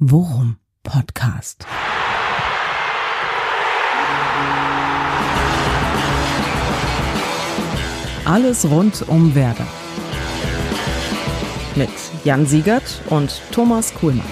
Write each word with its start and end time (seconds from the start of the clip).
Worum 0.00 0.56
Podcast. 0.82 1.64
Alles 8.24 8.68
rund 8.68 9.08
um 9.08 9.36
Werder. 9.36 9.68
Mit 11.76 11.90
Jan 12.24 12.44
Siegert 12.44 13.02
und 13.08 13.40
Thomas 13.52 13.94
Kuhlmann. 13.94 14.26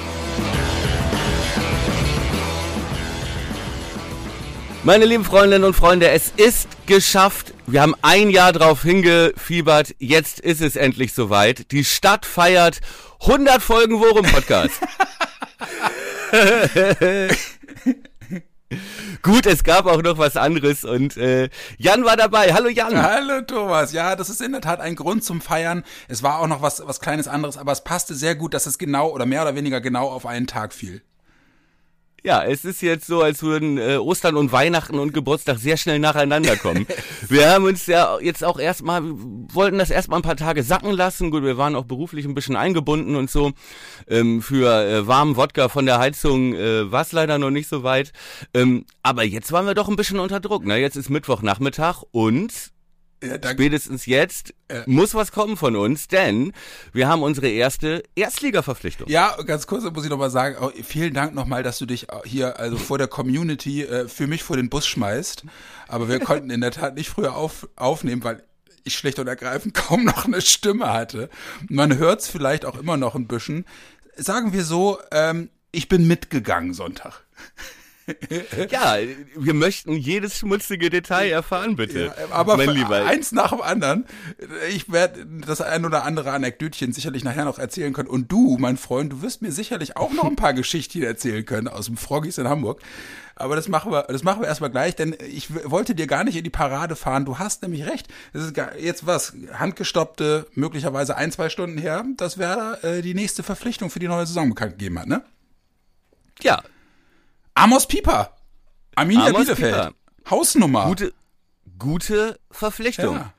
Meine 4.83 5.04
lieben 5.04 5.24
Freundinnen 5.24 5.63
und 5.63 5.74
Freunde, 5.74 6.08
es 6.08 6.33
ist 6.37 6.67
geschafft. 6.87 7.54
Wir 7.69 7.83
haben 7.83 7.94
ein 8.03 8.31
Jahr 8.31 8.53
drauf 8.53 8.83
hingefiebert. 8.83 9.94
Jetzt 10.01 10.40
ist 10.40 10.60
es 10.60 10.74
endlich 10.74 11.13
soweit. 11.13 11.71
Die 11.71 11.85
Stadt 11.85 12.26
feiert 12.26 12.81
100 13.21 13.63
Folgen 13.63 14.01
Worum 14.01 14.26
Podcast. 14.26 14.81
Gut, 19.23 19.45
es 19.45 19.65
gab 19.65 19.84
auch 19.84 20.02
noch 20.02 20.16
was 20.16 20.37
anderes 20.38 20.83
und 20.84 21.19
äh, 21.19 21.51
Jan 21.77 22.05
war 22.05 22.16
dabei. 22.16 22.55
Hallo 22.55 22.69
Jan. 22.69 23.02
Hallo 23.02 23.43
Thomas. 23.43 23.93
Ja, 23.93 24.16
das 24.16 24.30
ist 24.30 24.41
in 24.41 24.52
der 24.52 24.62
Tat 24.62 24.80
ein 24.80 24.97
Grund 24.97 25.24
zum 25.24 25.43
Feiern. 25.43 25.84
Es 26.09 26.23
war 26.23 26.38
auch 26.38 26.47
noch 26.47 26.62
was 26.62 26.83
was 26.87 27.01
kleines 27.01 27.29
anderes, 27.29 27.59
aber 27.59 27.73
es 27.73 27.84
passte 27.84 28.15
sehr 28.15 28.34
gut, 28.34 28.55
dass 28.55 28.65
es 28.65 28.79
genau 28.79 29.10
oder 29.10 29.27
mehr 29.27 29.43
oder 29.43 29.55
weniger 29.55 29.83
genau 29.83 30.09
auf 30.09 30.24
einen 30.24 30.47
Tag 30.47 30.73
fiel. 30.73 31.02
Ja, 32.25 32.45
es 32.45 32.65
ist 32.65 32.83
jetzt 32.83 33.09
so, 33.09 33.21
als 33.21 33.43
würden 33.43 33.79
äh, 33.79 33.97
Ostern 33.97 34.37
und 34.37 34.53
Weihnachten 34.53 35.01
und 35.01 35.13
Geburtstag 35.13 35.59
sehr 35.59 35.77
schnell 35.77 35.99
nacheinander 35.99 36.57
kommen. 36.57 36.87
wir 37.29 37.51
haben 37.51 37.65
uns 37.65 37.87
ja 37.87 38.17
jetzt 38.21 38.45
auch 38.45 38.61
erstmal, 38.61 39.03
wollten 39.05 39.79
das 39.79 39.91
erstmal 39.91 40.21
ein 40.21 40.23
paar 40.23 40.37
Tage 40.37 40.63
sacken 40.63 40.93
lassen. 40.93 41.33
Gut, 41.33 41.43
wir 41.43 41.59
waren 41.59 41.75
auch 41.75 41.85
beruflich 41.85 42.25
ein 42.25 42.35
bisschen 42.35 42.55
eingebunden 42.55 43.16
und 43.16 43.29
so. 43.29 43.53
Ähm, 44.07 44.41
für 44.41 44.71
äh, 44.71 45.07
warmen 45.09 45.37
Wodka 45.37 45.69
von 45.69 45.85
der 45.85 45.99
Heizung 45.99 46.55
äh, 46.55 46.93
war 46.93 47.03
es 47.03 47.11
leider 47.11 47.39
noch 47.39 47.51
nicht 47.51 47.69
so 47.69 47.83
weit. 47.83 48.13
Ähm, 48.55 48.85
aber 49.02 49.25
jetzt 49.25 49.51
waren 49.51 49.66
wir 49.66 49.74
doch 49.74 49.89
ein 49.89 49.96
bisschen 49.96 50.21
unter 50.21 50.39
Druck. 50.39 50.65
Ne? 50.65 50.79
Jetzt 50.79 50.96
ist 50.96 51.11
Mittwochnachmittag 51.11 52.05
und 52.13 52.73
ja, 53.23 53.51
Spätestens 53.51 54.06
jetzt 54.06 54.54
äh, 54.68 54.82
muss 54.87 55.15
was 55.15 55.32
kommen 55.32 55.56
von 55.56 55.76
uns, 55.76 56.09
denn 56.09 56.52
wir 56.92 57.09
haben 57.09 57.23
unsere 57.23 57.48
erste 57.48 58.02
Erstliga-Verpflichtung. 58.16 59.09
Ja, 59.09 59.37
ganz 59.42 59.66
kurz 59.66 59.84
muss 59.84 60.04
ich 60.04 60.10
nochmal 60.10 60.30
sagen, 60.30 60.56
oh, 60.60 60.70
vielen 60.82 61.15
Dank 61.15 61.34
nochmal, 61.34 61.62
dass 61.62 61.78
du 61.78 61.87
dich 61.87 62.06
hier 62.24 62.59
also 62.59 62.76
vor 62.76 62.98
der 62.98 63.06
Community 63.06 63.82
äh, 63.82 64.08
für 64.08 64.26
mich 64.26 64.42
vor 64.42 64.56
den 64.56 64.68
Bus 64.68 64.86
schmeißt. 64.86 65.44
Aber 65.88 66.08
wir 66.08 66.18
konnten 66.20 66.50
in 66.50 66.60
der 66.60 66.72
Tat 66.72 66.94
nicht 66.94 67.10
früher 67.10 67.36
auf, 67.36 67.68
aufnehmen, 67.76 68.24
weil 68.24 68.42
ich 68.84 68.94
schlicht 68.94 69.18
und 69.18 69.28
ergreifend 69.28 69.74
kaum 69.74 70.04
noch 70.04 70.24
eine 70.24 70.40
Stimme 70.40 70.92
hatte. 70.92 71.28
Man 71.68 71.96
hört 71.98 72.20
es 72.20 72.28
vielleicht 72.28 72.64
auch 72.64 72.78
immer 72.78 72.96
noch 72.96 73.14
ein 73.14 73.28
bisschen. 73.28 73.64
Sagen 74.16 74.52
wir 74.52 74.64
so, 74.64 74.98
ähm, 75.10 75.50
ich 75.70 75.88
bin 75.88 76.06
mitgegangen 76.06 76.74
Sonntag 76.74 77.24
ja, 78.70 78.96
wir 79.36 79.55
möchten 79.55 79.92
jedes 79.92 80.38
schmutzige 80.38 80.91
Detail 80.91 81.30
erfahren, 81.30 81.77
bitte. 81.77 82.06
Ja, 82.06 82.14
aber 82.30 82.58
eins 83.06 83.32
nach 83.32 83.50
dem 83.50 83.60
anderen. 83.60 84.06
Ich 84.70 84.91
werde 84.91 85.27
das 85.46 85.60
ein 85.60 85.84
oder 85.84 86.05
andere 86.05 86.33
Anekdötchen 86.33 86.92
sicherlich 86.92 87.24
nachher 87.24 87.44
noch 87.44 87.58
erzählen 87.58 87.92
können. 87.92 88.08
Und 88.08 88.30
du, 88.30 88.56
mein 88.58 88.77
Freund, 88.77 89.12
du 89.12 89.22
wirst 89.22 89.42
mir 89.42 89.52
sicherlich 89.52 89.96
auch 89.96 90.12
noch 90.12 90.24
ein 90.24 90.36
paar 90.36 90.52
Geschichten 90.55 91.02
erzählen 91.02 91.44
können 91.44 91.68
aus 91.68 91.86
dem 91.86 91.96
Froggies 91.96 92.38
in 92.38 92.48
Hamburg. 92.48 92.80
Aber 93.34 93.56
das 93.56 93.68
machen 93.68 93.90
wir, 93.90 94.02
das 94.02 94.22
machen 94.22 94.42
wir 94.42 94.48
erstmal 94.48 94.70
gleich, 94.70 94.94
denn 94.94 95.16
ich 95.28 95.48
wollte 95.68 95.94
dir 95.94 96.06
gar 96.06 96.22
nicht 96.22 96.36
in 96.36 96.44
die 96.44 96.50
Parade 96.50 96.96
fahren. 96.96 97.24
Du 97.24 97.38
hast 97.38 97.62
nämlich 97.62 97.86
recht. 97.86 98.08
Das 98.33 98.44
ist 98.44 98.56
jetzt 98.78 99.06
was 99.06 99.33
handgestoppte, 99.52 100.46
möglicherweise 100.55 101.16
ein, 101.16 101.33
zwei 101.33 101.48
Stunden 101.48 101.78
her, 101.78 102.05
dass 102.16 102.38
Werder 102.38 102.84
äh, 102.84 103.02
die 103.02 103.14
nächste 103.14 103.42
Verpflichtung 103.42 103.90
für 103.90 103.98
die 103.98 104.08
neue 104.08 104.27
Saison 104.27 104.50
bekannt 104.50 104.72
gegeben 104.72 104.98
hat, 104.98 105.08
ne? 105.08 105.22
Ja, 106.40 106.62
Amos 107.55 107.86
Pieper. 107.86 108.31
Arminia 108.95 109.27
Amos 109.27 109.47
Bielefeld. 109.47 109.75
Pieper. 109.75 109.92
Hausnummer. 110.31 110.86
Gute, 110.86 111.12
gute 111.78 112.39
Verpflichtung. 112.50 113.17
Ja. 113.17 113.33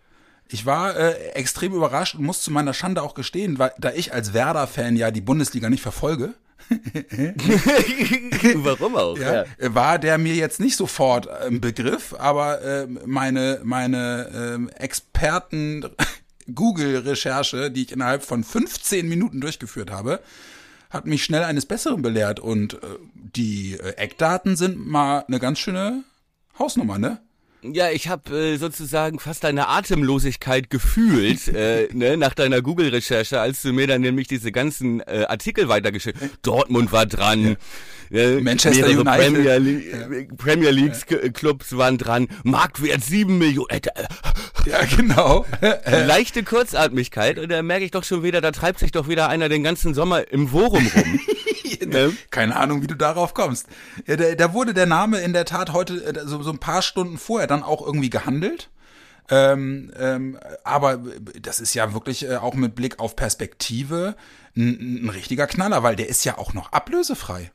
Ich 0.50 0.66
war 0.66 0.96
äh, 0.96 1.30
extrem 1.32 1.74
überrascht 1.74 2.16
und 2.16 2.24
muss 2.24 2.42
zu 2.42 2.52
meiner 2.52 2.74
Schande 2.74 3.02
auch 3.02 3.16
gestehen, 3.16 3.58
weil 3.60 3.72
da 3.80 3.92
ich 3.92 4.14
als 4.14 4.34
Werder-Fan 4.34 4.96
ja 4.96 5.10
die 5.10 5.22
Bundesliga 5.22 5.70
nicht 5.70 5.82
verfolge. 5.82 6.36
Warum 8.56 8.96
auch? 8.96 9.18
Ja, 9.18 9.46
ja, 9.60 9.76
War 9.76 10.00
der 10.00 10.18
mir 10.18 10.36
jetzt 10.36 10.60
nicht 10.60 10.78
sofort 10.78 11.28
im 11.48 11.60
Begriff, 11.60 12.14
aber 12.18 12.62
äh, 12.62 12.88
meine 13.06 13.60
meine 13.64 14.70
äh, 14.78 14.82
Experten 14.82 15.86
Google-Recherche, 16.54 17.72
die 17.72 17.84
ich 17.84 17.92
innerhalb 17.92 18.24
von 18.24 18.44
15 18.44 19.08
Minuten 19.08 19.42
durchgeführt 19.42 19.92
habe, 19.92 20.20
hat 20.94 21.06
mich 21.06 21.24
schnell 21.24 21.44
eines 21.44 21.66
Besseren 21.66 22.02
belehrt 22.02 22.40
und 22.40 22.76
äh, 22.76 22.98
die 23.16 23.74
äh, 23.74 23.96
Eckdaten 23.98 24.56
sind 24.56 24.78
mal 24.86 25.26
eine 25.28 25.40
ganz 25.40 25.60
schöne 25.60 26.04
Hausnummer, 26.58 27.00
ne? 27.00 27.20
Ja, 27.64 27.90
ich 27.90 28.10
habe 28.10 28.38
äh, 28.38 28.58
sozusagen 28.58 29.20
fast 29.20 29.44
deine 29.44 29.70
Atemlosigkeit 29.70 30.70
gefühlt 30.70 31.48
äh, 31.56 31.88
ne, 31.94 32.18
nach 32.18 32.34
deiner 32.34 32.62
Google-Recherche, 32.62 33.40
als 33.40 33.62
du 33.62 33.72
mir 33.72 33.88
dann 33.88 34.02
nämlich 34.02 34.28
diese 34.28 34.52
ganzen 34.52 35.00
äh, 35.02 35.26
Artikel 35.28 35.70
weitergeschickt. 35.70 36.20
Dortmund 36.42 36.92
war 36.92 37.06
dran. 37.06 37.56
Ja. 38.10 38.20
Äh, 38.20 38.42
Manchester 38.42 38.88
United. 38.88 39.06
Premier, 39.06 39.58
League, 39.60 39.92
ja. 39.92 40.36
Premier 40.38 40.72
League 40.72 40.94
ja. 41.10 41.30
Clubs 41.30 41.78
waren 41.78 41.98
dran. 41.98 42.28
Marktwert 42.44 43.04
sieben 43.04 43.38
Millionen. 43.38 43.70
Äh, 43.70 43.82
ja, 44.66 44.84
genau. 44.86 45.46
Leichte 45.86 46.44
Kurzatmigkeit 46.44 47.40
und 47.40 47.50
da 47.50 47.62
merke 47.62 47.86
ich 47.86 47.92
doch 47.92 48.04
schon 48.04 48.24
wieder, 48.24 48.42
da 48.42 48.52
treibt 48.52 48.80
sich 48.80 48.92
doch 48.92 49.08
wieder 49.08 49.30
einer 49.30 49.48
den 49.48 49.64
ganzen 49.64 49.94
Sommer 49.94 50.32
im 50.32 50.52
Worum 50.52 50.86
rum. 50.86 51.22
Keine 52.30 52.56
Ahnung, 52.56 52.82
wie 52.82 52.88
du 52.88 52.96
darauf 52.96 53.34
kommst. 53.34 53.68
Da, 54.06 54.16
da 54.16 54.54
wurde 54.54 54.74
der 54.74 54.86
Name 54.86 55.20
in 55.20 55.34
der 55.34 55.46
Tat 55.46 55.74
heute 55.74 55.96
äh, 55.96 56.26
so, 56.26 56.42
so 56.42 56.52
ein 56.52 56.60
paar 56.60 56.82
Stunden 56.82 57.18
vorher 57.18 57.48
dann 57.54 57.64
auch 57.64 57.86
irgendwie 57.86 58.10
gehandelt. 58.10 58.70
Ähm, 59.30 59.92
ähm, 59.98 60.38
aber 60.64 61.02
das 61.42 61.60
ist 61.60 61.74
ja 61.74 61.94
wirklich 61.94 62.28
äh, 62.28 62.36
auch 62.36 62.56
mit 62.56 62.76
Blick 62.76 63.00
auf 63.00 63.16
Perspektive 63.16 64.16
ein, 64.56 65.06
ein 65.06 65.10
richtiger 65.10 65.48
Knaller, 65.48 65.82
weil 65.82 65.96
der 65.96 66.10
ist 66.10 66.26
ja 66.26 66.38
auch 66.38 66.54
noch 66.54 66.72
ablösefrei. 66.74 67.52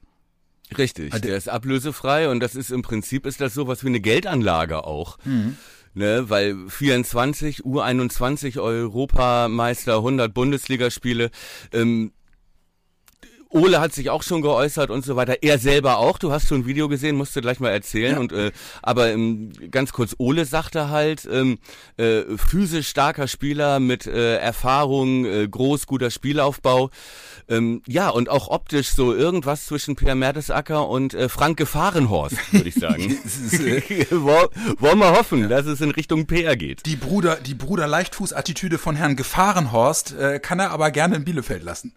Richtig, 0.76 1.12
also, 1.12 1.26
der 1.26 1.36
ist 1.36 1.48
ablösefrei 1.48 2.28
und 2.28 2.40
das 2.40 2.54
ist 2.54 2.70
im 2.70 2.82
Prinzip 2.82 3.26
ist 3.26 3.40
das 3.40 3.54
sowas 3.54 3.84
wie 3.84 3.88
eine 3.88 4.00
Geldanlage 4.00 4.84
auch. 4.84 5.18
Mhm. 5.24 5.56
Ne, 5.94 6.28
weil 6.28 6.68
24 6.68 7.64
U21 7.64 8.60
Europameister, 8.60 9.96
100 9.96 10.32
Bundesligaspiele, 10.32 11.30
ähm, 11.72 12.12
Ole 13.50 13.80
hat 13.80 13.94
sich 13.94 14.10
auch 14.10 14.22
schon 14.22 14.42
geäußert 14.42 14.90
und 14.90 15.04
so 15.04 15.16
weiter. 15.16 15.42
Er 15.42 15.58
selber 15.58 15.98
auch. 15.98 16.18
Du 16.18 16.32
hast 16.32 16.48
schon 16.48 16.60
ein 16.60 16.66
Video 16.66 16.88
gesehen, 16.88 17.16
musst 17.16 17.34
du 17.34 17.40
gleich 17.40 17.60
mal 17.60 17.70
erzählen. 17.70 18.14
Ja. 18.14 18.20
Und 18.20 18.32
äh, 18.32 18.52
aber 18.82 19.10
ähm, 19.10 19.52
ganz 19.70 19.92
kurz, 19.92 20.14
Ole 20.18 20.44
sagte 20.44 20.90
halt, 20.90 21.28
ähm, 21.30 21.58
äh, 21.96 22.22
physisch 22.36 22.88
starker 22.88 23.26
Spieler 23.26 23.80
mit 23.80 24.06
äh, 24.06 24.36
Erfahrung, 24.36 25.24
äh, 25.24 25.48
groß, 25.48 25.86
guter 25.86 26.10
Spielaufbau. 26.10 26.90
Ähm, 27.48 27.82
ja, 27.86 28.10
und 28.10 28.28
auch 28.28 28.48
optisch 28.48 28.90
so 28.90 29.14
irgendwas 29.14 29.66
zwischen 29.66 29.96
Pierre 29.96 30.16
Mertesacker 30.16 30.86
und 30.88 31.14
äh, 31.14 31.30
Frank 31.30 31.56
Gefahrenhorst, 31.56 32.52
würde 32.52 32.68
ich 32.68 32.74
sagen. 32.74 33.10
äh, 33.52 34.10
Wollen 34.10 34.98
wir 34.98 35.12
hoffen, 35.12 35.42
ja. 35.42 35.48
dass 35.48 35.66
es 35.66 35.80
in 35.80 35.90
Richtung 35.90 36.26
PR 36.26 36.56
geht. 36.56 36.84
Die 36.84 36.96
Bruder, 36.96 37.36
die 37.36 37.54
Bruder 37.54 37.86
Leichtfuß-Attitüde 37.86 38.76
von 38.76 38.96
Herrn 38.96 39.16
Gefahrenhorst 39.16 40.12
äh, 40.12 40.38
kann 40.38 40.58
er 40.58 40.70
aber 40.70 40.90
gerne 40.90 41.16
in 41.16 41.24
Bielefeld 41.24 41.62
lassen. 41.62 41.94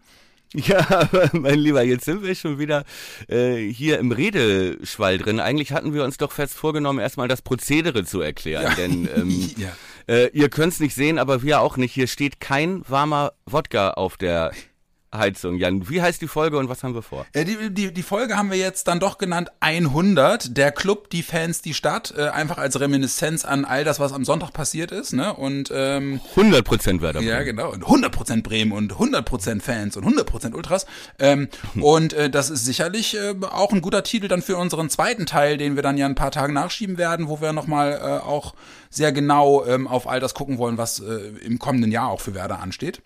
Ja, 0.67 1.09
mein 1.31 1.59
Lieber, 1.59 1.81
jetzt 1.81 2.03
sind 2.03 2.23
wir 2.23 2.35
schon 2.35 2.59
wieder 2.59 2.83
äh, 3.29 3.55
hier 3.55 3.99
im 3.99 4.11
Redeschwall 4.11 5.17
drin. 5.17 5.39
Eigentlich 5.39 5.71
hatten 5.71 5.93
wir 5.93 6.03
uns 6.03 6.17
doch 6.17 6.33
fest 6.33 6.55
vorgenommen, 6.55 6.99
erstmal 6.99 7.29
das 7.29 7.41
Prozedere 7.41 8.03
zu 8.03 8.19
erklären. 8.19 8.63
Ja. 8.63 8.75
Denn 8.75 9.09
ähm, 9.15 9.49
ja. 9.57 9.69
äh, 10.07 10.27
ihr 10.33 10.49
könnt's 10.49 10.81
nicht 10.81 10.93
sehen, 10.93 11.19
aber 11.19 11.41
wir 11.41 11.61
auch 11.61 11.77
nicht. 11.77 11.93
Hier 11.93 12.07
steht 12.07 12.41
kein 12.41 12.83
warmer 12.89 13.31
Wodka 13.45 13.91
auf 13.91 14.17
der 14.17 14.51
Heizung. 15.13 15.57
Jan, 15.57 15.89
wie 15.89 16.01
heißt 16.01 16.21
die 16.21 16.27
Folge 16.27 16.57
und 16.57 16.69
was 16.69 16.83
haben 16.83 16.93
wir 16.93 17.01
vor? 17.01 17.25
Äh, 17.33 17.45
die, 17.45 17.69
die, 17.69 17.93
die 17.93 18.03
Folge 18.03 18.37
haben 18.37 18.49
wir 18.49 18.57
jetzt 18.57 18.87
dann 18.87 18.99
doch 18.99 19.17
genannt 19.17 19.51
100. 19.59 20.55
Der 20.55 20.71
Club, 20.71 21.09
die 21.09 21.23
Fans, 21.23 21.61
die 21.61 21.73
Stadt. 21.73 22.13
Äh, 22.15 22.29
einfach 22.29 22.57
als 22.57 22.79
Reminiszenz 22.79 23.43
an 23.43 23.65
all 23.65 23.83
das, 23.83 23.99
was 23.99 24.13
am 24.13 24.23
Sonntag 24.23 24.53
passiert 24.53 24.91
ist. 24.91 25.13
Ne? 25.13 25.33
Und 25.33 25.71
ähm, 25.73 26.21
100 26.31 26.63
Prozent 26.63 27.01
Werder 27.01 27.21
Ja, 27.21 27.43
genau. 27.43 27.71
Und 27.71 27.83
100 27.83 28.11
Prozent 28.11 28.43
Bremen 28.43 28.71
und 28.71 28.93
100 28.93 29.25
Prozent 29.25 29.63
Fans 29.63 29.97
und 29.97 30.03
100 30.03 30.25
Prozent 30.25 30.55
Ultras. 30.55 30.85
Ähm, 31.19 31.49
hm. 31.73 31.83
Und 31.83 32.13
äh, 32.13 32.29
das 32.29 32.49
ist 32.49 32.65
sicherlich 32.65 33.17
äh, 33.17 33.35
auch 33.41 33.73
ein 33.73 33.81
guter 33.81 34.03
Titel 34.03 34.27
dann 34.27 34.41
für 34.41 34.57
unseren 34.57 34.89
zweiten 34.89 35.25
Teil, 35.25 35.57
den 35.57 35.75
wir 35.75 35.83
dann 35.83 35.97
ja 35.97 36.05
ein 36.05 36.15
paar 36.15 36.31
Tage 36.31 36.53
nachschieben 36.53 36.97
werden, 36.97 37.27
wo 37.27 37.41
wir 37.41 37.51
nochmal 37.53 37.99
äh, 38.01 38.25
auch 38.25 38.53
sehr 38.89 39.11
genau 39.11 39.65
ähm, 39.65 39.87
auf 39.87 40.07
all 40.07 40.19
das 40.19 40.33
gucken 40.33 40.57
wollen, 40.57 40.77
was 40.77 40.99
äh, 40.99 41.31
im 41.43 41.59
kommenden 41.59 41.91
Jahr 41.91 42.09
auch 42.09 42.21
für 42.21 42.33
Werder 42.33 42.59
ansteht. 42.59 43.01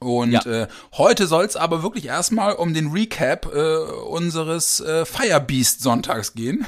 Und 0.00 0.32
ja. 0.32 0.62
äh, 0.62 0.68
heute 0.94 1.26
soll 1.26 1.44
es 1.44 1.56
aber 1.56 1.82
wirklich 1.82 2.06
erstmal 2.06 2.54
um 2.54 2.72
den 2.72 2.90
Recap 2.90 3.54
äh, 3.54 3.76
unseres 3.76 4.80
äh, 4.80 5.04
Firebeast 5.04 5.82
Sonntags 5.82 6.32
gehen. 6.32 6.66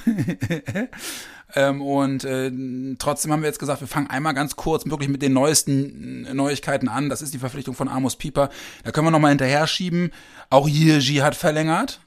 ähm, 1.55 1.81
und 1.81 2.25
äh, 2.25 2.53
trotzdem 2.99 3.33
haben 3.33 3.41
wir 3.41 3.49
jetzt 3.49 3.59
gesagt, 3.59 3.81
wir 3.81 3.89
fangen 3.89 4.11
einmal 4.11 4.35
ganz 4.35 4.57
kurz 4.57 4.85
wirklich 4.85 5.09
mit 5.09 5.23
den 5.23 5.33
neuesten 5.33 6.29
Neuigkeiten 6.37 6.89
an. 6.89 7.09
Das 7.09 7.23
ist 7.23 7.33
die 7.33 7.39
Verpflichtung 7.39 7.75
von 7.75 7.89
Amos 7.89 8.17
Pieper. 8.17 8.51
Da 8.85 8.91
können 8.93 9.07
wir 9.07 9.11
nochmal 9.11 9.31
hinterher 9.31 9.67
schieben. 9.67 10.11
Auch 10.51 10.69
Jirgi 10.69 11.17
hat 11.17 11.35
verlängert. 11.35 12.01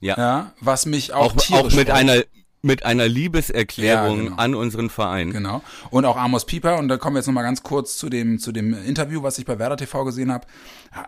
Ja. 0.00 0.16
ja 0.16 0.52
was 0.60 0.86
mich 0.86 1.12
auch, 1.12 1.36
Auch, 1.36 1.50
auch 1.50 1.64
mit 1.64 1.88
freut. 1.88 1.90
einer 1.90 2.22
mit 2.62 2.84
einer 2.84 3.08
Liebeserklärung 3.08 4.18
Ja, 4.18 4.24
genau. 4.24 4.36
an 4.36 4.54
unseren 4.54 4.90
Verein. 4.90 5.30
Genau. 5.30 5.62
Und 5.90 6.04
auch 6.04 6.16
Amos 6.16 6.44
Pieper, 6.44 6.78
und 6.78 6.88
da 6.88 6.98
kommen 6.98 7.16
wir 7.16 7.20
jetzt 7.20 7.26
nochmal 7.26 7.44
ganz 7.44 7.62
kurz 7.62 7.96
zu 7.96 8.08
dem, 8.10 8.38
zu 8.38 8.52
dem 8.52 8.74
Interview, 8.84 9.22
was 9.22 9.38
ich 9.38 9.46
bei 9.46 9.58
Werder 9.58 9.76
TV 9.76 10.04
gesehen 10.04 10.30
habe, 10.30 10.46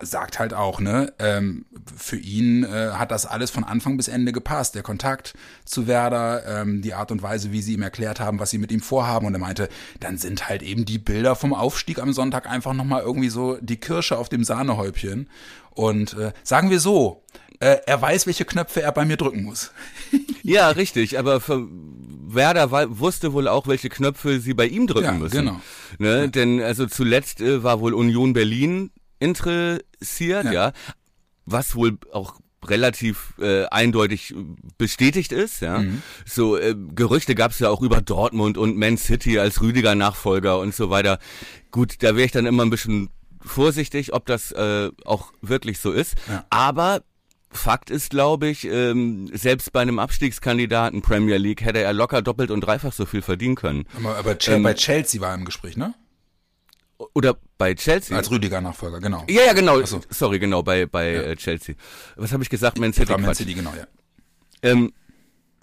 sagt 0.00 0.38
halt 0.38 0.54
auch, 0.54 0.80
ne, 0.80 1.12
ähm, 1.18 1.66
für 1.96 2.16
ihn 2.16 2.64
äh, 2.64 2.92
hat 2.92 3.10
das 3.10 3.26
alles 3.26 3.50
von 3.50 3.64
Anfang 3.64 3.96
bis 3.96 4.08
Ende 4.08 4.32
gepasst. 4.32 4.74
Der 4.74 4.82
Kontakt 4.82 5.34
zu 5.64 5.86
Werder, 5.86 6.62
ähm, 6.62 6.80
die 6.80 6.94
Art 6.94 7.10
und 7.10 7.22
Weise, 7.22 7.52
wie 7.52 7.60
sie 7.60 7.74
ihm 7.74 7.82
erklärt 7.82 8.20
haben, 8.20 8.38
was 8.38 8.50
sie 8.50 8.58
mit 8.58 8.72
ihm 8.72 8.80
vorhaben. 8.80 9.26
Und 9.26 9.34
er 9.34 9.40
meinte, 9.40 9.68
dann 10.00 10.16
sind 10.16 10.48
halt 10.48 10.62
eben 10.62 10.84
die 10.84 10.98
Bilder 10.98 11.36
vom 11.36 11.52
Aufstieg 11.52 11.98
am 12.00 12.12
Sonntag 12.12 12.48
einfach 12.48 12.72
nochmal 12.72 13.02
irgendwie 13.02 13.28
so 13.28 13.58
die 13.60 13.76
Kirsche 13.78 14.16
auf 14.16 14.28
dem 14.28 14.44
Sahnehäubchen. 14.44 15.28
Und 15.70 16.14
äh, 16.18 16.32
sagen 16.42 16.70
wir 16.70 16.80
so, 16.80 17.22
äh, 17.62 17.78
er 17.86 18.02
weiß, 18.02 18.26
welche 18.26 18.44
Knöpfe 18.44 18.82
er 18.82 18.92
bei 18.92 19.04
mir 19.04 19.16
drücken 19.16 19.44
muss. 19.44 19.70
Ja, 20.44 20.68
richtig, 20.70 21.18
aber 21.20 21.40
für 21.40 21.68
Werder 21.70 22.70
wusste 22.98 23.32
wohl 23.32 23.46
auch, 23.46 23.68
welche 23.68 23.88
Knöpfe 23.88 24.40
sie 24.40 24.54
bei 24.54 24.66
ihm 24.66 24.88
drücken 24.88 25.04
Ja, 25.04 25.12
müssen. 25.12 25.36
genau. 25.36 25.60
Ne? 25.98 26.28
Denn 26.28 26.60
also 26.60 26.86
zuletzt 26.86 27.40
äh, 27.40 27.62
war 27.62 27.80
wohl 27.80 27.94
Union 27.94 28.32
Berlin 28.32 28.90
interessiert, 29.20 30.44
Ja. 30.46 30.52
ja, 30.52 30.72
was 31.46 31.74
wohl 31.76 31.96
auch 32.12 32.40
relativ 32.64 33.34
äh, 33.40 33.64
eindeutig 33.66 34.34
bestätigt 34.78 35.32
ist, 35.32 35.60
ja. 35.62 35.78
Mhm. 35.78 36.02
So 36.26 36.56
äh, 36.56 36.74
Gerüchte 36.76 37.34
gab 37.34 37.52
es 37.52 37.58
ja 37.60 37.70
auch 37.70 37.82
über 37.82 38.00
Dortmund 38.00 38.58
und 38.58 38.76
Man 38.76 38.96
City 38.96 39.38
als 39.38 39.60
Rüdiger 39.62 39.94
Nachfolger 39.94 40.58
und 40.58 40.74
so 40.74 40.90
weiter. 40.90 41.18
Gut, 41.70 42.02
da 42.02 42.16
wäre 42.16 42.24
ich 42.26 42.32
dann 42.32 42.46
immer 42.46 42.64
ein 42.64 42.70
bisschen 42.70 43.10
vorsichtig, 43.40 44.12
ob 44.12 44.26
das 44.26 44.52
äh, 44.52 44.90
auch 45.04 45.32
wirklich 45.40 45.78
so 45.80 45.90
ist. 45.92 46.14
Ja. 46.28 46.44
Aber 46.50 47.02
Fakt 47.52 47.90
ist, 47.90 48.10
glaube 48.10 48.48
ich, 48.48 48.64
ähm, 48.64 49.30
selbst 49.32 49.72
bei 49.72 49.80
einem 49.80 49.98
Abstiegskandidaten 49.98 51.02
Premier 51.02 51.36
League 51.36 51.62
hätte 51.62 51.80
er 51.80 51.92
locker 51.92 52.22
doppelt 52.22 52.50
und 52.50 52.62
dreifach 52.62 52.92
so 52.92 53.06
viel 53.06 53.22
verdienen 53.22 53.54
können. 53.54 53.84
Aber, 53.96 54.16
aber 54.16 54.36
Ähm, 54.48 54.62
bei 54.62 54.74
Chelsea 54.74 55.20
war 55.20 55.30
er 55.30 55.34
im 55.34 55.44
Gespräch, 55.44 55.76
ne? 55.76 55.94
Oder 57.14 57.36
bei 57.58 57.74
Chelsea. 57.74 58.16
Als 58.16 58.30
Rüdiger-Nachfolger, 58.30 59.00
genau. 59.00 59.24
ja, 59.28 59.42
ja, 59.46 59.52
genau. 59.52 59.84
so. 59.84 60.00
Sorry, 60.08 60.38
genau, 60.38 60.62
bei, 60.62 60.86
bei 60.86 61.14
äh, 61.14 61.36
Chelsea. 61.36 61.74
Was 62.16 62.32
habe 62.32 62.42
ich 62.42 62.50
gesagt? 62.50 62.78
Man 62.78 62.92
City. 62.92 63.16
Man. 63.18 63.34
City, 63.34 63.54
genau, 63.54 63.72
ja. 63.76 63.86
Ähm, 64.62 64.92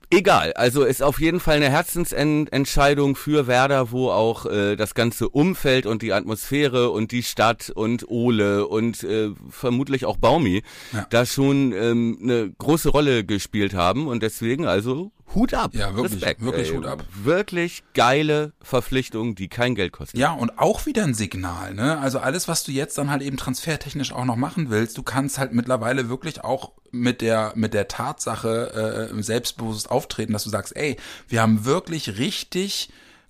egal, 0.09 0.53
also 0.53 0.83
ist 0.83 1.01
auf 1.03 1.19
jeden 1.19 1.39
Fall 1.39 1.57
eine 1.57 1.69
Herzensentscheidung 1.69 3.15
für 3.15 3.47
Werder, 3.47 3.91
wo 3.91 4.09
auch 4.09 4.45
äh, 4.45 4.75
das 4.75 4.93
ganze 4.93 5.29
Umfeld 5.29 5.85
und 5.85 6.01
die 6.01 6.13
Atmosphäre 6.13 6.89
und 6.89 7.11
die 7.11 7.23
Stadt 7.23 7.69
und 7.69 8.09
Ole 8.09 8.67
und 8.67 9.03
äh, 9.03 9.29
vermutlich 9.49 10.05
auch 10.05 10.17
Baumi 10.17 10.63
Ja. 10.93 11.05
da 11.09 11.25
schon 11.25 11.73
ähm, 11.73 12.17
eine 12.21 12.51
große 12.57 12.89
Rolle 12.89 13.23
gespielt 13.23 13.73
haben 13.73 14.07
und 14.07 14.23
deswegen 14.23 14.65
also 14.65 15.11
Hut 15.35 15.53
ab. 15.53 15.71
Ja, 15.73 15.95
wirklich, 15.95 16.21
Respekt, 16.21 16.41
wirklich 16.41 16.69
ey. 16.69 16.75
Hut 16.75 16.85
ab. 16.85 17.03
Wirklich 17.23 17.83
geile 17.93 18.53
Verpflichtung, 18.61 19.35
die 19.35 19.47
kein 19.47 19.75
Geld 19.75 19.91
kostet. 19.91 20.19
Ja, 20.19 20.33
und 20.33 20.57
auch 20.57 20.85
wieder 20.85 21.03
ein 21.03 21.13
Signal, 21.13 21.73
ne? 21.73 21.99
Also 21.99 22.19
alles, 22.19 22.47
was 22.47 22.63
du 22.63 22.71
jetzt 22.71 22.97
dann 22.97 23.11
halt 23.11 23.21
eben 23.21 23.37
transfertechnisch 23.37 24.11
auch 24.11 24.25
noch 24.25 24.35
machen 24.35 24.69
willst, 24.69 24.97
du 24.97 25.03
kannst 25.03 25.37
halt 25.37 25.53
mittlerweile 25.53 26.09
wirklich 26.09 26.43
auch 26.43 26.71
mit 26.91 27.21
der, 27.21 27.53
mit 27.55 27.73
der 27.73 27.87
Tatsache 27.87 29.11
äh, 29.13 29.21
selbstbewusst 29.21 29.91
auftreten, 29.91 30.33
dass 30.33 30.43
du 30.43 30.49
sagst, 30.49 30.75
ey, 30.75 30.97
wir 31.27 31.41
haben 31.41 31.65
wirklich 31.65 32.17
richtig 32.17 32.89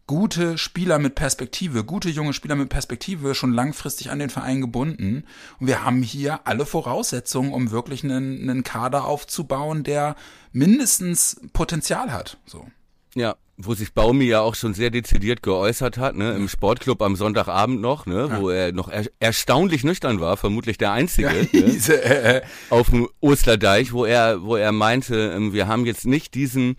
gute 0.09 0.57
Spieler 0.57 0.97
mit 0.97 1.13
Perspektive, 1.13 1.83
gute 1.83 2.09
junge 2.09 2.33
Spieler 2.33 2.56
mit 2.56 2.69
Perspektive 2.69 3.35
schon 3.35 3.53
langfristig 3.53 4.09
an 4.09 4.17
den 4.17 4.31
Verein 4.31 4.59
gebunden. 4.59 5.23
Und 5.59 5.67
wir 5.67 5.85
haben 5.85 6.01
hier 6.01 6.47
alle 6.47 6.65
Voraussetzungen, 6.65 7.53
um 7.53 7.69
wirklich 7.69 8.03
einen, 8.03 8.50
einen 8.50 8.63
Kader 8.63 9.06
aufzubauen, 9.06 9.83
der 9.83 10.15
mindestens 10.51 11.39
Potenzial 11.53 12.11
hat. 12.11 12.38
So. 12.47 12.65
Ja, 13.13 13.35
wo 13.56 13.75
sich 13.75 13.94
Baumi 13.94 14.25
ja 14.25 14.41
auch 14.41 14.56
schon 14.56 14.73
sehr 14.73 14.89
dezidiert 14.89 15.44
geäußert 15.44 16.00
hat, 16.00 16.15
ne, 16.15 16.33
im 16.33 16.50
Sportclub 16.50 17.03
am 17.03 17.15
Sonntagabend 17.15 17.79
noch, 17.79 18.07
ne, 18.07 18.31
wo 18.39 18.50
er 18.50 18.71
noch 18.71 18.89
er 18.89 19.06
erstaunlich 19.19 19.83
nüchtern 19.83 20.19
war, 20.19 20.38
vermutlich 20.38 20.79
der 20.79 20.91
einzige, 20.91 21.29
ne, 21.29 21.45
Diese, 21.53 22.03
äh, 22.03 22.38
äh, 22.38 22.41
auf 22.71 22.89
dem 22.89 23.07
Osterdeich, 23.19 23.94
wo 23.94 24.06
er, 24.06 24.41
wo 24.41 24.56
er 24.56 24.71
meinte, 24.71 25.33
ähm, 25.35 25.53
wir 25.53 25.67
haben 25.67 25.85
jetzt 25.85 26.07
nicht 26.07 26.33
diesen 26.33 26.77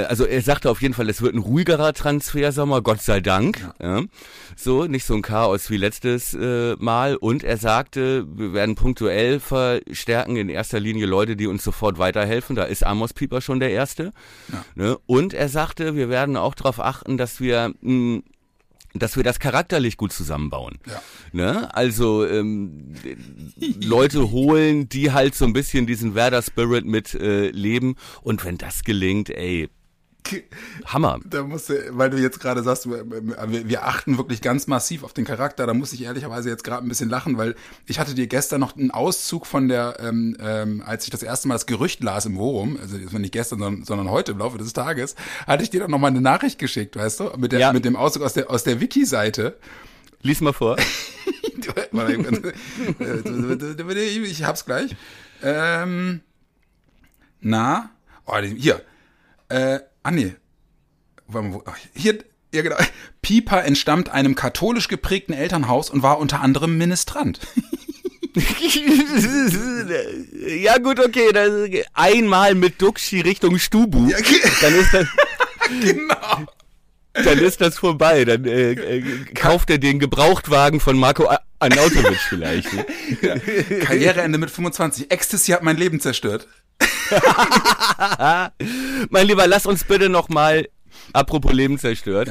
also 0.00 0.24
er 0.24 0.40
sagte 0.40 0.70
auf 0.70 0.80
jeden 0.80 0.94
Fall, 0.94 1.08
es 1.10 1.20
wird 1.20 1.34
ein 1.34 1.38
ruhigerer 1.38 1.92
Transfersommer, 1.92 2.80
Gott 2.82 3.02
sei 3.02 3.20
Dank. 3.20 3.68
Ja. 3.80 4.02
So, 4.56 4.86
nicht 4.86 5.04
so 5.04 5.14
ein 5.14 5.22
Chaos 5.22 5.70
wie 5.70 5.76
letztes 5.76 6.34
äh, 6.34 6.76
Mal. 6.78 7.16
Und 7.16 7.44
er 7.44 7.58
sagte, 7.58 8.26
wir 8.34 8.54
werden 8.54 8.74
punktuell 8.74 9.38
verstärken, 9.40 10.36
in 10.36 10.48
erster 10.48 10.80
Linie 10.80 11.06
Leute, 11.06 11.36
die 11.36 11.46
uns 11.46 11.62
sofort 11.62 11.98
weiterhelfen. 11.98 12.56
Da 12.56 12.64
ist 12.64 12.84
Amos 12.84 13.12
Pieper 13.12 13.40
schon 13.40 13.60
der 13.60 13.70
Erste. 13.70 14.12
Ne? 14.74 14.98
Und 15.06 15.34
er 15.34 15.48
sagte, 15.48 15.94
wir 15.94 16.08
werden 16.08 16.36
auch 16.36 16.54
darauf 16.54 16.80
achten, 16.80 17.18
dass 17.18 17.40
wir 17.40 17.74
mh, 17.80 18.22
dass 18.94 19.16
wir 19.16 19.22
das 19.22 19.38
charakterlich 19.38 19.96
gut 19.96 20.12
zusammenbauen. 20.12 20.78
Ja. 20.86 21.02
Ne? 21.32 21.74
Also 21.74 22.26
ähm, 22.26 22.94
Leute 23.82 24.30
holen, 24.30 24.88
die 24.88 25.12
halt 25.12 25.34
so 25.34 25.44
ein 25.44 25.52
bisschen 25.52 25.86
diesen 25.86 26.14
Werder-Spirit 26.14 26.84
mit 26.84 27.14
äh, 27.14 27.48
leben. 27.48 27.96
Und 28.22 28.44
wenn 28.44 28.58
das 28.58 28.84
gelingt, 28.84 29.30
ey, 29.30 29.70
Hammer. 30.86 31.20
Da 31.24 31.42
musste, 31.42 31.90
weil 31.90 32.10
du 32.10 32.18
jetzt 32.18 32.40
gerade 32.40 32.62
sagst, 32.62 32.88
wir, 32.88 33.04
wir 33.10 33.68
wir 33.68 33.86
achten 33.86 34.18
wirklich 34.18 34.40
ganz 34.40 34.66
massiv 34.66 35.02
auf 35.04 35.12
den 35.12 35.24
Charakter, 35.24 35.66
da 35.66 35.74
muss 35.74 35.92
ich 35.92 36.02
ehrlicherweise 36.02 36.48
jetzt 36.48 36.64
gerade 36.64 36.84
ein 36.84 36.88
bisschen 36.88 37.08
lachen, 37.08 37.38
weil 37.38 37.54
ich 37.86 37.98
hatte 37.98 38.14
dir 38.14 38.26
gestern 38.26 38.60
noch 38.60 38.76
einen 38.76 38.90
Auszug 38.90 39.46
von 39.46 39.68
der, 39.68 39.96
ähm, 40.00 40.36
ähm, 40.40 40.82
als 40.84 41.04
ich 41.04 41.10
das 41.10 41.22
erste 41.22 41.48
Mal 41.48 41.54
das 41.54 41.66
Gerücht 41.66 42.02
las 42.02 42.26
im 42.26 42.36
Forum, 42.36 42.78
also 42.80 42.96
nicht 42.96 43.32
gestern, 43.32 43.58
sondern, 43.58 43.84
sondern 43.84 44.10
heute 44.10 44.32
im 44.32 44.38
Laufe 44.38 44.58
des 44.58 44.72
Tages, 44.72 45.14
hatte 45.46 45.62
ich 45.62 45.70
dir 45.70 45.80
dann 45.80 45.90
nochmal 45.90 46.10
eine 46.10 46.20
Nachricht 46.20 46.58
geschickt, 46.58 46.96
weißt 46.96 47.20
du, 47.20 47.30
mit, 47.36 47.52
der, 47.52 47.60
Ja. 47.60 47.72
mit 47.72 47.84
dem 47.84 47.96
Auszug 47.96 48.22
aus 48.22 48.34
der, 48.34 48.50
aus 48.50 48.64
der 48.64 48.80
Wiki-Seite. 48.80 49.58
Lies 50.22 50.40
mal 50.40 50.52
vor. 50.52 50.76
ich 54.24 54.44
hab's 54.44 54.64
gleich. 54.64 54.96
Ähm, 55.42 56.20
na, 57.40 57.90
oh, 58.26 58.36
hier. 58.38 58.82
Äh, 59.48 59.80
ah 60.02 60.10
nee. 60.10 60.34
Hier, 61.94 62.18
ja 62.54 62.62
genau. 62.62 62.76
Pieper 63.22 63.64
entstammt 63.64 64.10
einem 64.10 64.34
katholisch 64.34 64.88
geprägten 64.88 65.32
Elternhaus 65.32 65.88
und 65.90 66.02
war 66.02 66.18
unter 66.18 66.40
anderem 66.40 66.76
Ministrant. 66.78 67.40
ja 70.62 70.78
gut, 70.78 71.00
okay, 71.00 71.32
das, 71.32 71.50
einmal 71.92 72.54
mit 72.54 72.80
Duxi 72.80 73.20
Richtung 73.20 73.58
Stubu, 73.58 74.08
Ja, 74.08 74.18
okay. 74.18 74.40
dann 74.60 74.74
ist 74.74 74.92
das, 74.94 75.06
genau. 75.82 76.46
dann 77.12 77.38
ist 77.38 77.60
das 77.60 77.78
vorbei. 77.78 78.24
Dann 78.24 78.44
äh, 78.44 78.72
äh, 78.72 79.24
kauft 79.34 79.70
er 79.70 79.78
den 79.78 79.98
Gebrauchtwagen 79.98 80.80
von 80.80 80.98
Marco 80.98 81.28
A- 81.28 81.40
Arnautovic 81.58 82.18
vielleicht. 82.28 82.72
Ne? 82.72 82.86
Karriereende 83.80 84.38
mit 84.38 84.50
25. 84.50 85.10
Ecstasy 85.10 85.52
hat 85.52 85.62
mein 85.62 85.76
Leben 85.76 86.00
zerstört. 86.00 86.48
Mein 89.10 89.26
Lieber, 89.26 89.46
lass 89.46 89.66
uns 89.66 89.84
bitte 89.84 90.08
noch 90.08 90.28
mal, 90.28 90.68
apropos 91.12 91.52
Leben 91.52 91.78
zerstört, 91.78 92.30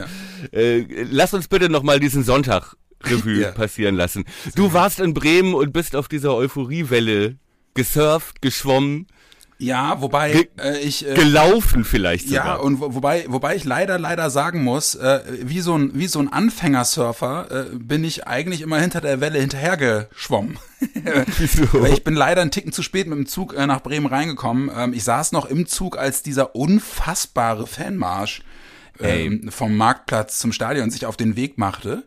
äh, 0.52 0.86
lass 1.10 1.34
uns 1.34 1.48
bitte 1.48 1.70
noch 1.70 1.84
mal 1.84 2.00
diesen 2.00 2.24
Sonntag 2.24 2.76
Revue 3.04 3.42
Ja. 3.42 3.52
passieren 3.52 3.96
lassen. 3.96 4.26
Du 4.56 4.74
warst 4.74 5.00
in 5.00 5.14
Bremen 5.14 5.54
und 5.54 5.74
bist 5.74 5.96
auf 5.96 6.08
dieser 6.08 6.36
Euphoriewelle 6.36 7.38
gesurft, 7.74 8.42
geschwommen, 8.42 9.08
Ja, 9.62 10.02
wobei 10.02 10.32
Ge- 10.32 10.50
äh, 10.60 10.80
ich 10.80 11.08
äh, 11.08 11.14
gelaufen 11.14 11.84
vielleicht 11.86 12.30
sogar. 12.30 12.46
Ja, 12.46 12.56
und 12.56 12.80
wo, 12.82 12.96
wobei, 12.96 13.26
wobei 13.28 13.56
ich 13.56 13.64
leider, 13.64 14.00
leider 14.00 14.32
sagen 14.32 14.64
muss, 14.64 14.96
äh, 14.96 15.22
wie 15.44 15.60
so 15.62 15.78
ein, 15.78 15.92
wie 15.94 16.08
so 16.08 16.18
ein 16.20 16.34
Anfängersurfer 16.34 17.48
äh, 17.72 17.76
bin 17.76 18.04
ich 18.04 18.26
eigentlich 18.26 18.62
immer 18.62 18.80
hinter 18.80 19.02
der 19.02 19.22
Welle 19.22 19.40
hinterhergeschwommen. 19.40 20.58
Wieso? 21.38 21.68
Weil 21.82 21.94
ich 21.94 22.04
bin 22.04 22.16
leider 22.16 22.42
einen 22.42 22.50
Ticken 22.50 22.72
zu 22.72 22.82
spät 22.82 23.06
mit 23.08 23.18
dem 23.20 23.28
Zug 23.28 23.54
äh, 23.54 23.68
nach 23.68 23.84
Bremen 23.84 24.08
reingekommen. 24.08 24.72
Ähm, 24.76 24.94
ich 24.94 25.04
saß 25.04 25.32
noch 25.32 25.46
im 25.46 25.68
Zug, 25.68 25.96
als 25.98 26.24
dieser 26.24 26.56
unfassbare 26.56 27.68
Fanmarsch 27.68 28.42
ähm, 29.00 29.50
vom 29.52 29.78
Marktplatz 29.78 30.40
zum 30.40 30.52
Stadion 30.54 30.90
sich 30.90 31.06
auf 31.06 31.18
den 31.18 31.36
Weg 31.36 31.60
machte. 31.60 32.04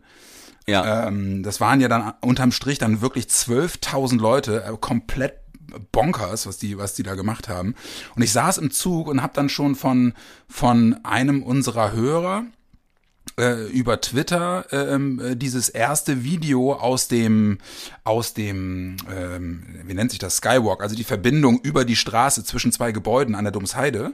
ja. 0.66 1.06
Ähm, 1.06 1.42
das 1.44 1.60
waren 1.60 1.80
ja 1.80 1.86
dann 1.88 2.14
unterm 2.20 2.50
Strich 2.50 2.78
dann 2.78 3.00
wirklich 3.00 3.26
12.000 3.26 4.18
Leute, 4.20 4.64
äh, 4.64 4.76
komplett 4.80 5.34
bonkers, 5.92 6.46
was 6.46 6.58
die, 6.58 6.78
was 6.78 6.94
die 6.94 7.02
da 7.02 7.14
gemacht 7.14 7.48
haben. 7.48 7.74
Und 8.14 8.22
ich 8.22 8.32
saß 8.32 8.58
im 8.58 8.70
Zug 8.70 9.08
und 9.08 9.22
habe 9.22 9.34
dann 9.34 9.48
schon 9.48 9.74
von, 9.74 10.14
von 10.48 10.96
einem 11.04 11.42
unserer 11.42 11.92
Hörer 11.92 12.44
äh, 13.38 13.66
über 13.68 14.00
Twitter 14.00 14.72
äh, 14.72 15.36
dieses 15.36 15.68
erste 15.68 16.22
Video 16.22 16.74
aus 16.74 17.08
dem 17.08 17.58
aus 18.04 18.34
dem 18.34 18.96
ähm, 19.10 19.64
wie 19.84 19.94
nennt 19.94 20.10
sich 20.10 20.20
das 20.20 20.36
Skywalk, 20.36 20.82
also 20.82 20.94
die 20.94 21.04
Verbindung 21.04 21.60
über 21.60 21.84
die 21.84 21.96
Straße 21.96 22.44
zwischen 22.44 22.70
zwei 22.70 22.92
Gebäuden 22.92 23.34
an 23.34 23.44
der 23.44 23.52
Domsheide. 23.52 24.12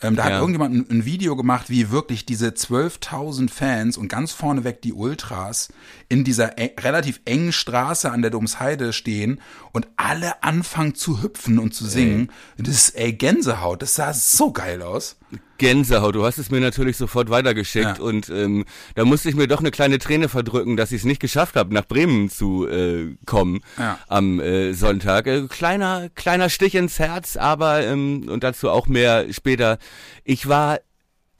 Ähm, 0.00 0.14
da 0.14 0.24
ja. 0.24 0.34
hat 0.34 0.40
irgendjemand 0.40 0.74
ein, 0.74 0.86
ein, 0.90 1.04
Video 1.04 1.34
gemacht, 1.34 1.70
wie 1.70 1.90
wirklich 1.90 2.24
diese 2.24 2.48
12.000 2.48 3.50
Fans 3.50 3.96
und 3.96 4.08
ganz 4.08 4.30
vorneweg 4.32 4.80
die 4.82 4.92
Ultras 4.92 5.70
in 6.08 6.22
dieser 6.22 6.56
e 6.56 6.70
relativ 6.78 7.20
engen 7.24 7.52
Straße 7.52 8.10
an 8.10 8.22
der 8.22 8.30
Domsheide 8.30 8.92
stehen 8.92 9.40
und 9.72 9.88
alle 9.96 10.42
anfangen 10.42 10.94
zu 10.94 11.22
hüpfen 11.22 11.58
und 11.58 11.74
zu 11.74 11.84
singen. 11.84 12.30
Ey. 12.58 12.64
Das 12.64 12.74
ist 12.74 12.90
ey, 12.90 13.12
Gänsehaut. 13.12 13.82
Das 13.82 13.96
sah 13.96 14.12
so 14.12 14.52
geil 14.52 14.82
aus. 14.82 15.16
Gänsehaut. 15.58 16.14
Du 16.14 16.24
hast 16.24 16.38
es 16.38 16.50
mir 16.50 16.60
natürlich 16.60 16.96
sofort 16.96 17.28
weitergeschickt 17.28 17.98
ja. 17.98 18.04
und 18.04 18.30
ähm, 18.30 18.64
da 18.94 19.04
musste 19.04 19.28
ich 19.28 19.34
mir 19.34 19.48
doch 19.48 19.58
eine 19.58 19.72
kleine 19.72 19.98
Träne 19.98 20.28
verdrücken, 20.28 20.76
dass 20.76 20.92
ich 20.92 21.00
es 21.00 21.04
nicht 21.04 21.20
geschafft 21.20 21.56
habe, 21.56 21.74
nach 21.74 21.84
Bremen 21.84 22.30
zu 22.30 22.66
äh, 22.66 23.16
kommen 23.26 23.60
ja. 23.76 23.98
am 24.06 24.38
äh, 24.38 24.72
Sonntag. 24.72 25.26
Äh, 25.26 25.48
kleiner 25.48 26.08
kleiner 26.14 26.48
Stich 26.48 26.76
ins 26.76 26.98
Herz, 26.98 27.36
aber 27.36 27.82
ähm, 27.82 28.28
und 28.28 28.44
dazu 28.44 28.70
auch 28.70 28.86
mehr 28.86 29.26
später. 29.32 29.78
Ich 30.24 30.48
war 30.48 30.80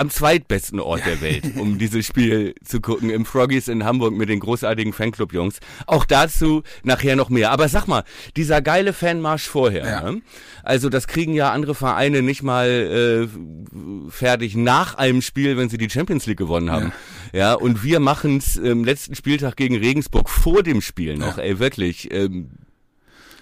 am 0.01 0.11
zweitbesten 0.11 0.79
Ort 0.79 1.05
der 1.05 1.21
Welt, 1.21 1.57
um 1.57 1.77
dieses 1.79 2.07
Spiel 2.07 2.55
zu 2.65 2.81
gucken, 2.81 3.11
im 3.11 3.27
Froggies 3.27 3.67
in 3.67 3.85
Hamburg 3.85 4.15
mit 4.15 4.29
den 4.29 4.39
großartigen 4.39 4.93
Fanclub-Jungs. 4.93 5.59
Auch 5.87 6.05
dazu 6.05 6.63
nachher 6.85 7.17
noch 7.17 7.31
mehr. 7.31 7.51
Aber 7.51 7.69
sag 7.69 7.89
mal, 7.89 8.05
dieser 8.37 8.63
geile 8.63 8.93
Fanmarsch 8.93 9.49
vorher, 9.49 9.87
ja. 9.87 10.11
ne? 10.13 10.23
also 10.63 10.89
das 10.89 11.09
kriegen 11.09 11.35
ja 11.35 11.51
andere 11.51 11.75
Vereine 11.75 12.23
nicht 12.23 12.45
mal 12.45 13.29
äh, 13.29 14.11
fertig 14.11 14.55
nach 14.57 14.95
einem 14.95 15.21
Spiel, 15.21 15.57
wenn 15.57 15.69
sie 15.69 15.79
die 15.79 15.91
Champions 15.91 16.27
League 16.27 16.39
gewonnen 16.39 16.71
haben. 16.71 16.93
Ja, 17.33 17.39
ja 17.39 17.55
und 17.55 17.83
wir 17.83 17.99
machen 17.99 18.39
es 18.39 18.57
im 18.57 18.85
letzten 18.85 19.17
Spieltag 19.17 19.57
gegen 19.57 19.77
Regensburg 19.77 20.31
vor 20.31 20.63
dem 20.63 20.81
Spiel 20.81 21.19
noch, 21.19 21.39
ja. 21.39 21.43
ey, 21.43 21.59
wirklich. 21.59 22.13
Ähm, 22.13 22.51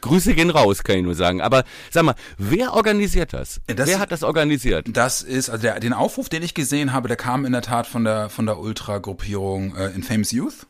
Grüße 0.06 0.34
gehen 0.34 0.50
raus, 0.50 0.84
kann 0.84 0.96
ich 0.96 1.02
nur 1.02 1.14
sagen. 1.14 1.40
Aber 1.40 1.64
sag 1.90 2.04
mal, 2.04 2.14
wer 2.38 2.74
organisiert 2.74 3.32
das? 3.32 3.60
das 3.66 3.88
wer 3.88 3.98
hat 3.98 4.12
das 4.12 4.22
organisiert? 4.22 4.86
Das 4.90 5.22
ist, 5.22 5.50
also 5.50 5.62
der, 5.62 5.80
den 5.80 5.92
Aufruf, 5.92 6.28
den 6.28 6.42
ich 6.42 6.54
gesehen 6.54 6.92
habe, 6.92 7.08
der 7.08 7.16
kam 7.16 7.44
in 7.44 7.52
der 7.52 7.62
Tat 7.62 7.86
von 7.86 8.04
der, 8.04 8.28
von 8.28 8.46
der 8.46 8.58
Ultra-Gruppierung 8.58 9.76
äh, 9.76 9.88
in 9.88 10.02
Famous 10.02 10.32
Youth. 10.32 10.66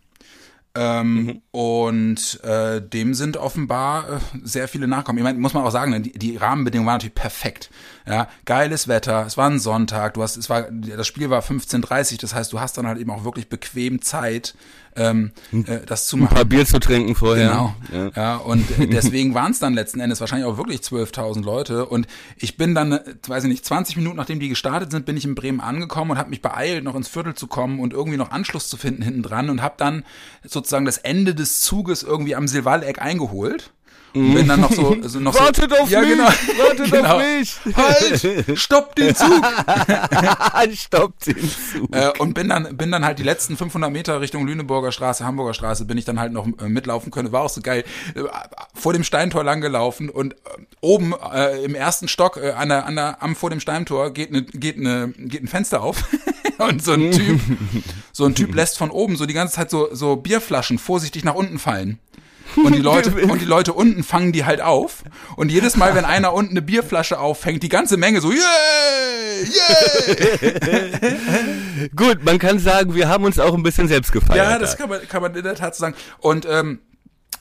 Ähm, 0.76 1.14
mhm. 1.14 1.42
Und 1.52 2.44
äh, 2.44 2.82
dem 2.82 3.14
sind 3.14 3.38
offenbar 3.38 4.08
äh, 4.08 4.18
sehr 4.42 4.68
viele 4.68 4.86
nachkommen. 4.86 5.18
Ich 5.18 5.24
meine, 5.24 5.38
muss 5.38 5.54
man 5.54 5.64
auch 5.64 5.70
sagen, 5.70 5.90
ne, 5.90 6.00
die, 6.00 6.12
die 6.12 6.36
Rahmenbedingungen 6.36 6.86
waren 6.86 6.96
natürlich 6.96 7.14
perfekt. 7.14 7.70
Ja, 8.08 8.28
geiles 8.44 8.86
Wetter, 8.86 9.26
es 9.26 9.36
war 9.36 9.50
ein 9.50 9.58
Sonntag, 9.58 10.14
du 10.14 10.22
hast, 10.22 10.36
es 10.36 10.48
war, 10.48 10.70
das 10.70 11.06
Spiel 11.08 11.28
war 11.28 11.42
15.30 11.42 12.20
das 12.20 12.34
heißt, 12.34 12.52
du 12.52 12.60
hast 12.60 12.78
dann 12.78 12.86
halt 12.86 12.98
eben 12.98 13.10
auch 13.10 13.24
wirklich 13.24 13.48
bequem 13.48 14.00
Zeit, 14.00 14.54
ähm, 14.94 15.32
äh, 15.52 15.80
das 15.84 16.06
zu 16.06 16.16
machen. 16.16 16.30
Ein 16.30 16.34
paar 16.36 16.44
Bier 16.44 16.64
zu 16.66 16.78
trinken 16.78 17.16
vorher. 17.16 17.48
Genau. 17.48 17.74
Ja, 17.92 18.10
ja 18.14 18.36
und 18.36 18.64
deswegen 18.78 19.34
waren 19.34 19.50
es 19.50 19.58
dann 19.58 19.74
letzten 19.74 19.98
Endes 19.98 20.20
wahrscheinlich 20.20 20.46
auch 20.46 20.56
wirklich 20.56 20.80
12.000 20.80 21.42
Leute. 21.42 21.86
Und 21.86 22.06
ich 22.36 22.56
bin 22.56 22.74
dann, 22.76 22.92
äh, 22.92 23.00
weiß 23.26 23.42
ich 23.44 23.50
nicht, 23.50 23.64
20 23.64 23.96
Minuten 23.96 24.16
nachdem 24.16 24.38
die 24.38 24.48
gestartet 24.48 24.92
sind, 24.92 25.04
bin 25.04 25.16
ich 25.16 25.24
in 25.24 25.34
Bremen 25.34 25.60
angekommen 25.60 26.12
und 26.12 26.18
habe 26.18 26.30
mich 26.30 26.42
beeilt, 26.42 26.84
noch 26.84 26.94
ins 26.94 27.08
Viertel 27.08 27.34
zu 27.34 27.48
kommen 27.48 27.80
und 27.80 27.92
irgendwie 27.92 28.16
noch 28.16 28.30
Anschluss 28.30 28.68
zu 28.68 28.76
finden 28.76 29.02
hinten 29.02 29.22
dran 29.22 29.50
und 29.50 29.62
habe 29.62 29.74
dann 29.78 30.04
sozusagen 30.44 30.84
das 30.84 30.98
Ende 30.98 31.34
des 31.34 31.60
Zuges 31.60 32.04
irgendwie 32.04 32.36
am 32.36 32.46
Silvaleck 32.46 33.02
eingeholt 33.02 33.72
und 34.16 34.34
bin 34.34 34.48
dann 34.48 34.60
noch 34.60 34.72
so, 34.72 34.96
so 35.02 35.20
noch 35.20 35.34
wartet 35.34 35.70
so, 35.70 35.76
auf 35.76 35.90
ja, 35.90 36.00
mich, 36.00 36.10
genau, 36.10 36.24
wartet 36.24 36.90
genau. 36.90 37.16
auf 37.16 37.22
mich. 37.22 37.76
Halt, 37.76 38.58
stopp 38.58 38.96
den 38.96 39.14
Zug. 39.14 39.28
stopp 40.74 41.20
den 41.20 41.36
Zug. 41.36 41.94
Äh, 41.94 42.12
und 42.18 42.34
bin 42.34 42.48
dann, 42.48 42.76
bin 42.76 42.90
dann 42.90 43.04
halt 43.04 43.18
die 43.18 43.22
letzten 43.22 43.56
500 43.56 43.92
Meter 43.92 44.20
Richtung 44.20 44.46
Lüneburger 44.46 44.92
Straße, 44.92 45.24
Hamburger 45.24 45.54
Straße, 45.54 45.84
bin 45.84 45.98
ich 45.98 46.04
dann 46.04 46.18
halt 46.18 46.32
noch 46.32 46.46
äh, 46.46 46.68
mitlaufen 46.68 47.10
können. 47.10 47.32
War 47.32 47.42
auch 47.42 47.50
so 47.50 47.60
geil. 47.60 47.84
Äh, 48.14 48.22
vor 48.74 48.92
dem 48.92 49.04
Steintor 49.04 49.44
lang 49.44 49.60
gelaufen 49.60 50.08
und 50.08 50.34
oben 50.80 51.14
im 51.64 51.74
ersten 51.74 52.08
Stock 52.08 52.38
an 52.38 52.68
der, 52.68 52.86
an 52.86 52.96
der, 52.96 53.22
am 53.22 53.34
vor 53.36 53.50
dem 53.50 53.60
Steintor 53.60 54.12
geht 54.12 54.30
ne, 54.30 54.42
geht 54.42 54.78
ne, 54.78 55.12
geht 55.16 55.42
ein 55.42 55.48
Fenster 55.48 55.82
auf 55.82 56.04
und 56.58 56.82
so 56.82 56.92
ein 56.92 57.10
Typ, 57.10 57.40
so 58.12 58.24
ein 58.24 58.34
Typ 58.34 58.54
lässt 58.54 58.78
von 58.78 58.90
oben 58.90 59.16
so 59.16 59.26
die 59.26 59.34
ganze 59.34 59.54
Zeit 59.54 59.70
so 59.70 59.88
so 59.92 60.16
Bierflaschen 60.16 60.78
vorsichtig 60.78 61.24
nach 61.24 61.34
unten 61.34 61.58
fallen. 61.58 61.98
Und 62.54 62.74
die 62.74 62.80
Leute, 62.80 63.10
und 63.28 63.40
die 63.40 63.46
Leute 63.46 63.72
unten 63.72 64.02
fangen 64.02 64.32
die 64.32 64.44
halt 64.44 64.60
auf. 64.60 65.02
Und 65.36 65.50
jedes 65.50 65.76
Mal, 65.76 65.94
wenn 65.94 66.04
einer 66.04 66.32
unten 66.32 66.52
eine 66.52 66.62
Bierflasche 66.62 67.18
auffängt, 67.18 67.62
die 67.62 67.68
ganze 67.68 67.96
Menge 67.96 68.20
so, 68.20 68.30
yay, 68.30 68.38
yay. 69.44 70.86
Gut, 71.96 72.24
man 72.24 72.38
kann 72.38 72.58
sagen, 72.58 72.94
wir 72.94 73.08
haben 73.08 73.24
uns 73.24 73.38
auch 73.38 73.54
ein 73.54 73.62
bisschen 73.62 73.88
selbst 73.88 74.12
gefeiert. 74.12 74.36
Ja, 74.36 74.58
das 74.58 74.76
kann 74.76 74.88
man, 74.88 75.06
kann 75.08 75.22
man 75.22 75.34
in 75.34 75.42
der 75.42 75.54
Tat 75.54 75.76
sagen. 75.76 75.94
Und, 76.18 76.46
ähm, 76.48 76.80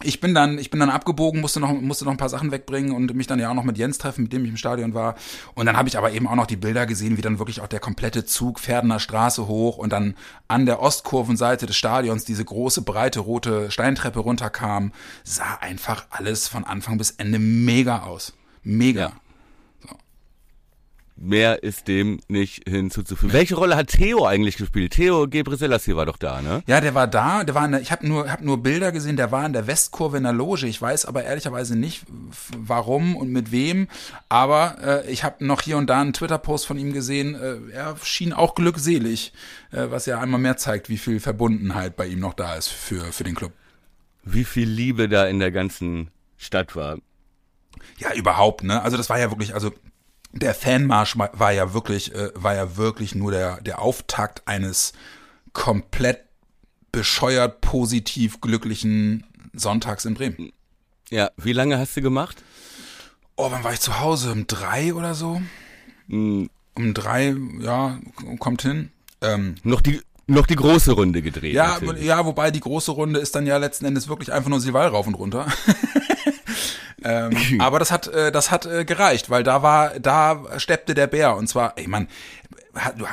ich 0.03 0.19
bin 0.19 0.33
dann, 0.33 0.57
ich 0.59 0.69
bin 0.69 0.79
dann 0.79 0.89
abgebogen, 0.89 1.41
musste 1.41 1.59
noch, 1.59 1.71
musste 1.71 2.05
noch 2.05 2.11
ein 2.11 2.17
paar 2.17 2.29
Sachen 2.29 2.51
wegbringen 2.51 2.91
und 2.91 3.13
mich 3.15 3.27
dann 3.27 3.39
ja 3.39 3.49
auch 3.49 3.53
noch 3.53 3.63
mit 3.63 3.77
Jens 3.77 3.97
treffen, 3.97 4.23
mit 4.23 4.33
dem 4.33 4.43
ich 4.43 4.51
im 4.51 4.57
Stadion 4.57 4.93
war. 4.93 5.15
Und 5.53 5.65
dann 5.65 5.77
habe 5.77 5.87
ich 5.87 5.97
aber 5.97 6.11
eben 6.11 6.27
auch 6.27 6.35
noch 6.35 6.47
die 6.47 6.57
Bilder 6.57 6.85
gesehen, 6.85 7.17
wie 7.17 7.21
dann 7.21 7.39
wirklich 7.39 7.61
auch 7.61 7.67
der 7.67 7.79
komplette 7.79 8.25
Zug 8.25 8.59
Pferdener 8.59 8.99
Straße 8.99 9.47
hoch 9.47 9.77
und 9.77 9.91
dann 9.91 10.15
an 10.47 10.65
der 10.65 10.81
Ostkurvenseite 10.81 11.65
des 11.65 11.75
Stadions 11.75 12.25
diese 12.25 12.43
große, 12.43 12.81
breite, 12.81 13.21
rote 13.21 13.71
Steintreppe 13.71 14.19
runterkam. 14.19 14.91
Sah 15.23 15.57
einfach 15.61 16.05
alles 16.09 16.47
von 16.47 16.63
Anfang 16.63 16.97
bis 16.97 17.11
Ende 17.11 17.39
mega 17.39 18.03
aus. 18.03 18.33
Mega. 18.63 19.01
Ja. 19.01 19.11
Mehr 21.17 21.63
ist 21.63 21.87
dem 21.87 22.19
nicht 22.27 22.67
hinzuzufügen. 22.67 23.31
Welche 23.31 23.55
Rolle 23.55 23.77
hat 23.77 23.87
Theo 23.87 24.25
eigentlich 24.25 24.57
gespielt? 24.57 24.91
Theo 24.91 25.29
Gebreselassie 25.29 25.95
war 25.95 26.05
doch 26.05 26.17
da, 26.17 26.41
ne? 26.41 26.61
Ja, 26.67 26.81
der 26.81 26.93
war 26.93 27.07
da. 27.07 27.45
Der 27.45 27.55
war 27.55 27.63
in 27.63 27.71
der, 27.71 27.79
ich 27.79 27.93
habe 27.93 28.05
nur, 28.05 28.29
hab 28.29 28.41
nur 28.41 28.61
Bilder 28.61 28.91
gesehen. 28.91 29.15
Der 29.15 29.31
war 29.31 29.45
in 29.45 29.53
der 29.53 29.65
Westkurve 29.65 30.17
in 30.17 30.23
der 30.23 30.33
Loge. 30.33 30.67
Ich 30.67 30.81
weiß 30.81 31.05
aber 31.05 31.23
ehrlicherweise 31.23 31.77
nicht, 31.77 32.03
warum 32.57 33.15
und 33.15 33.31
mit 33.31 33.53
wem. 33.53 33.87
Aber 34.27 34.75
äh, 34.83 35.09
ich 35.09 35.23
habe 35.23 35.45
noch 35.45 35.61
hier 35.61 35.77
und 35.77 35.89
da 35.89 36.01
einen 36.01 36.11
Twitter-Post 36.11 36.67
von 36.67 36.77
ihm 36.77 36.91
gesehen. 36.91 37.35
Äh, 37.35 37.71
er 37.71 37.95
schien 38.03 38.33
auch 38.33 38.53
glückselig, 38.53 39.31
äh, 39.71 39.85
was 39.89 40.07
ja 40.07 40.19
einmal 40.19 40.41
mehr 40.41 40.57
zeigt, 40.57 40.89
wie 40.89 40.97
viel 40.97 41.21
Verbundenheit 41.21 41.95
bei 41.95 42.07
ihm 42.07 42.19
noch 42.19 42.33
da 42.33 42.55
ist 42.55 42.67
für 42.67 43.13
für 43.13 43.23
den 43.23 43.35
Club. 43.35 43.53
Wie 44.23 44.43
viel 44.43 44.67
Liebe 44.67 45.07
da 45.07 45.27
in 45.27 45.39
der 45.39 45.51
ganzen 45.51 46.09
Stadt 46.35 46.75
war. 46.75 46.97
Ja, 47.99 48.13
überhaupt, 48.13 48.63
ne? 48.63 48.81
Also 48.81 48.97
das 48.97 49.09
war 49.09 49.17
ja 49.17 49.31
wirklich, 49.31 49.53
also 49.53 49.71
der 50.35 50.53
Fanmarsch 50.53 51.17
war 51.17 51.51
ja 51.51 51.73
wirklich, 51.73 52.13
äh, 52.13 52.29
war 52.35 52.55
ja 52.55 52.77
wirklich 52.77 53.15
nur 53.15 53.31
der, 53.31 53.61
der 53.61 53.81
Auftakt 53.81 54.47
eines 54.47 54.93
komplett 55.53 56.19
bescheuert 56.91 57.61
positiv 57.61 58.41
glücklichen 58.41 59.25
Sonntags 59.53 60.05
in 60.05 60.13
Bremen. 60.13 60.51
Ja, 61.09 61.31
wie 61.37 61.53
lange 61.53 61.79
hast 61.79 61.95
du 61.95 62.01
gemacht? 62.01 62.43
Oh, 63.37 63.51
wann 63.51 63.63
war 63.63 63.73
ich 63.73 63.79
zu 63.79 63.99
Hause? 63.99 64.31
Um 64.31 64.47
drei 64.47 64.93
oder 64.93 65.13
so? 65.13 65.41
Mhm. 66.07 66.49
Um 66.75 66.93
drei, 66.93 67.35
ja, 67.61 67.99
kommt 68.39 68.61
hin. 68.61 68.91
Ähm, 69.21 69.55
noch 69.63 69.79
die 69.81 70.01
noch 70.27 70.47
die 70.47 70.55
große 70.55 70.93
Runde 70.93 71.21
gedreht. 71.21 71.53
Ja, 71.53 71.77
ja, 71.99 72.25
wobei 72.25 72.49
die 72.49 72.59
große 72.59 72.91
Runde 72.91 73.19
ist 73.19 73.35
dann 73.35 73.45
ja 73.45 73.57
letzten 73.57 73.85
Endes 73.85 74.07
wirklich 74.07 74.33
einfach 74.33 74.49
nur 74.49 74.59
Silval 74.59 74.87
rauf 74.87 75.05
und 75.05 75.13
runter. 75.13 75.45
Ähm, 77.05 77.37
aber 77.59 77.79
das 77.79 77.91
hat, 77.91 78.07
äh, 78.07 78.31
das 78.31 78.51
hat 78.51 78.65
äh, 78.65 78.83
gereicht, 78.83 79.29
weil 79.29 79.43
da 79.43 79.61
war, 79.61 79.99
da 79.99 80.59
steppte 80.59 80.95
der 80.95 81.07
Bär 81.07 81.35
und 81.35 81.47
zwar, 81.47 81.77
ey 81.77 81.87
man, 81.87 82.07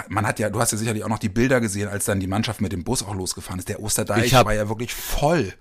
man 0.08 0.26
hat 0.26 0.38
ja, 0.38 0.50
du 0.50 0.58
hast 0.60 0.72
ja 0.72 0.78
sicherlich 0.78 1.04
auch 1.04 1.08
noch 1.08 1.18
die 1.18 1.28
Bilder 1.28 1.60
gesehen, 1.60 1.88
als 1.88 2.06
dann 2.06 2.18
die 2.18 2.26
Mannschaft 2.26 2.60
mit 2.60 2.72
dem 2.72 2.84
Bus 2.84 3.02
auch 3.02 3.14
losgefahren 3.14 3.58
ist. 3.58 3.68
Der 3.68 3.80
Osterdeich 3.80 4.34
hab, 4.34 4.46
war 4.46 4.54
ja 4.54 4.68
wirklich 4.68 4.94
voll. 4.94 5.52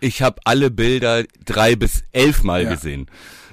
Ich 0.00 0.20
habe 0.20 0.40
alle 0.44 0.70
Bilder 0.70 1.24
drei 1.44 1.76
bis 1.76 2.02
elf 2.12 2.42
Mal 2.42 2.64
ja. 2.64 2.70
gesehen. 2.70 3.06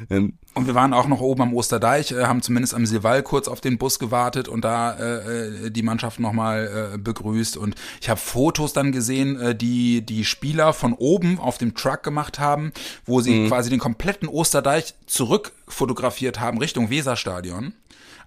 Ähm, 0.09 0.37
und 0.57 0.67
wir 0.67 0.75
waren 0.75 0.93
auch 0.93 1.07
noch 1.07 1.21
oben 1.21 1.43
am 1.43 1.53
Osterdeich, 1.53 2.11
äh, 2.11 2.25
haben 2.25 2.41
zumindest 2.41 2.73
am 2.73 2.85
Silval 2.85 3.23
kurz 3.23 3.47
auf 3.47 3.61
den 3.61 3.77
Bus 3.77 3.99
gewartet 3.99 4.47
und 4.47 4.65
da 4.65 4.93
äh, 4.93 5.67
äh 5.67 5.69
die 5.69 5.83
Mannschaft 5.83 6.19
nochmal 6.19 6.91
äh, 6.93 6.97
begrüßt. 6.97 7.57
Und 7.57 7.75
ich 8.01 8.09
habe 8.09 8.19
Fotos 8.19 8.73
dann 8.73 8.91
gesehen, 8.91 9.39
äh, 9.39 9.55
die 9.55 10.05
die 10.05 10.25
Spieler 10.25 10.73
von 10.73 10.93
oben 10.93 11.39
auf 11.39 11.57
dem 11.57 11.75
Truck 11.75 12.03
gemacht 12.03 12.39
haben, 12.39 12.73
wo 13.05 13.21
sie 13.21 13.33
mhm. 13.33 13.47
quasi 13.47 13.69
den 13.69 13.79
kompletten 13.79 14.27
Osterdeich 14.27 14.95
zurück 15.05 15.51
fotografiert 15.67 16.39
haben 16.39 16.57
Richtung 16.57 16.89
Weserstadion 16.89 17.73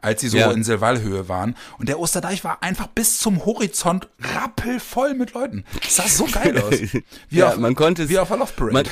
als 0.03 0.21
sie 0.21 0.29
so 0.29 0.39
ja. 0.39 0.51
in 0.51 0.65
Silvalhöhe 0.65 1.29
waren. 1.29 1.55
Und 1.79 1.89
der 1.89 1.99
Osterdeich 1.99 2.45
war 2.45 2.63
einfach 2.63 2.87
bis 2.87 3.19
zum 3.19 3.45
Horizont 3.45 4.09
rappelvoll 4.21 5.15
mit 5.15 5.35
Leuten. 5.35 5.65
Das 5.83 5.97
sah 5.97 6.09
so 6.09 6.27
geil 6.27 6.61
aus. 6.61 6.75
Wie 7.29 7.39
ja, 7.39 7.51
auf, 7.51 7.57
man 7.59 7.75
konnte 7.75 8.09
wie 8.09 8.19
auf 8.19 8.33
a 8.33 8.37
Love 8.37 8.53
Parade. 8.57 8.73
Man, 8.73 8.87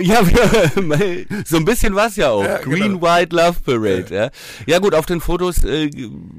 Ja, 0.00 0.22
so 1.44 1.56
ein 1.56 1.64
bisschen 1.64 1.94
was 1.94 2.16
ja 2.16 2.30
auch. 2.30 2.44
Ja, 2.44 2.58
Green, 2.58 2.94
genau. 2.94 3.02
White, 3.02 3.36
Love 3.36 3.56
Parade. 3.64 4.06
Ja. 4.10 4.24
ja. 4.24 4.30
Ja. 4.66 4.78
gut, 4.78 4.94
auf 4.94 5.06
den 5.06 5.20
Fotos 5.20 5.64
äh, 5.64 5.90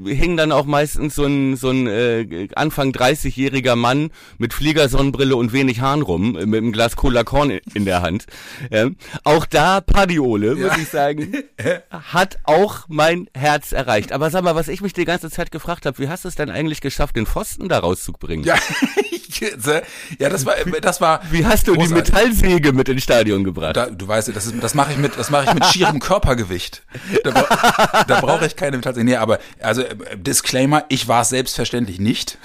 hing 0.06 0.38
dann 0.38 0.52
auch 0.52 0.66
meistens 0.66 1.16
so 1.16 1.26
ein, 1.26 1.56
so 1.56 1.70
ein 1.70 1.88
äh, 1.88 2.48
Anfang 2.56 2.92
30-jähriger 2.92 3.76
Mann 3.76 4.10
mit 4.38 4.54
Fliegersonnenbrille 4.54 5.36
und 5.36 5.54
wenig 5.54 5.82
Haaren 5.82 6.02
rum, 6.02 6.36
äh, 6.36 6.46
mit 6.46 6.60
einem 6.60 6.72
Glas 6.72 6.96
Cola 6.96 7.24
Korn 7.24 7.60
in 7.74 7.86
der 7.86 8.02
Hand. 8.02 8.26
Ja. 8.72 8.90
Auch 9.24 9.46
da 9.46 9.82
Padiole, 9.82 10.56
muss 10.56 10.78
ich 10.78 10.90
sagen, 10.90 11.34
hat 11.92 12.40
auch 12.44 12.86
mein 12.88 13.28
Herz 13.36 13.72
erreicht. 13.72 14.12
Aber 14.12 14.30
sag 14.30 14.44
mal, 14.44 14.56
was 14.56 14.68
ich 14.68 14.82
mich 14.82 14.94
die 14.94 15.06
ganze 15.06 15.30
Zeit 15.30 15.52
gefragt 15.52 15.86
habe, 15.86 16.00
wie 16.00 16.10
hast 16.10 16.24
du 16.24 16.30
es 16.30 16.36
denn 16.36 16.50
eigentlich 16.50 16.82
geschafft, 16.82 17.16
den 17.16 17.26
Pfosten 17.26 17.70
da 17.70 17.80
rauszubringen? 17.80 18.46
Ja, 18.46 18.56
ja, 20.20 20.30
das 20.30 20.46
war, 20.46 20.56
das 20.82 21.02
war. 21.02 21.22
Wie 21.32 21.46
hast 21.46 21.68
du 21.68 21.74
großartig. 21.74 22.04
die 22.06 22.12
Metallsäge 22.12 22.74
mit 22.74 22.90
ins 22.90 23.04
Stadion 23.04 23.43
gebracht? 23.44 23.76
Da, 23.78 23.88
du 23.88 24.08
weißt, 24.08 24.30
das, 24.36 24.46
ist, 24.46 24.56
das 24.62 24.74
mache 24.74 24.92
ich 24.94 24.98
mit, 24.98 25.18
das 25.18 25.30
mache 25.30 25.46
ich 25.48 25.54
mit 25.54 25.66
schierem 25.66 26.00
Körpergewicht. 26.00 26.84
Da, 27.24 27.32
da 28.08 28.22
brauche 28.22 28.46
ich 28.46 28.56
keine 28.56 28.78
Metallsäge. 28.78 29.06
Nee, 29.06 29.16
aber 29.16 29.40
also 29.62 29.82
äh, 29.82 30.18
Disclaimer, 30.18 30.86
ich 30.90 31.08
war 31.08 31.22
es 31.22 31.30
selbstverständlich 31.30 32.00
nicht. 32.00 32.38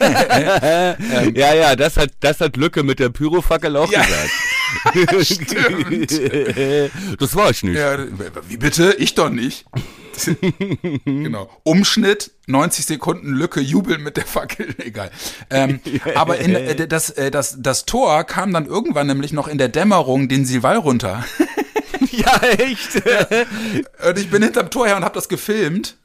ähm, 0.00 1.34
ja, 1.34 1.54
ja, 1.54 1.76
das 1.76 1.96
hat, 1.96 2.10
das 2.20 2.40
hat 2.40 2.56
Lücke 2.56 2.82
mit 2.82 2.98
der 2.98 3.10
Pyrofackel 3.10 3.76
auch 3.76 3.90
ja. 3.90 4.02
gesagt. 4.02 4.30
Stimmt. 5.26 6.10
Das 7.18 7.34
war 7.34 7.50
ich 7.50 7.62
nicht. 7.62 7.76
Ja, 7.76 7.98
wie 8.48 8.56
bitte? 8.56 8.94
Ich 8.98 9.14
doch 9.14 9.30
nicht. 9.30 9.64
genau. 11.04 11.50
Umschnitt, 11.62 12.32
90 12.46 12.86
Sekunden 12.86 13.34
Lücke, 13.34 13.60
jubeln 13.60 14.02
mit 14.02 14.16
der 14.16 14.26
Fackel, 14.26 14.74
egal. 14.84 15.10
Ähm, 15.50 15.80
aber 16.14 16.38
in, 16.38 16.54
äh, 16.54 16.88
das, 16.88 17.10
äh, 17.10 17.30
das, 17.30 17.56
das 17.60 17.86
Tor 17.86 18.24
kam 18.24 18.52
dann 18.52 18.66
irgendwann 18.66 19.06
nämlich 19.06 19.32
noch 19.32 19.48
in 19.48 19.58
der 19.58 19.68
Dämmerung 19.68 20.28
den 20.28 20.44
Silval 20.44 20.76
runter. 20.76 21.24
ja, 22.10 22.40
echt? 22.42 23.02
Und 24.06 24.18
ich 24.18 24.30
bin 24.30 24.42
hinterm 24.42 24.70
Tor 24.70 24.86
her 24.86 24.96
und 24.96 25.04
habe 25.04 25.14
das 25.14 25.28
gefilmt. 25.28 25.96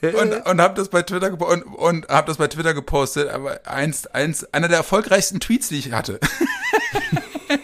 und 0.00 0.46
und 0.46 0.60
habe 0.60 0.74
das 0.74 0.88
bei 0.88 1.02
Twitter 1.02 1.32
und, 1.40 1.62
und 1.62 2.08
habe 2.08 2.26
das 2.26 2.38
bei 2.38 2.48
Twitter 2.48 2.74
gepostet, 2.74 3.28
aber 3.28 3.60
eins 3.64 4.08
eins 4.08 4.44
einer 4.52 4.66
der 4.66 4.78
erfolgreichsten 4.78 5.38
Tweets, 5.38 5.68
die 5.68 5.78
ich 5.78 5.92
hatte. 5.92 6.18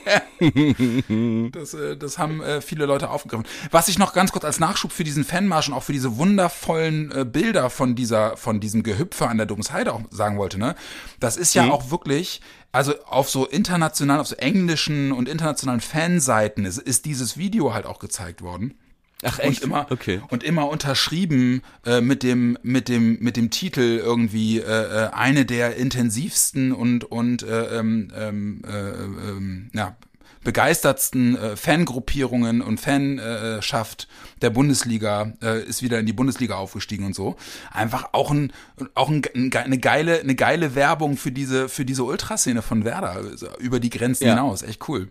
das, 1.52 1.74
äh, 1.74 1.96
das 1.96 2.18
haben 2.18 2.40
äh, 2.42 2.60
viele 2.60 2.86
Leute 2.86 3.10
aufgegriffen. 3.10 3.46
Was 3.70 3.88
ich 3.88 3.98
noch 3.98 4.12
ganz 4.12 4.32
kurz 4.32 4.44
als 4.44 4.60
Nachschub 4.60 4.92
für 4.92 5.04
diesen 5.04 5.24
Fanmarsch 5.24 5.68
und 5.68 5.74
auch 5.74 5.82
für 5.82 5.92
diese 5.92 6.16
wundervollen 6.16 7.10
äh, 7.12 7.24
Bilder 7.24 7.70
von 7.70 7.94
dieser, 7.94 8.36
von 8.36 8.60
diesem 8.60 8.82
Gehüpfe 8.82 9.28
an 9.28 9.38
der 9.38 9.46
Domsheide 9.46 9.92
auch 9.92 10.02
sagen 10.10 10.38
wollte, 10.38 10.58
ne? 10.58 10.76
Das 11.18 11.36
ist 11.36 11.54
ja 11.54 11.64
mhm. 11.64 11.72
auch 11.72 11.90
wirklich, 11.90 12.40
also 12.72 12.94
auf 13.04 13.28
so 13.30 13.46
internationalen, 13.46 14.20
auf 14.20 14.28
so 14.28 14.36
englischen 14.36 15.12
und 15.12 15.28
internationalen 15.28 15.80
Fanseiten 15.80 16.64
ist, 16.64 16.78
ist 16.78 17.04
dieses 17.04 17.36
Video 17.36 17.74
halt 17.74 17.86
auch 17.86 17.98
gezeigt 17.98 18.42
worden. 18.42 18.78
Ach 19.22 19.38
echt? 19.38 19.62
Und 19.62 19.70
immer, 19.70 19.86
okay. 19.90 20.20
und 20.28 20.44
immer 20.44 20.68
unterschrieben 20.68 21.62
äh, 21.86 22.00
mit 22.00 22.22
dem 22.22 22.58
mit 22.62 22.88
dem 22.88 23.18
mit 23.20 23.36
dem 23.36 23.50
Titel 23.50 24.00
irgendwie 24.02 24.58
äh, 24.58 24.62
äh 24.62 25.10
eine 25.12 25.46
der 25.46 25.76
intensivsten 25.76 26.72
und 26.72 27.04
und 27.04 27.42
äh, 27.42 27.78
ähm, 27.78 28.12
ähm, 28.14 28.62
äh, 28.66 28.90
äh, 28.90 29.78
ja, 29.78 29.96
begeistertsten 30.44 31.36
äh, 31.36 31.56
Fangruppierungen 31.56 32.60
und 32.60 32.78
Fanschaft 32.78 34.06
der 34.42 34.50
Bundesliga 34.50 35.32
ist 35.66 35.82
wieder 35.82 35.98
in 35.98 36.06
die 36.06 36.12
Bundesliga 36.12 36.56
aufgestiegen 36.56 37.06
und 37.06 37.14
so. 37.14 37.36
Einfach 37.72 38.10
auch 38.12 38.30
ein 38.30 38.52
auch 38.94 39.08
ein, 39.08 39.22
eine 39.34 39.78
geile 39.78 40.20
eine 40.20 40.34
geile 40.34 40.74
Werbung 40.74 41.16
für 41.16 41.32
diese 41.32 41.70
für 41.70 41.86
diese 41.86 42.04
Ultraszene 42.04 42.60
von 42.60 42.84
Werder 42.84 43.12
also 43.12 43.48
über 43.58 43.80
die 43.80 43.90
Grenzen 43.90 44.26
ja. 44.26 44.34
hinaus. 44.34 44.62
Echt 44.62 44.86
cool. 44.88 45.10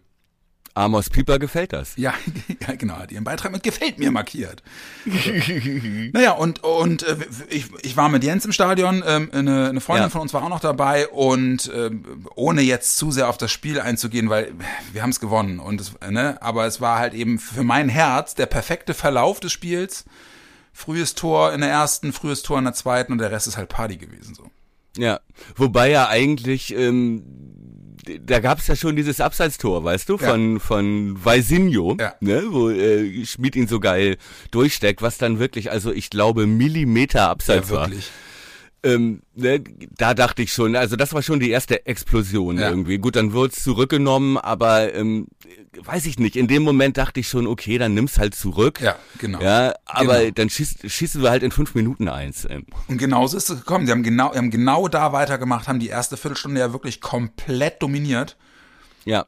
Amos 0.75 1.09
Pieper 1.09 1.39
gefällt 1.39 1.71
das. 1.71 1.93
Ja, 1.95 2.13
ja 2.67 2.75
genau, 2.75 2.97
hat 2.97 3.11
ihren 3.11 3.23
Beitrag 3.23 3.53
mit 3.53 3.63
gefällt 3.63 3.97
mir 3.97 4.11
markiert. 4.11 4.61
naja, 6.13 6.31
und, 6.31 6.63
und 6.63 7.03
äh, 7.03 7.15
ich, 7.49 7.67
ich 7.81 7.95
war 7.95 8.09
mit 8.09 8.25
Jens 8.25 8.43
im 8.43 8.51
Stadion, 8.51 9.01
ähm, 9.07 9.29
eine, 9.31 9.69
eine 9.69 9.79
Freundin 9.79 10.07
ja. 10.07 10.09
von 10.09 10.21
uns 10.21 10.33
war 10.33 10.43
auch 10.43 10.49
noch 10.49 10.59
dabei 10.59 11.07
und 11.07 11.69
äh, 11.69 11.91
ohne 12.35 12.61
jetzt 12.61 12.97
zu 12.97 13.09
sehr 13.09 13.29
auf 13.29 13.37
das 13.37 13.51
Spiel 13.51 13.79
einzugehen, 13.79 14.29
weil 14.29 14.51
wir 14.91 15.01
haben 15.01 15.11
es 15.11 15.21
gewonnen 15.21 15.59
und 15.59 15.79
es, 15.79 15.93
ne, 16.07 16.41
aber 16.41 16.65
es 16.65 16.81
war 16.81 16.99
halt 16.99 17.13
eben 17.13 17.39
für 17.39 17.63
mein 17.63 17.87
Herz 17.87 18.35
der 18.35 18.45
perfekte 18.45 18.93
Verlauf 18.93 19.39
des 19.39 19.53
Spiels. 19.53 20.03
Frühes 20.73 21.15
Tor 21.15 21.53
in 21.53 21.61
der 21.61 21.69
ersten, 21.69 22.11
frühes 22.11 22.43
Tor 22.43 22.57
in 22.57 22.65
der 22.65 22.73
zweiten 22.73 23.13
und 23.13 23.19
der 23.19 23.31
Rest 23.31 23.47
ist 23.47 23.55
halt 23.55 23.69
Party 23.69 23.95
gewesen 23.95 24.35
so. 24.35 24.51
Ja, 24.97 25.21
wobei 25.55 25.89
ja 25.89 26.09
eigentlich 26.09 26.75
ähm, 26.75 27.54
da 28.25 28.39
gab 28.39 28.59
es 28.59 28.67
ja 28.67 28.75
schon 28.75 28.95
dieses 28.95 29.19
Abseitstor, 29.21 29.83
weißt 29.83 30.07
du, 30.09 30.17
von 30.17 30.53
ja. 30.53 30.59
von 30.59 31.23
Weisinho, 31.23 31.97
ja. 31.99 32.13
ne, 32.19 32.43
wo 32.49 32.69
äh, 32.69 33.25
Schmid 33.25 33.55
ihn 33.55 33.67
so 33.67 33.79
geil 33.79 34.17
durchsteckt, 34.51 35.01
was 35.01 35.17
dann 35.17 35.39
wirklich, 35.39 35.71
also 35.71 35.91
ich 35.91 36.09
glaube 36.09 36.45
Millimeter 36.45 37.29
Abseits 37.29 37.69
ja, 37.69 37.75
wirklich. 37.81 38.05
war. 38.05 38.13
Ähm, 38.85 39.23
ne, 39.33 39.63
da 39.97 40.13
dachte 40.13 40.43
ich 40.43 40.53
schon, 40.53 40.75
also 40.75 40.95
das 40.95 41.11
war 41.11 41.23
schon 41.23 41.39
die 41.39 41.49
erste 41.49 41.87
Explosion 41.87 42.59
ja. 42.59 42.69
irgendwie. 42.69 42.99
Gut, 42.99 43.15
dann 43.15 43.33
wurde 43.33 43.51
es 43.55 43.63
zurückgenommen, 43.63 44.37
aber 44.37 44.93
ähm, 44.93 45.27
weiß 45.83 46.05
ich 46.05 46.19
nicht, 46.19 46.35
in 46.35 46.47
dem 46.47 46.61
Moment 46.61 46.95
dachte 46.97 47.19
ich 47.19 47.27
schon, 47.27 47.47
okay, 47.47 47.79
dann 47.79 47.95
nimm's 47.95 48.19
halt 48.19 48.35
zurück. 48.35 48.79
Ja, 48.81 48.95
genau. 49.17 49.41
Ja, 49.41 49.73
aber 49.85 50.19
genau. 50.19 50.31
dann 50.35 50.49
schießt, 50.51 50.87
schießen 50.87 51.23
wir 51.23 51.31
halt 51.31 51.41
in 51.41 51.49
fünf 51.49 51.73
Minuten 51.73 52.07
eins. 52.07 52.45
Ähm. 52.47 52.67
Und 52.87 52.99
genauso 52.99 53.37
ist 53.37 53.49
es 53.49 53.61
gekommen. 53.61 53.87
Sie 53.87 53.91
haben 53.91 54.03
genau, 54.03 54.35
haben 54.35 54.51
genau 54.51 54.87
da 54.87 55.11
weitergemacht, 55.13 55.67
haben 55.67 55.79
die 55.79 55.89
erste 55.89 56.15
Viertelstunde 56.15 56.59
ja 56.59 56.71
wirklich 56.71 57.01
komplett 57.01 57.81
dominiert. 57.81 58.37
Ja. 59.03 59.25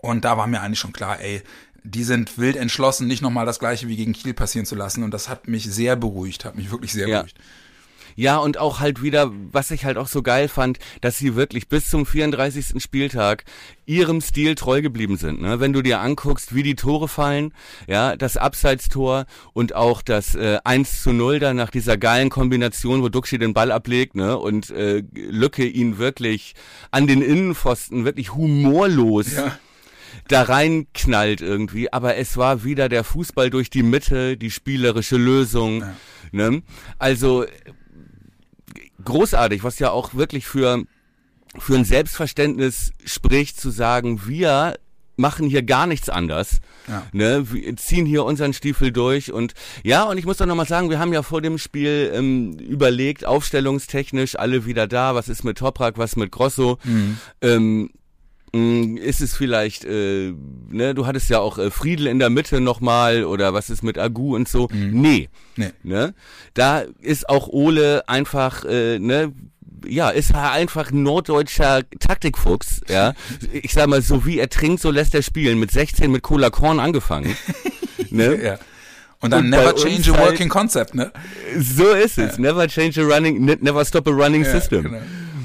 Und 0.00 0.24
da 0.24 0.38
war 0.38 0.46
mir 0.46 0.62
eigentlich 0.62 0.78
schon 0.78 0.94
klar, 0.94 1.20
ey, 1.20 1.42
die 1.82 2.04
sind 2.04 2.38
wild 2.38 2.56
entschlossen, 2.56 3.06
nicht 3.06 3.20
nochmal 3.20 3.44
das 3.44 3.58
gleiche 3.58 3.86
wie 3.88 3.96
gegen 3.96 4.14
Kiel 4.14 4.32
passieren 4.32 4.64
zu 4.64 4.74
lassen. 4.74 5.02
Und 5.02 5.12
das 5.12 5.28
hat 5.28 5.46
mich 5.46 5.64
sehr 5.70 5.94
beruhigt, 5.94 6.46
hat 6.46 6.56
mich 6.56 6.70
wirklich 6.70 6.92
sehr 6.94 7.06
beruhigt. 7.06 7.36
Ja, 7.36 7.44
und 8.38 8.58
auch 8.58 8.80
halt 8.80 9.02
wieder, 9.02 9.30
was 9.50 9.70
ich 9.70 9.84
halt 9.84 9.96
auch 9.96 10.08
so 10.08 10.22
geil 10.22 10.48
fand, 10.48 10.78
dass 11.00 11.18
sie 11.18 11.34
wirklich 11.34 11.68
bis 11.68 11.90
zum 11.90 12.06
34. 12.06 12.82
Spieltag 12.82 13.44
ihrem 13.86 14.20
Stil 14.20 14.54
treu 14.54 14.82
geblieben 14.82 15.16
sind. 15.16 15.40
Ne? 15.40 15.60
Wenn 15.60 15.72
du 15.72 15.82
dir 15.82 16.00
anguckst, 16.00 16.54
wie 16.54 16.62
die 16.62 16.76
Tore 16.76 17.08
fallen, 17.08 17.52
ja, 17.86 18.16
das 18.16 18.36
Abseitstor 18.36 19.26
und 19.52 19.74
auch 19.74 20.02
das 20.02 20.34
äh, 20.34 20.58
1 20.64 21.02
zu 21.02 21.12
0 21.12 21.38
dann 21.38 21.56
nach 21.56 21.70
dieser 21.70 21.96
geilen 21.96 22.30
Kombination, 22.30 23.02
wo 23.02 23.08
Duxi 23.08 23.38
den 23.38 23.54
Ball 23.54 23.72
ablegt, 23.72 24.14
ne, 24.14 24.38
und 24.38 24.70
äh, 24.70 25.02
Lücke 25.14 25.66
ihn 25.66 25.98
wirklich 25.98 26.54
an 26.90 27.06
den 27.06 27.22
Innenpfosten 27.22 28.04
wirklich 28.04 28.34
humorlos 28.34 29.34
ja 29.34 29.58
da 30.28 30.42
reinknallt 30.42 31.40
irgendwie, 31.40 31.92
aber 31.92 32.16
es 32.16 32.36
war 32.36 32.64
wieder 32.64 32.88
der 32.88 33.04
Fußball 33.04 33.50
durch 33.50 33.70
die 33.70 33.82
Mitte, 33.82 34.36
die 34.36 34.50
spielerische 34.50 35.16
Lösung. 35.16 35.80
Ja. 35.80 35.94
Ne? 36.32 36.62
Also 36.98 37.44
großartig, 39.04 39.64
was 39.64 39.78
ja 39.78 39.90
auch 39.90 40.14
wirklich 40.14 40.46
für, 40.46 40.84
für 41.58 41.74
ein 41.74 41.84
Selbstverständnis 41.84 42.92
spricht, 43.04 43.60
zu 43.60 43.70
sagen, 43.70 44.26
wir 44.26 44.74
machen 45.16 45.48
hier 45.48 45.62
gar 45.62 45.86
nichts 45.86 46.08
anders. 46.08 46.58
Ja. 46.88 47.06
Ne? 47.12 47.46
Wir 47.52 47.76
ziehen 47.76 48.06
hier 48.06 48.24
unseren 48.24 48.52
Stiefel 48.52 48.92
durch 48.92 49.32
und 49.32 49.54
ja, 49.82 50.04
und 50.04 50.18
ich 50.18 50.26
muss 50.26 50.38
doch 50.38 50.46
nochmal 50.46 50.66
sagen, 50.66 50.90
wir 50.90 50.98
haben 50.98 51.12
ja 51.12 51.22
vor 51.22 51.40
dem 51.40 51.58
Spiel 51.58 52.10
ähm, 52.14 52.58
überlegt, 52.58 53.24
aufstellungstechnisch 53.24 54.36
alle 54.36 54.66
wieder 54.66 54.86
da, 54.86 55.14
was 55.14 55.28
ist 55.28 55.44
mit 55.44 55.58
Toprak, 55.58 55.98
was 55.98 56.16
mit 56.16 56.32
Grosso. 56.32 56.78
Mhm. 56.84 57.18
Ähm, 57.40 57.90
ist 58.54 59.20
es 59.20 59.34
vielleicht, 59.34 59.84
äh, 59.84 60.32
ne, 60.70 60.94
du 60.94 61.06
hattest 61.06 61.28
ja 61.28 61.40
auch 61.40 61.58
äh, 61.58 61.70
Friedel 61.70 62.06
in 62.06 62.18
der 62.18 62.30
Mitte 62.30 62.60
nochmal 62.60 63.24
oder 63.24 63.52
was 63.52 63.70
ist 63.70 63.82
mit 63.82 63.98
Agu 63.98 64.36
und 64.36 64.48
so. 64.48 64.68
Mhm. 64.72 65.00
Nee. 65.00 65.28
nee. 65.56 65.72
Ne? 65.82 66.14
Da 66.54 66.84
ist 67.00 67.28
auch 67.28 67.48
Ole 67.48 68.08
einfach, 68.08 68.64
äh, 68.64 68.98
ne, 68.98 69.32
ja, 69.86 70.10
ist 70.10 70.30
er 70.30 70.52
einfach 70.52 70.92
norddeutscher 70.92 71.82
Taktikfuchs, 71.98 72.80
ja. 72.88 73.14
Ich 73.52 73.72
sag 73.72 73.88
mal, 73.88 74.02
so 74.02 74.24
wie 74.24 74.38
er 74.38 74.48
trinkt, 74.48 74.80
so 74.80 74.90
lässt 74.90 75.14
er 75.14 75.22
spielen. 75.22 75.58
Mit 75.58 75.70
16 75.70 76.10
mit 76.10 76.22
Cola 76.22 76.50
Korn 76.50 76.80
angefangen. 76.80 77.36
ne? 78.10 78.42
Ja. 78.42 78.58
Und 79.20 79.30
dann 79.30 79.44
und 79.44 79.50
never 79.50 79.74
change 79.74 80.12
a 80.12 80.18
working 80.18 80.40
halt, 80.40 80.50
concept, 80.50 80.94
ne? 80.94 81.12
So 81.58 81.92
ist 81.92 82.18
es. 82.18 82.36
Ja. 82.36 82.42
Never 82.42 82.68
change 82.68 83.00
a 83.00 83.04
running, 83.04 83.44
never 83.44 83.84
stop 83.84 84.06
a 84.06 84.10
running 84.10 84.44
ja, 84.44 84.52
system. 84.52 84.82
Genau. 84.84 85.00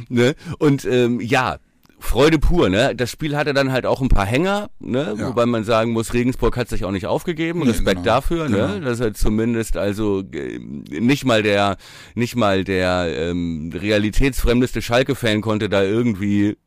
Ne? 0.10 0.36
Und 0.58 0.86
ähm, 0.86 1.22
ja, 1.22 1.58
Freude 2.00 2.40
pur, 2.40 2.70
ne? 2.70 2.96
Das 2.96 3.12
Spiel 3.12 3.36
hatte 3.36 3.54
dann 3.54 3.72
halt 3.72 3.86
auch 3.86 4.02
ein 4.02 4.10
paar 4.10 4.26
Hänger, 4.26 4.70
ne? 4.80 5.16
Ja. 5.18 5.28
Wobei 5.28 5.46
man 5.46 5.64
sagen 5.64 5.92
muss, 5.92 6.14
Regensburg 6.14 6.56
hat 6.58 6.70
sich 6.70 6.86
auch 6.86 6.92
nicht 6.92 7.06
aufgegeben. 7.06 7.60
Nee, 7.60 7.68
Respekt 7.68 8.04
genau. 8.04 8.04
dafür, 8.04 8.50
ne? 8.50 8.56
genau. 8.56 8.68
ne? 8.76 8.82
Dass 8.82 9.00
er 9.00 9.14
zumindest 9.14 9.78
also 9.78 10.22
äh, 10.34 10.60
nicht 10.60 11.26
mal 11.26 11.44
der, 11.44 11.78
nicht 12.16 12.36
mal 12.36 12.64
der 12.64 13.08
ähm, 13.14 13.72
realitätsfremdeste 13.74 14.82
Schalke-Fan 14.82 15.42
konnte 15.42 15.68
da 15.70 15.84
irgendwie 15.84 16.58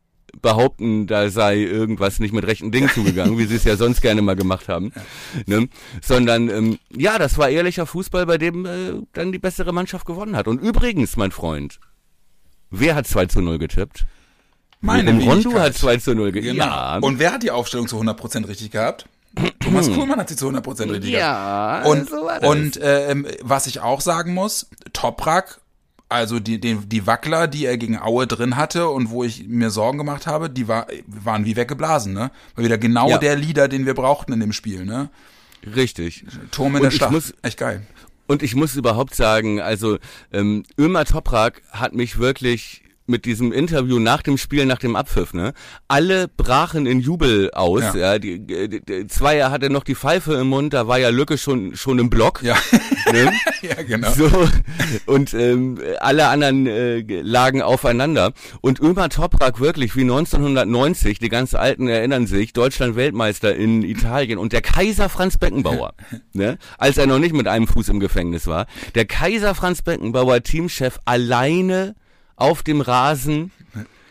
behaupten, 0.41 1.07
da 1.07 1.29
sei 1.29 1.57
irgendwas 1.57 2.19
nicht 2.19 2.33
mit 2.33 2.45
rechten 2.45 2.71
Dingen 2.71 2.89
zugegangen, 2.89 3.37
wie 3.37 3.45
sie 3.45 3.55
es 3.55 3.63
ja 3.63 3.75
sonst 3.75 4.01
gerne 4.01 4.21
mal 4.21 4.35
gemacht 4.35 4.67
haben. 4.67 4.91
Ne? 5.45 5.67
Sondern 6.01 6.49
ähm, 6.49 6.79
ja, 6.95 7.19
das 7.19 7.37
war 7.37 7.49
ehrlicher 7.49 7.85
Fußball, 7.85 8.25
bei 8.25 8.37
dem 8.37 8.65
äh, 8.65 8.93
dann 9.13 9.31
die 9.31 9.39
bessere 9.39 9.73
Mannschaft 9.73 10.05
gewonnen 10.05 10.35
hat. 10.35 10.47
Und 10.47 10.61
übrigens, 10.61 11.17
mein 11.17 11.31
Freund, 11.31 11.79
wer 12.69 12.95
hat 12.95 13.07
2 13.07 13.27
zu 13.27 13.41
0 13.41 13.59
getippt? 13.59 14.05
Meine 14.85 15.11
Und 15.11 15.21
Rondo 15.21 15.53
hat 15.59 15.75
2 15.75 15.97
zu 15.97 16.13
0 16.13 16.31
ge 16.33 16.41
Genau. 16.41 16.65
Ja. 16.65 16.97
Und 16.99 17.17
wer 17.17 17.31
hat 17.33 17.41
die 17.41 17.51
Aufstellung 17.51 17.87
zu 17.87 17.97
100% 17.99 18.47
richtig 18.47 18.71
gehabt? 18.71 19.05
Thomas 19.61 19.89
Kuhlmann 19.91 20.19
hat 20.19 20.29
sie 20.29 20.35
zu 20.35 20.47
100% 20.49 20.91
richtig 20.91 21.11
Ja, 21.11 21.79
gehabt. 21.81 21.87
Und, 21.87 22.09
so 22.09 22.29
und 22.47 22.79
ähm, 22.83 23.25
was 23.41 23.65
ich 23.65 23.79
auch 23.79 24.01
sagen 24.01 24.33
muss, 24.33 24.67
Toprak, 24.91 25.59
also 26.09 26.39
die, 26.39 26.59
die, 26.59 26.75
die 26.75 27.07
Wackler, 27.07 27.47
die 27.47 27.65
er 27.65 27.77
gegen 27.77 27.97
Aue 27.97 28.27
drin 28.27 28.57
hatte 28.57 28.89
und 28.89 29.09
wo 29.09 29.23
ich 29.23 29.47
mir 29.47 29.71
Sorgen 29.71 29.97
gemacht 29.97 30.27
habe, 30.27 30.49
die 30.49 30.67
war, 30.67 30.85
waren 31.07 31.45
wie 31.45 31.55
weggeblasen, 31.55 32.13
ne? 32.13 32.29
War 32.55 32.63
wieder 32.65 32.77
genau 32.77 33.09
Ja. 33.09 33.17
der 33.17 33.35
Leader, 33.35 33.67
den 33.67 33.85
wir 33.87 33.95
brauchten 33.95 34.33
in 34.33 34.39
dem 34.41 34.53
Spiel, 34.53 34.85
ne? 34.85 35.09
Richtig. 35.75 36.25
Turm 36.51 36.73
in 36.75 36.75
Und 36.77 36.83
der 36.83 36.91
Stadt. 36.91 37.11
muss- 37.11 37.33
Echt 37.41 37.57
geil. 37.57 37.81
Und 38.27 38.43
ich 38.43 38.53
muss 38.55 38.75
überhaupt 38.75 39.15
sagen, 39.15 39.59
also 39.61 39.97
ähm, 40.31 40.63
Ömer 40.77 41.05
Toprak 41.05 41.61
hat 41.71 41.93
mich 41.93 42.19
wirklich 42.19 42.81
mit 43.13 43.25
diesem 43.25 43.51
Interview 43.51 43.99
nach 43.99 44.23
dem 44.23 44.39
Spiel, 44.39 44.65
nach 44.65 44.79
dem 44.79 44.95
Abpfiff, 44.95 45.35
ne? 45.35 45.53
Alle 45.87 46.27
brachen 46.27 46.87
in 46.87 46.99
Jubel 46.99 47.51
aus. 47.51 47.83
Ja. 47.93 48.13
Ja, 48.13 48.19
die, 48.19 48.39
die, 48.39 48.81
die 48.83 49.05
Zweier 49.05 49.51
hatte 49.51 49.69
noch 49.69 49.83
die 49.83 49.93
Pfeife 49.93 50.33
im 50.33 50.47
Mund, 50.47 50.73
da 50.73 50.87
war 50.87 50.97
ja 50.97 51.09
Lücke 51.09 51.37
schon 51.37 51.75
schon 51.75 51.99
im 51.99 52.09
Block. 52.09 52.41
Ja, 52.41 52.57
Ne? 53.11 53.31
ja 53.61 53.81
genau. 53.83 54.11
So, 54.11 54.29
und 55.05 55.33
ähm, 55.33 55.79
alle 55.99 56.27
anderen 56.27 56.67
äh, 56.67 57.01
lagen 57.21 57.61
aufeinander. 57.61 58.33
Und 58.61 58.79
Ömer 58.79 59.09
Toprak 59.09 59.59
wirklich 59.59 59.95
wie 59.95 60.01
1990, 60.01 61.19
die 61.19 61.29
ganz 61.29 61.53
Alten 61.53 61.87
erinnern 61.87 62.27
sich, 62.27 62.53
Deutschland 62.53 62.95
Weltmeister 62.95 63.55
in 63.55 63.83
Italien 63.83 64.39
und 64.39 64.53
der 64.53 64.61
Kaiser 64.61 65.09
Franz 65.09 65.37
Beckenbauer, 65.37 65.93
ne, 66.33 66.57
als 66.77 66.97
er 66.97 67.07
noch 67.07 67.19
nicht 67.19 67.33
mit 67.33 67.47
einem 67.47 67.67
Fuß 67.67 67.89
im 67.89 67.99
Gefängnis 67.99 68.47
war, 68.47 68.65
der 68.95 69.05
Kaiser 69.05 69.55
Franz 69.55 69.81
Beckenbauer, 69.81 70.41
Teamchef, 70.43 70.99
alleine 71.05 71.95
auf 72.35 72.63
dem 72.63 72.81
Rasen 72.81 73.51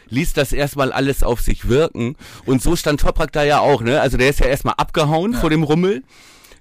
ließ 0.09 0.35
das 0.35 0.53
erstmal 0.53 0.93
alles 0.93 1.23
auf 1.23 1.41
sich 1.41 1.69
wirken 1.69 2.17
und 2.45 2.63
so 2.63 2.77
stand 2.77 3.01
Toprak 3.01 3.33
da 3.33 3.45
ja 3.45 3.61
auch, 3.61 3.81
ne? 3.81 4.01
Also 4.01 4.19
der 4.19 4.29
ist 4.29 4.41
ja 4.41 4.47
erstmal 4.47 4.75
abgehauen 4.77 5.33
vor 5.35 5.49
dem 5.51 5.63
Rummel 5.63 6.03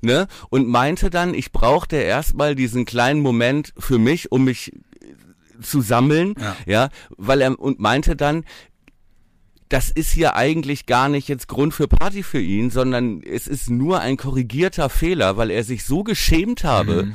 ne? 0.01 0.27
Und 0.49 0.67
meinte 0.67 1.09
dann, 1.09 1.33
ich 1.33 1.51
brauchte 1.51 1.95
erstmal 1.97 2.55
diesen 2.55 2.85
kleinen 2.85 3.21
Moment 3.21 3.73
für 3.77 3.99
mich, 3.99 4.31
um 4.31 4.45
mich 4.45 4.73
zu 5.61 5.81
sammeln, 5.81 6.33
Ja. 6.39 6.55
ja, 6.65 6.89
weil 7.17 7.41
er 7.41 7.59
und 7.59 7.79
meinte 7.79 8.15
dann, 8.15 8.45
das 9.69 9.89
ist 9.89 10.11
hier 10.11 10.35
eigentlich 10.35 10.85
gar 10.85 11.07
nicht 11.07 11.29
jetzt 11.29 11.47
Grund 11.47 11.73
für 11.73 11.87
Party 11.87 12.23
für 12.23 12.41
ihn, 12.41 12.69
sondern 12.71 13.21
es 13.21 13.47
ist 13.47 13.69
nur 13.69 14.01
ein 14.01 14.17
korrigierter 14.17 14.89
Fehler, 14.89 15.37
weil 15.37 15.49
er 15.49 15.63
sich 15.63 15.85
so 15.85 16.03
geschämt 16.03 16.63
habe. 16.63 17.13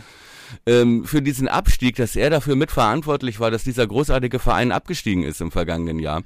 Ähm, 0.66 1.04
für 1.04 1.22
diesen 1.22 1.48
Abstieg, 1.48 1.96
dass 1.96 2.16
er 2.16 2.30
dafür 2.30 2.56
mitverantwortlich 2.56 3.40
war, 3.40 3.50
dass 3.50 3.64
dieser 3.64 3.86
großartige 3.86 4.38
Verein 4.38 4.72
abgestiegen 4.72 5.22
ist 5.22 5.40
im 5.40 5.50
vergangenen 5.50 5.98
Jahr 5.98 6.22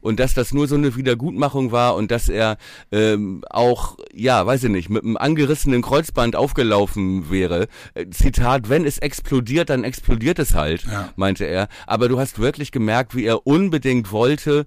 und 0.00 0.20
dass 0.20 0.34
das 0.34 0.52
nur 0.52 0.66
so 0.68 0.74
eine 0.74 0.96
Wiedergutmachung 0.96 1.72
war 1.72 1.94
und 1.96 2.10
dass 2.10 2.28
er 2.28 2.56
ähm, 2.90 3.44
auch, 3.50 3.96
ja, 4.14 4.44
weiß 4.46 4.64
ich 4.64 4.70
nicht, 4.70 4.90
mit 4.90 5.04
einem 5.04 5.16
angerissenen 5.16 5.82
Kreuzband 5.82 6.36
aufgelaufen 6.36 7.30
wäre. 7.30 7.68
Äh, 7.94 8.06
Zitat, 8.10 8.68
wenn 8.68 8.84
es 8.84 8.98
explodiert, 8.98 9.70
dann 9.70 9.84
explodiert 9.84 10.38
es 10.38 10.54
halt, 10.54 10.84
Ja. 10.84 11.10
meinte 11.16 11.44
er. 11.44 11.68
Aber 11.86 12.08
du 12.08 12.18
hast 12.18 12.38
wirklich 12.38 12.72
gemerkt, 12.72 13.14
wie 13.14 13.24
er 13.24 13.46
unbedingt 13.46 14.12
wollte, 14.12 14.66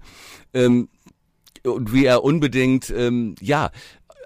ähm, 0.54 0.88
und 1.64 1.92
wie 1.92 2.04
er 2.04 2.22
unbedingt, 2.22 2.90
ähm, 2.90 3.34
ja, 3.40 3.70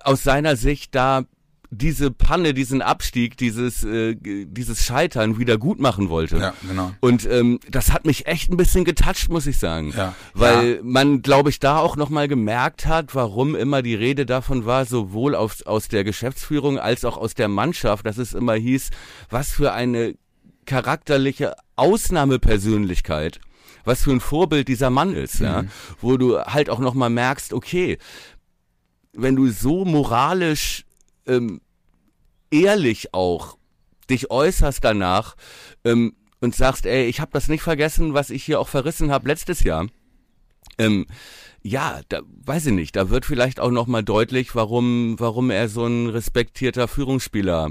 aus 0.02 0.22
seiner 0.22 0.56
Sicht 0.56 0.94
da 0.94 1.24
diese 1.72 2.10
Panne, 2.10 2.52
diesen 2.52 2.82
Abstieg, 2.82 3.36
dieses, 3.36 3.84
äh, 3.84 4.16
dieses 4.20 4.84
Scheitern 4.84 5.38
wieder 5.38 5.56
gut 5.56 5.78
machen 5.78 6.08
wollte. 6.08 6.36
Ja, 6.38 6.54
genau. 6.66 6.90
Und 6.98 7.26
ähm, 7.30 7.60
das 7.70 7.92
hat 7.92 8.04
mich 8.06 8.26
echt 8.26 8.50
ein 8.50 8.56
bisschen 8.56 8.84
getoucht, 8.84 9.28
muss 9.28 9.46
ich 9.46 9.58
sagen. 9.58 9.92
Ja. 9.96 10.14
Weil 10.34 10.74
Ja. 10.76 10.80
man, 10.82 11.22
glaube 11.22 11.48
ich, 11.50 11.60
da 11.60 11.78
auch 11.78 11.94
nochmal 11.96 12.26
gemerkt 12.26 12.86
hat, 12.86 13.14
warum 13.14 13.54
immer 13.54 13.82
die 13.82 13.94
Rede 13.94 14.26
davon 14.26 14.66
war, 14.66 14.84
sowohl 14.84 15.36
aus, 15.36 15.62
aus 15.62 15.86
der 15.86 16.02
Geschäftsführung 16.02 16.78
als 16.80 17.04
auch 17.04 17.16
aus 17.16 17.34
der 17.34 17.46
Mannschaft, 17.48 18.04
dass 18.04 18.18
es 18.18 18.34
immer 18.34 18.54
hieß, 18.54 18.90
was 19.28 19.50
für 19.52 19.72
eine 19.72 20.14
charakterliche 20.66 21.54
Ausnahmepersönlichkeit, 21.76 23.40
was 23.84 24.02
für 24.02 24.10
ein 24.12 24.20
Vorbild 24.20 24.68
dieser 24.68 24.90
Mann 24.90 25.14
ist, 25.14 25.40
ja, 25.40 25.64
wo 26.00 26.16
du 26.16 26.38
halt 26.40 26.68
auch 26.70 26.80
nochmal 26.80 27.10
merkst, 27.10 27.52
okay, 27.52 27.98
wenn 29.12 29.36
du 29.36 29.48
so 29.48 29.84
moralisch 29.84 30.84
ähm, 31.30 31.60
ehrlich 32.50 33.14
auch 33.14 33.56
dich 34.10 34.30
äußerst 34.30 34.84
danach 34.84 35.36
ähm, 35.84 36.14
und 36.40 36.54
sagst, 36.54 36.86
ey, 36.86 37.06
ich 37.06 37.20
habe 37.20 37.30
das 37.32 37.48
nicht 37.48 37.62
vergessen, 37.62 38.14
was 38.14 38.30
ich 38.30 38.44
hier 38.44 38.60
auch 38.60 38.68
verrissen 38.68 39.10
habe 39.10 39.28
letztes 39.28 39.62
Jahr. 39.62 39.86
Ähm, 40.78 41.06
ja, 41.62 42.00
da 42.08 42.22
weiß 42.44 42.66
ich 42.66 42.72
nicht, 42.72 42.96
da 42.96 43.10
wird 43.10 43.26
vielleicht 43.26 43.60
auch 43.60 43.70
noch 43.70 43.86
mal 43.86 44.02
deutlich, 44.02 44.54
warum 44.54 45.16
warum 45.18 45.50
er 45.50 45.68
so 45.68 45.86
ein 45.86 46.08
respektierter 46.08 46.88
Führungsspieler 46.88 47.70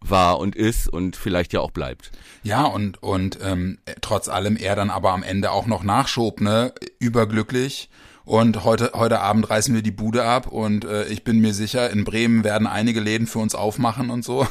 war 0.00 0.38
und 0.38 0.56
ist 0.56 0.88
und 0.88 1.16
vielleicht 1.16 1.52
ja 1.52 1.60
auch 1.60 1.72
bleibt. 1.72 2.10
Ja, 2.42 2.64
und, 2.64 3.02
und 3.02 3.38
ähm, 3.42 3.78
trotz 4.00 4.28
allem 4.28 4.56
er 4.56 4.74
dann 4.74 4.88
aber 4.88 5.12
am 5.12 5.22
Ende 5.22 5.50
auch 5.50 5.66
noch 5.66 5.82
nachschob, 5.82 6.40
ne? 6.40 6.72
Überglücklich. 6.98 7.90
Und 8.30 8.62
heute, 8.62 8.92
heute 8.94 9.18
Abend 9.18 9.50
reißen 9.50 9.74
wir 9.74 9.82
die 9.82 9.90
Bude 9.90 10.22
ab 10.22 10.46
und 10.46 10.84
äh, 10.84 11.04
ich 11.06 11.24
bin 11.24 11.40
mir 11.40 11.52
sicher, 11.52 11.90
in 11.90 12.04
Bremen 12.04 12.44
werden 12.44 12.68
einige 12.68 13.00
Läden 13.00 13.26
für 13.26 13.40
uns 13.40 13.56
aufmachen 13.56 14.08
und 14.08 14.24
so. 14.24 14.46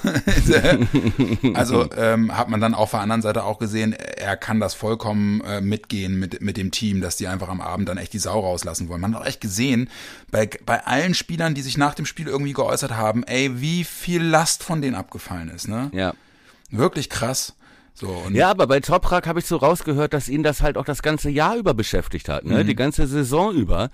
also 1.53 1.89
ähm, 1.95 2.37
hat 2.37 2.49
man 2.49 2.59
dann 2.59 2.73
auf 2.73 2.91
der 2.91 2.99
anderen 2.99 3.21
Seite 3.21 3.45
auch 3.45 3.57
gesehen, 3.57 3.93
er 3.93 4.35
kann 4.35 4.59
das 4.59 4.73
vollkommen 4.73 5.39
äh, 5.45 5.61
mitgehen 5.61 6.19
mit, 6.19 6.41
mit 6.41 6.57
dem 6.57 6.71
Team, 6.71 6.99
dass 6.99 7.15
die 7.15 7.27
einfach 7.27 7.47
am 7.47 7.61
Abend 7.61 7.87
dann 7.87 7.97
echt 7.97 8.11
die 8.11 8.19
Sau 8.19 8.41
rauslassen 8.41 8.89
wollen. 8.89 8.99
Man 8.99 9.15
hat 9.15 9.21
auch 9.21 9.25
echt 9.25 9.39
gesehen, 9.39 9.89
bei, 10.29 10.49
bei 10.65 10.85
allen 10.85 11.13
Spielern, 11.13 11.55
die 11.55 11.61
sich 11.61 11.77
nach 11.77 11.93
dem 11.95 12.05
Spiel 12.05 12.27
irgendwie 12.27 12.51
geäußert 12.51 12.97
haben, 12.97 13.23
ey, 13.23 13.61
wie 13.61 13.85
viel 13.85 14.21
Last 14.21 14.61
von 14.61 14.81
denen 14.81 14.95
abgefallen 14.95 15.47
ist, 15.47 15.69
ne? 15.69 15.89
Ja. 15.93 16.13
Wirklich 16.69 17.09
krass. 17.09 17.55
So, 17.99 18.23
Ja, 18.31 18.49
aber 18.49 18.65
bei 18.67 18.79
Toprak 18.79 19.27
habe 19.27 19.39
ich 19.39 19.45
so 19.45 19.57
rausgehört, 19.57 20.13
dass 20.13 20.29
ihn 20.29 20.41
das 20.41 20.61
halt 20.61 20.77
auch 20.77 20.85
das 20.85 21.01
ganze 21.01 21.29
Jahr 21.29 21.57
über 21.57 21.73
beschäftigt 21.73 22.29
hat, 22.29 22.45
ne? 22.45 22.63
Die 22.63 22.75
ganze 22.75 23.07
Saison 23.07 23.53
über, 23.53 23.89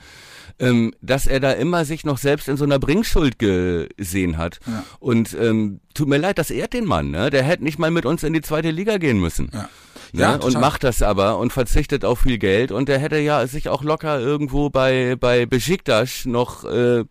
ähm, 0.60 0.94
dass 1.02 1.26
er 1.26 1.40
da 1.40 1.52
immer 1.54 1.86
sich 1.86 2.06
noch 2.06 2.20
selbst 2.20 2.48
in 2.48 2.56
so 2.56 2.66
einer 2.66 2.78
Bringschuld 2.78 3.40
gesehen 3.40 4.38
hat. 4.38 4.60
Und 5.00 5.36
ähm, 5.40 5.80
tut 5.96 6.08
mir 6.08 6.18
leid, 6.18 6.38
das 6.38 6.52
ehrt 6.52 6.74
den 6.74 6.86
Mann, 6.86 7.10
ne? 7.10 7.32
Der 7.32 7.42
hätte 7.44 7.64
nicht 7.64 7.80
mal 7.80 7.90
mit 7.90 8.06
uns 8.06 8.22
in 8.22 8.34
die 8.34 8.42
zweite 8.42 8.70
Liga 8.70 8.98
gehen 8.98 9.20
müssen. 9.20 9.50
Ja. 9.52 9.70
Ne? 10.14 10.22
Ja, 10.22 10.34
und 10.36 10.42
total. 10.42 10.62
macht 10.62 10.84
das 10.84 11.02
aber 11.02 11.40
und 11.40 11.52
verzichtet 11.52 12.06
auf 12.06 12.20
viel 12.20 12.38
Geld 12.38 12.72
und 12.72 12.88
der 12.88 13.00
hätte 13.00 13.18
ja 13.18 13.46
sich 13.48 13.70
auch 13.70 13.84
locker 13.84 14.20
irgendwo 14.20 14.70
bei 14.70 15.16
bei 15.20 15.46
Besiktas 15.48 16.26
noch 16.26 16.64
äh, 16.64 17.04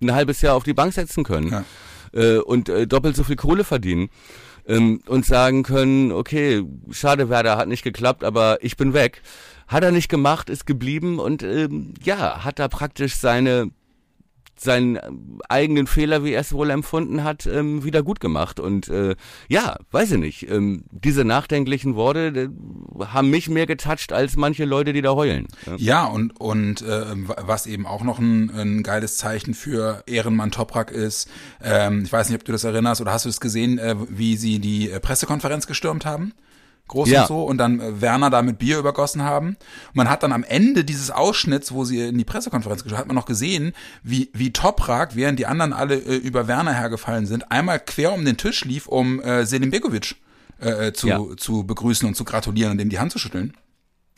ein 0.00 0.12
halbes 0.14 0.40
Jahr 0.40 0.56
auf 0.56 0.64
die 0.64 0.72
Bank 0.74 0.92
setzen 0.94 1.22
können 1.24 1.50
Ja. 1.50 1.64
äh, 2.14 2.38
und 2.38 2.68
äh, 2.68 2.86
doppelt 2.88 3.14
so 3.16 3.22
viel 3.22 3.36
Kohle 3.36 3.62
verdienen 3.64 4.08
ähm, 4.66 5.00
und 5.06 5.26
sagen 5.26 5.62
können, 5.62 6.12
okay, 6.12 6.64
schade, 6.90 7.28
Werder 7.28 7.56
hat 7.56 7.68
nicht 7.68 7.84
geklappt, 7.84 8.24
aber 8.24 8.58
ich 8.62 8.76
bin 8.76 8.94
weg. 8.94 9.22
Hat 9.68 9.84
er 9.84 9.92
nicht 9.92 10.08
gemacht, 10.08 10.50
ist 10.50 10.66
geblieben 10.66 11.18
und 11.18 11.42
ähm, 11.42 11.94
ja, 12.02 12.44
hat 12.44 12.58
da 12.58 12.68
praktisch 12.68 13.16
seine 13.16 13.70
seinen 14.62 14.96
ähm, 14.96 15.40
eigenen 15.48 15.86
Fehler, 15.86 16.24
wie 16.24 16.32
er 16.32 16.40
es 16.40 16.52
wohl 16.52 16.70
empfunden 16.70 17.24
hat, 17.24 17.46
ähm, 17.46 17.84
wieder 17.84 18.02
gut 18.02 18.20
gemacht. 18.20 18.60
Und 18.60 18.88
äh, 18.88 19.16
ja, 19.48 19.78
weiß 19.90 20.12
ich 20.12 20.18
nicht, 20.18 20.50
ähm, 20.50 20.84
diese 20.90 21.24
nachdenklichen 21.24 21.94
Worte 21.94 22.50
äh, 23.00 23.04
haben 23.04 23.30
mich 23.30 23.48
mehr 23.48 23.66
getoucht 23.66 24.12
als 24.12 24.36
manche 24.36 24.64
Leute, 24.64 24.92
die 24.92 25.02
da 25.02 25.10
heulen. 25.10 25.46
Ja. 25.66 25.92
Ja, 25.92 26.04
und, 26.06 26.40
und 26.40 26.80
äh, 26.82 27.04
was 27.42 27.66
eben 27.66 27.86
auch 27.86 28.02
noch 28.02 28.18
ein, 28.18 28.50
ein 28.50 28.82
geiles 28.82 29.18
Zeichen 29.18 29.52
für 29.52 30.02
Ehrenmann 30.06 30.50
Toprak 30.50 30.90
ist, 30.90 31.28
ähm, 31.62 32.04
ich 32.04 32.12
weiß 32.12 32.28
nicht, 32.28 32.40
ob 32.40 32.44
du 32.44 32.52
das 32.52 32.64
erinnerst 32.64 33.02
oder 33.02 33.12
hast 33.12 33.26
du 33.26 33.28
es 33.28 33.40
gesehen, 33.40 33.78
äh, 33.78 33.94
wie 34.08 34.36
sie 34.36 34.58
die 34.58 34.90
äh, 34.90 35.00
Pressekonferenz 35.00 35.66
gestürmt 35.66 36.06
haben? 36.06 36.32
Groß 36.88 37.08
Ja. 37.08 37.22
und 37.22 37.28
so 37.28 37.44
und 37.44 37.58
dann 37.58 37.80
äh, 37.80 38.00
Werner 38.00 38.28
da 38.28 38.42
mit 38.42 38.58
Bier 38.58 38.78
übergossen 38.78 39.22
haben. 39.22 39.48
Und 39.48 39.56
man 39.94 40.10
hat 40.10 40.22
dann 40.22 40.32
am 40.32 40.44
Ende 40.44 40.84
dieses 40.84 41.10
Ausschnitts, 41.10 41.72
wo 41.72 41.84
sie 41.84 42.00
in 42.00 42.18
die 42.18 42.24
Pressekonferenz 42.24 42.82
geschaut 42.84 42.98
hat 42.98 43.06
man 43.06 43.16
noch 43.16 43.24
gesehen, 43.26 43.72
wie, 44.02 44.30
wie 44.34 44.52
Toprak, 44.52 45.16
während 45.16 45.38
die 45.38 45.46
anderen 45.46 45.72
alle 45.72 45.94
äh, 45.96 46.16
über 46.16 46.48
Werner 46.48 46.74
hergefallen 46.74 47.24
sind, 47.26 47.50
einmal 47.50 47.80
quer 47.80 48.12
um 48.12 48.24
den 48.24 48.36
Tisch 48.36 48.64
lief, 48.64 48.86
um 48.88 49.20
äh, 49.22 49.46
Selim 49.46 49.70
Begovic 49.70 50.16
äh, 50.60 50.88
äh, 50.88 50.92
zu, 50.92 51.08
Ja. 51.08 51.20
zu 51.36 51.64
begrüßen 51.64 52.06
und 52.06 52.14
zu 52.14 52.24
gratulieren 52.24 52.72
und 52.72 52.78
dem 52.78 52.88
die 52.90 52.98
Hand 52.98 53.12
zu 53.12 53.18
schütteln. 53.18 53.54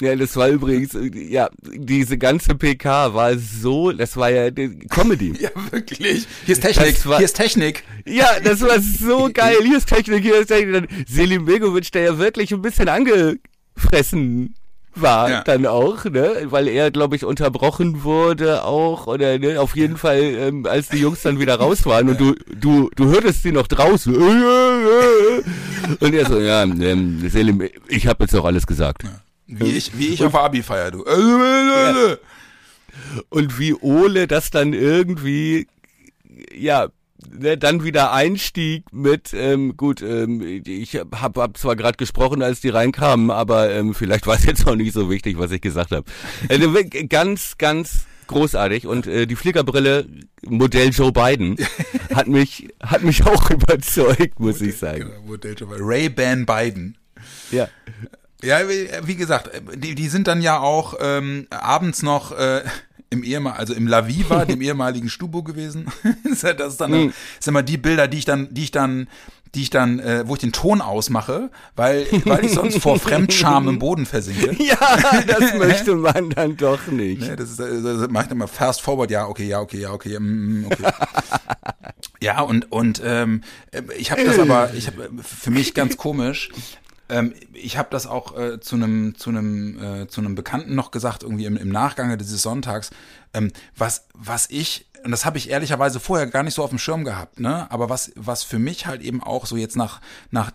Ja, 0.04 0.14
das 0.16 0.36
war 0.36 0.48
übrigens, 0.48 0.94
äh, 0.94 1.10
ja, 1.14 1.48
diese 1.62 2.18
ganze 2.18 2.54
PK 2.54 3.14
war 3.14 3.36
so, 3.38 3.90
das 3.92 4.16
war 4.16 4.30
ja 4.30 4.50
Comedy. 4.90 5.32
Ja, 5.40 5.50
wirklich. 5.70 6.26
Hier 6.46 6.52
ist 6.54 6.62
Technik. 6.62 7.06
War- 7.06 7.16
Hier 7.18 7.24
ist 7.24 7.36
Technik. 7.36 7.82
Ja, 8.06 8.28
das 8.42 8.60
war 8.60 8.78
so 8.80 9.30
geil. 9.34 9.56
Hier 9.64 9.78
ist 9.78 9.88
Technik, 9.88 10.22
hier 10.22 10.38
ist 10.40 10.48
Technik. 10.48 10.72
Dann 10.74 10.88
Selim 11.08 11.44
Begovic, 11.46 11.90
der 11.92 12.02
ja 12.02 12.18
wirklich 12.18 12.52
ein 12.52 12.62
bisschen 12.62 12.88
angefressen 12.88 14.54
war 14.96 15.28
Ja. 15.28 15.42
dann 15.42 15.66
auch, 15.66 16.04
ne, 16.04 16.42
weil 16.50 16.68
er, 16.68 16.92
glaube 16.92 17.16
ich, 17.16 17.24
unterbrochen 17.24 18.04
wurde 18.04 18.62
auch 18.62 19.08
oder 19.08 19.40
ne, 19.40 19.58
auf 19.60 19.74
jeden 19.74 19.96
Fall, 19.96 20.20
ähm, 20.20 20.66
als 20.66 20.88
die 20.88 20.98
Jungs 20.98 21.20
dann 21.22 21.40
wieder 21.40 21.56
raus 21.56 21.84
waren 21.84 22.08
und 22.10 22.20
du, 22.20 22.36
du, 22.60 22.90
du 22.94 23.06
hörtest 23.06 23.42
sie 23.42 23.50
noch 23.50 23.66
draußen 23.66 24.14
und 26.00 26.14
er 26.14 26.26
so, 26.26 26.38
ja, 26.40 26.62
ähm, 26.62 27.28
Selim, 27.28 27.62
ich 27.88 28.06
habe 28.06 28.22
jetzt 28.22 28.36
auch 28.36 28.44
alles 28.44 28.68
gesagt. 28.68 29.02
Wie 29.60 29.76
ich, 29.76 29.96
wie 29.98 30.08
ich 30.08 30.24
auf 30.24 30.34
Abi-Feier, 30.34 30.90
du. 30.90 31.04
Ja. 31.06 32.16
Und 33.28 33.58
wie 33.58 33.74
Ole 33.74 34.26
das 34.26 34.50
dann 34.50 34.72
irgendwie, 34.72 35.66
ja, 36.54 36.88
ne, 37.30 37.58
dann 37.58 37.84
wieder 37.84 38.12
einstieg 38.12 38.84
mit, 38.92 39.32
ähm, 39.34 39.76
gut, 39.76 40.02
ähm, 40.02 40.40
ich 40.64 40.96
habe 40.96 41.20
hab 41.20 41.56
zwar 41.56 41.76
gerade 41.76 41.96
gesprochen, 41.96 42.42
als 42.42 42.60
die 42.60 42.68
reinkamen, 42.68 43.30
aber 43.30 43.70
ähm, 43.70 43.94
vielleicht 43.94 44.26
war 44.26 44.36
es 44.36 44.44
jetzt 44.44 44.66
auch 44.66 44.76
nicht 44.76 44.92
so 44.92 45.10
wichtig, 45.10 45.38
was 45.38 45.50
ich 45.50 45.60
gesagt 45.60 45.92
habe. 45.92 46.04
Also, 46.48 46.72
ganz, 47.08 47.58
ganz 47.58 48.06
großartig 48.26 48.86
und 48.86 49.06
äh, 49.06 49.26
die 49.26 49.36
Fliegerbrille 49.36 50.06
Modell 50.46 50.88
Joe 50.90 51.12
Biden 51.12 51.56
hat 52.14 52.26
mich 52.26 52.68
hat 52.82 53.02
mich 53.02 53.24
auch 53.26 53.50
überzeugt, 53.50 54.40
muss 54.40 54.60
ich 54.60 54.78
sagen. 54.78 55.10
Genau, 55.10 55.26
Modell 55.26 55.54
Joe 55.58 55.68
Biden. 55.68 55.84
Ray-Ban 55.84 56.46
Biden. 56.46 56.98
Ja. 57.50 57.68
Ja, 58.42 58.58
wie 58.68 59.16
gesagt, 59.16 59.50
die, 59.76 59.94
die 59.94 60.08
sind 60.08 60.26
dann 60.26 60.42
ja 60.42 60.58
auch 60.58 60.94
ähm, 61.00 61.46
abends 61.50 62.02
noch 62.02 62.32
äh, 62.32 62.62
im 63.14 63.24
ehemal 63.24 63.54
also 63.54 63.72
im 63.74 63.86
La 63.86 64.06
Viva, 64.06 64.44
dem 64.44 64.60
ehemaligen 64.60 65.08
Stubo 65.08 65.42
gewesen. 65.42 65.86
das 66.24 66.72
ist 66.72 66.80
dann, 66.80 66.90
mhm. 66.90 67.12
sind 67.40 67.52
immer 67.52 67.62
die 67.62 67.78
Bilder, 67.78 68.08
die 68.08 68.18
ich 68.18 68.24
dann, 68.24 68.52
die 68.52 68.64
ich 68.64 68.70
dann, 68.70 69.08
die 69.54 69.62
ich 69.62 69.70
dann, 69.70 70.00
äh, 70.00 70.24
wo 70.26 70.34
ich 70.34 70.40
den 70.40 70.52
Ton 70.52 70.80
ausmache, 70.80 71.50
weil, 71.76 72.06
weil 72.24 72.44
ich 72.44 72.52
sonst 72.52 72.80
vor 72.80 72.98
Fremdscham 72.98 73.68
im 73.68 73.78
Boden 73.78 74.04
versinke. 74.04 74.56
Ja, 74.62 74.76
das 75.26 75.54
möchte 75.54 75.94
man 75.94 76.30
dann 76.30 76.56
doch 76.56 76.88
nicht. 76.88 77.20
Nee, 77.20 77.36
das 77.36 77.50
ist, 77.50 77.60
das 77.60 78.10
mache 78.10 78.26
ich 78.26 78.32
immer 78.32 78.48
fast 78.48 78.80
forward, 78.80 79.10
ja, 79.10 79.26
okay, 79.26 79.46
ja, 79.46 79.60
okay, 79.60 79.80
ja, 79.80 79.92
okay, 79.92 80.18
mm, 80.18 80.66
okay. 80.66 80.92
ja, 82.20 82.40
und, 82.40 82.72
und 82.72 83.00
ähm, 83.04 83.42
ich 83.96 84.10
habe 84.10 84.24
das 84.24 84.40
aber, 84.40 84.74
ich 84.74 84.88
habe 84.88 85.08
für 85.22 85.52
mich 85.52 85.72
ganz 85.72 85.96
komisch, 85.96 86.50
ähm, 87.14 87.32
ich 87.52 87.78
habe 87.78 87.88
das 87.92 88.06
auch 88.06 88.36
äh, 88.36 88.60
zu 88.60 88.74
einem 88.74 89.14
zu 89.14 89.30
einem 89.30 90.02
äh, 90.02 90.08
zu 90.08 90.20
einem 90.20 90.34
Bekannten 90.34 90.74
noch 90.74 90.90
gesagt 90.90 91.22
irgendwie 91.22 91.44
im, 91.44 91.56
im 91.56 91.68
Nachgang 91.68 92.16
dieses 92.18 92.42
Sonntags, 92.42 92.90
ähm, 93.32 93.52
was 93.76 94.08
was 94.14 94.50
ich 94.50 94.86
und 95.04 95.12
das 95.12 95.24
habe 95.24 95.38
ich 95.38 95.50
ehrlicherweise 95.50 96.00
vorher 96.00 96.26
gar 96.26 96.42
nicht 96.42 96.54
so 96.54 96.64
auf 96.64 96.70
dem 96.70 96.78
Schirm 96.78 97.04
gehabt, 97.04 97.38
ne? 97.38 97.70
Aber 97.70 97.88
was 97.88 98.10
was 98.16 98.42
für 98.42 98.58
mich 98.58 98.86
halt 98.86 99.00
eben 99.00 99.22
auch 99.22 99.46
so 99.46 99.56
jetzt 99.56 99.76
nach 99.76 100.00
nach 100.32 100.50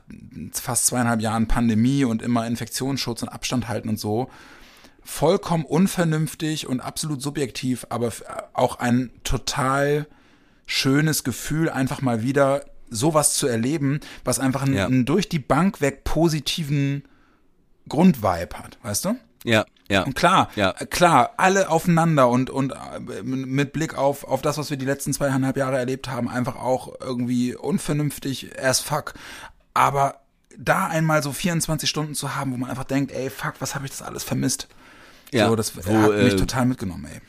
fast 0.52 0.88
zweieinhalb 0.88 1.22
Jahren 1.22 1.48
Pandemie 1.48 2.04
und 2.04 2.22
immer 2.22 2.46
Infektionsschutz 2.46 3.24
und 3.24 3.30
Abstand 3.30 3.70
halten 3.70 3.88
und 3.88 4.00
so 4.00 4.30
vollkommen 5.02 5.66
unvernünftig 5.66 6.68
und 6.68 6.82
absolut 6.82 7.22
subjektiv, 7.22 7.88
aber 7.90 8.12
auch 8.54 8.80
ein 8.80 9.12
total 9.24 10.08
schönes 10.66 11.24
Gefühl, 11.24 11.70
einfach 11.70 12.02
mal 12.02 12.22
wieder 12.22 12.64
sowas 12.90 13.34
zu 13.34 13.48
erleben, 13.48 14.00
was 14.24 14.40
einfach 14.40 14.64
einen, 14.64 14.76
ja. 14.76 14.86
einen 14.86 15.06
durch 15.06 15.30
die 15.30 15.40
Bank 15.40 15.82
weg 15.82 16.04
positiven 16.04 17.04
Grundvibe 17.88 18.58
hat, 18.58 18.78
weißt 18.84 19.06
du? 19.06 19.16
Ja, 19.44 19.66
ja. 19.90 20.04
Und 20.04 20.16
klar, 20.16 20.50
ja. 20.56 20.74
klar, 20.74 21.32
alle 21.38 21.70
aufeinander 21.70 22.30
und, 22.30 22.50
und 22.50 22.74
äh, 22.74 23.24
mit 23.24 23.74
Blick 23.74 23.98
auf, 23.98 24.24
auf 24.24 24.42
das, 24.42 24.58
was 24.58 24.70
wir 24.70 24.78
die 24.78 24.86
letzten 24.86 25.14
zweieinhalb 25.14 25.58
Jahre 25.58 25.78
erlebt 25.78 26.10
haben, 26.10 26.30
einfach 26.30 26.58
auch 26.58 26.94
irgendwie 27.00 27.56
unvernünftig 27.56 28.60
as 28.62 28.80
fuck. 28.80 29.14
Aber 29.74 30.20
da 30.58 30.88
einmal 30.88 31.24
so 31.24 31.32
24 31.32 31.90
Stunden 31.90 32.16
zu 32.16 32.36
haben, 32.36 32.52
wo 32.52 32.58
man 32.58 32.70
einfach 32.70 32.84
denkt, 32.84 33.12
ey, 33.12 33.30
fuck, 33.30 33.54
was 33.60 33.76
habe 33.76 33.86
ich 33.86 33.92
das 33.92 34.02
alles 34.02 34.24
vermisst? 34.24 34.68
Ja, 35.32 35.48
so, 35.48 35.56
das 35.56 35.76
wo, 35.78 35.94
hat 35.94 36.12
mich 36.24 36.34
äh, 36.34 36.38
total 36.38 36.66
mitgenommen, 36.66 37.08
ey 37.12 37.22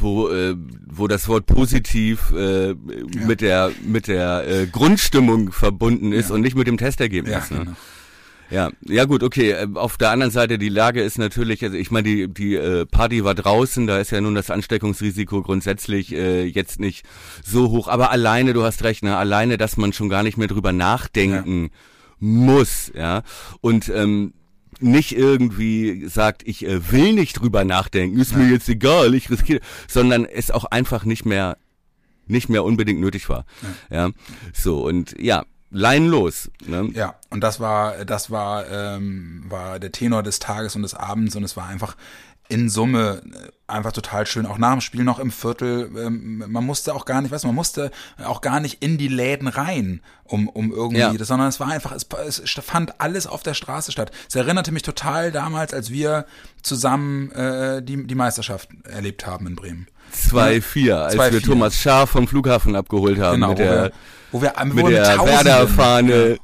wo 0.00 0.28
äh, 0.28 0.54
wo 0.86 1.06
das 1.08 1.28
Wort 1.28 1.46
positiv 1.46 2.32
äh, 2.32 2.68
ja. 2.68 2.74
mit 3.26 3.40
der 3.40 3.70
mit 3.84 4.08
der 4.08 4.46
äh, 4.48 4.66
Grundstimmung 4.66 5.52
verbunden 5.52 6.12
ist 6.12 6.28
ja. 6.28 6.34
und 6.34 6.42
nicht 6.42 6.56
mit 6.56 6.66
dem 6.66 6.78
Testergebnis. 6.78 7.50
Ja, 7.50 7.56
ne? 7.56 7.64
genau. 7.64 7.76
Ja, 8.50 8.70
ja 8.86 9.04
gut, 9.04 9.22
okay. 9.22 9.50
Äh, 9.50 9.68
auf 9.74 9.96
der 9.96 10.10
anderen 10.10 10.30
Seite, 10.30 10.58
die 10.58 10.68
Lage 10.68 11.02
ist 11.02 11.18
natürlich, 11.18 11.62
also 11.62 11.76
ich 11.76 11.90
meine, 11.90 12.08
die, 12.08 12.28
die 12.28 12.54
äh, 12.54 12.86
Party 12.86 13.24
war 13.24 13.34
draußen, 13.34 13.86
da 13.86 13.98
ist 13.98 14.10
ja 14.10 14.20
nun 14.20 14.34
das 14.34 14.50
Ansteckungsrisiko 14.50 15.42
grundsätzlich 15.42 16.14
äh, 16.14 16.44
jetzt 16.44 16.80
nicht 16.80 17.04
so 17.44 17.70
hoch. 17.70 17.88
Aber 17.88 18.10
alleine, 18.10 18.54
du 18.54 18.62
hast 18.62 18.84
recht, 18.84 19.02
ne, 19.02 19.16
alleine, 19.16 19.58
dass 19.58 19.76
man 19.76 19.92
schon 19.92 20.08
gar 20.08 20.22
nicht 20.22 20.38
mehr 20.38 20.48
drüber 20.48 20.72
nachdenken 20.72 21.64
ja. 21.64 21.68
muss, 22.20 22.90
ja. 22.94 23.22
Und 23.60 23.90
ähm, 23.94 24.32
nicht 24.80 25.16
irgendwie 25.16 26.06
sagt, 26.08 26.46
ich 26.46 26.64
äh, 26.64 26.92
will 26.92 27.12
nicht 27.12 27.34
drüber 27.34 27.64
nachdenken, 27.64 28.18
ist 28.18 28.36
mir 28.36 28.48
jetzt 28.48 28.68
egal, 28.68 29.14
ich 29.14 29.30
riskiere, 29.30 29.60
sondern 29.86 30.24
es 30.24 30.50
auch 30.50 30.64
einfach 30.64 31.04
nicht 31.04 31.24
mehr 31.24 31.58
nicht 32.26 32.50
mehr 32.50 32.62
unbedingt 32.62 33.00
nötig 33.00 33.28
war. 33.30 33.46
Ja, 33.90 33.96
ja. 33.96 34.10
so 34.52 34.84
und 34.84 35.14
ja, 35.18 35.44
Leinen 35.70 36.08
los. 36.08 36.50
Ne? 36.66 36.90
Ja, 36.94 37.16
und 37.28 37.42
das 37.42 37.60
war, 37.60 38.04
das 38.06 38.30
war, 38.30 38.66
ähm, 38.70 39.44
war 39.48 39.78
der 39.78 39.92
Tenor 39.92 40.22
des 40.22 40.38
Tages 40.38 40.76
und 40.76 40.82
des 40.82 40.94
Abends 40.94 41.36
und 41.36 41.44
es 41.44 41.56
war 41.56 41.66
einfach 41.66 41.96
in 42.48 42.70
Summe 42.70 43.22
einfach 43.66 43.92
total 43.92 44.26
schön. 44.26 44.46
Auch 44.46 44.58
nach 44.58 44.72
dem 44.72 44.80
Spiel 44.80 45.04
noch 45.04 45.18
im 45.18 45.30
Viertel. 45.30 45.90
Ähm, 45.96 46.44
man 46.48 46.64
musste 46.64 46.94
auch 46.94 47.04
gar 47.04 47.20
nicht, 47.20 47.32
du, 47.32 47.46
man 47.46 47.54
musste 47.54 47.90
auch 48.24 48.40
gar 48.40 48.60
nicht 48.60 48.82
in 48.82 48.96
die 48.96 49.08
Läden 49.08 49.48
rein, 49.48 50.00
um, 50.24 50.48
um 50.48 50.72
irgendwie, 50.72 51.00
ja. 51.00 51.12
das, 51.12 51.28
sondern 51.28 51.48
es 51.48 51.60
war 51.60 51.68
einfach, 51.68 51.92
es, 51.92 52.38
es 52.38 52.50
fand 52.64 53.00
alles 53.00 53.26
auf 53.26 53.42
der 53.42 53.54
Straße 53.54 53.92
statt. 53.92 54.10
Es 54.28 54.34
erinnerte 54.34 54.72
mich 54.72 54.82
total 54.82 55.30
damals, 55.30 55.74
als 55.74 55.90
wir 55.90 56.24
zusammen 56.62 57.30
äh, 57.32 57.82
die, 57.82 58.06
die 58.06 58.14
Meisterschaft 58.14 58.70
erlebt 58.84 59.26
haben 59.26 59.46
in 59.46 59.56
Bremen. 59.56 59.86
2-4, 60.16 60.92
als 60.92 61.14
2, 61.14 61.32
wir 61.32 61.42
Thomas 61.42 61.76
Schaaf 61.76 62.10
vom 62.10 62.26
Flughafen 62.26 62.74
abgeholt 62.74 63.18
haben 63.18 63.34
genau, 63.34 63.48
mit 63.50 63.58
der, 63.58 63.92
wo 64.32 64.40
wir, 64.40 64.54
wo 64.56 64.76
wir, 64.76 64.84
mit 64.84 64.92
der 64.92 65.18
Werder-Fahne. 65.18 66.28
Ja 66.30 66.36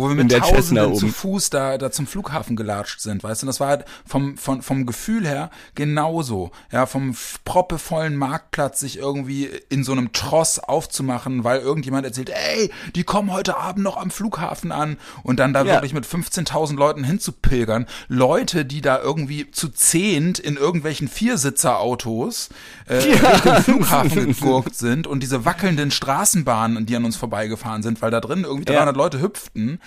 wo 0.00 0.08
wir 0.08 0.16
mit 0.16 0.32
Tausenden 0.32 0.94
zu 0.94 1.08
Fuß 1.08 1.50
da, 1.50 1.78
da 1.78 1.90
zum 1.90 2.06
Flughafen 2.06 2.56
gelatscht 2.56 3.00
sind, 3.00 3.22
weißt 3.22 3.42
du, 3.42 3.46
das 3.46 3.60
war 3.60 3.68
halt 3.68 3.84
vom, 4.06 4.36
vom, 4.36 4.62
vom 4.62 4.86
Gefühl 4.86 5.26
her 5.26 5.50
genauso, 5.74 6.50
ja, 6.72 6.86
vom 6.86 7.14
proppevollen 7.44 8.16
Marktplatz 8.16 8.80
sich 8.80 8.98
irgendwie 8.98 9.50
in 9.68 9.84
so 9.84 9.92
einem 9.92 10.12
Tross 10.12 10.58
aufzumachen, 10.58 11.44
weil 11.44 11.60
irgendjemand 11.60 12.06
erzählt, 12.06 12.30
ey, 12.30 12.70
die 12.94 13.04
kommen 13.04 13.32
heute 13.32 13.56
Abend 13.56 13.84
noch 13.84 13.96
am 13.96 14.10
Flughafen 14.10 14.72
an 14.72 14.96
und 15.22 15.38
dann 15.38 15.52
da 15.52 15.62
ja. 15.62 15.74
wirklich 15.74 15.94
mit 15.94 16.06
15.000 16.06 16.76
Leuten 16.76 17.04
hinzupilgern, 17.04 17.86
Leute, 18.08 18.64
die 18.64 18.80
da 18.80 19.00
irgendwie 19.00 19.50
zu 19.50 19.68
zehnt 19.68 20.38
in 20.38 20.56
irgendwelchen 20.56 21.08
Viersitzerautos 21.08 22.48
äh, 22.88 23.10
ja. 23.10 23.28
Richtung 23.28 23.62
Flughafen 23.62 24.26
gegurkt 24.34 24.76
sind 24.76 25.06
und 25.06 25.22
diese 25.22 25.44
wackelnden 25.44 25.90
Straßenbahnen, 25.90 26.86
die 26.86 26.96
an 26.96 27.04
uns 27.04 27.16
vorbeigefahren 27.16 27.82
sind, 27.82 28.02
weil 28.02 28.10
da 28.10 28.20
drin 28.20 28.44
irgendwie 28.44 28.64
300 28.64 28.96
ja. 28.96 29.02
Leute 29.02 29.20
hüpften 29.20 29.80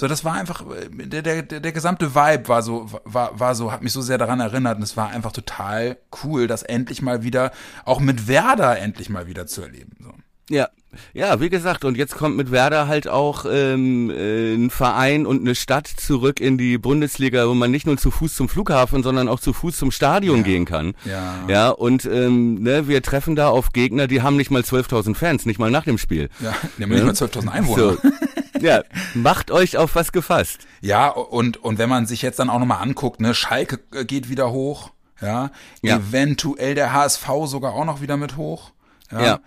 so, 0.00 0.08
das 0.08 0.24
war 0.24 0.34
einfach, 0.34 0.64
der, 0.90 1.22
der, 1.22 1.42
der, 1.42 1.72
gesamte 1.72 2.14
Vibe 2.14 2.48
war 2.48 2.62
so, 2.62 2.90
war, 3.04 3.38
war 3.38 3.54
so, 3.54 3.70
hat 3.70 3.82
mich 3.82 3.92
so 3.92 4.00
sehr 4.00 4.18
daran 4.18 4.40
erinnert 4.40 4.78
und 4.78 4.82
es 4.82 4.96
war 4.96 5.10
einfach 5.10 5.32
total 5.32 5.96
cool, 6.24 6.46
das 6.46 6.62
endlich 6.62 7.02
mal 7.02 7.22
wieder, 7.22 7.52
auch 7.84 8.00
mit 8.00 8.26
Werder 8.26 8.78
endlich 8.78 9.10
mal 9.10 9.26
wieder 9.26 9.46
zu 9.46 9.62
erleben. 9.62 9.96
So. 10.00 10.12
Ja, 10.50 10.68
ja, 11.14 11.40
wie 11.40 11.48
gesagt, 11.48 11.84
und 11.84 11.96
jetzt 11.96 12.16
kommt 12.16 12.36
mit 12.36 12.50
Werder 12.50 12.86
halt 12.86 13.08
auch 13.08 13.46
ähm, 13.48 14.10
äh, 14.10 14.54
ein 14.54 14.70
Verein 14.70 15.24
und 15.24 15.40
eine 15.40 15.54
Stadt 15.54 15.86
zurück 15.86 16.40
in 16.40 16.58
die 16.58 16.78
Bundesliga, 16.78 17.48
wo 17.48 17.54
man 17.54 17.70
nicht 17.70 17.86
nur 17.86 17.96
zu 17.96 18.10
Fuß 18.10 18.34
zum 18.34 18.48
Flughafen, 18.48 19.02
sondern 19.02 19.28
auch 19.28 19.40
zu 19.40 19.52
Fuß 19.52 19.76
zum 19.76 19.90
Stadion 19.90 20.38
ja. 20.38 20.42
gehen 20.42 20.64
kann. 20.64 20.94
Ja. 21.04 21.44
Ja, 21.48 21.68
und 21.70 22.04
ähm, 22.04 22.62
ne, 22.62 22.88
wir 22.88 23.02
treffen 23.02 23.36
da 23.36 23.48
auf 23.48 23.72
Gegner, 23.72 24.06
die 24.06 24.22
haben 24.22 24.36
nicht 24.36 24.50
mal 24.50 24.62
12.000 24.62 25.14
Fans, 25.14 25.46
nicht 25.46 25.58
mal 25.58 25.70
nach 25.70 25.84
dem 25.84 25.96
Spiel. 25.96 26.28
Ja, 26.40 26.54
die 26.76 26.82
haben 26.82 26.92
ja? 26.92 27.04
nicht 27.04 27.20
mal 27.20 27.28
12.000 27.28 27.48
Einwohner. 27.48 27.92
So. 27.92 27.98
Ja, 28.62 28.82
macht 29.14 29.50
euch 29.50 29.76
auf 29.76 29.94
was 29.94 30.12
gefasst. 30.12 30.66
Ja, 30.80 31.08
und, 31.08 31.56
und 31.56 31.78
wenn 31.78 31.88
man 31.88 32.06
sich 32.06 32.22
jetzt 32.22 32.38
dann 32.38 32.48
auch 32.48 32.58
nochmal 32.58 32.80
anguckt, 32.80 33.20
ne, 33.20 33.34
Schalke 33.34 33.80
äh, 33.92 34.04
geht 34.04 34.28
wieder 34.28 34.52
hoch, 34.52 34.90
ja, 35.20 35.50
ja. 35.82 35.96
eventuell 35.96 36.74
der 36.74 36.92
HSV 36.92 37.26
sogar 37.44 37.74
auch 37.74 37.84
noch 37.84 38.00
wieder 38.00 38.16
mit 38.16 38.36
hoch. 38.36 38.70
Ja. 39.10 39.22
ja. 39.22 39.40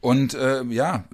Und 0.00 0.34
äh, 0.34 0.64
ja, 0.64 1.04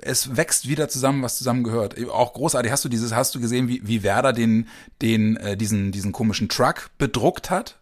es 0.00 0.36
wächst 0.36 0.68
wieder 0.68 0.88
zusammen, 0.88 1.22
was 1.22 1.38
zusammengehört. 1.38 1.96
Auch 2.08 2.32
großartig. 2.32 2.72
Hast 2.72 2.84
du 2.84 2.88
dieses, 2.88 3.14
hast 3.14 3.34
du 3.34 3.40
gesehen, 3.40 3.68
wie, 3.68 3.80
wie 3.86 4.02
Werder 4.02 4.32
den, 4.32 4.68
den, 5.00 5.36
äh, 5.36 5.56
diesen, 5.56 5.92
diesen 5.92 6.10
komischen 6.10 6.48
Truck 6.48 6.90
bedruckt 6.98 7.50
hat? 7.50 7.78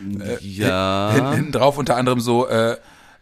Äh, 0.00 0.36
ja. 0.44 1.10
Hinten, 1.14 1.32
hinten 1.32 1.52
drauf 1.52 1.78
unter 1.78 1.96
anderem 1.96 2.20
so, 2.20 2.46
äh, 2.48 2.76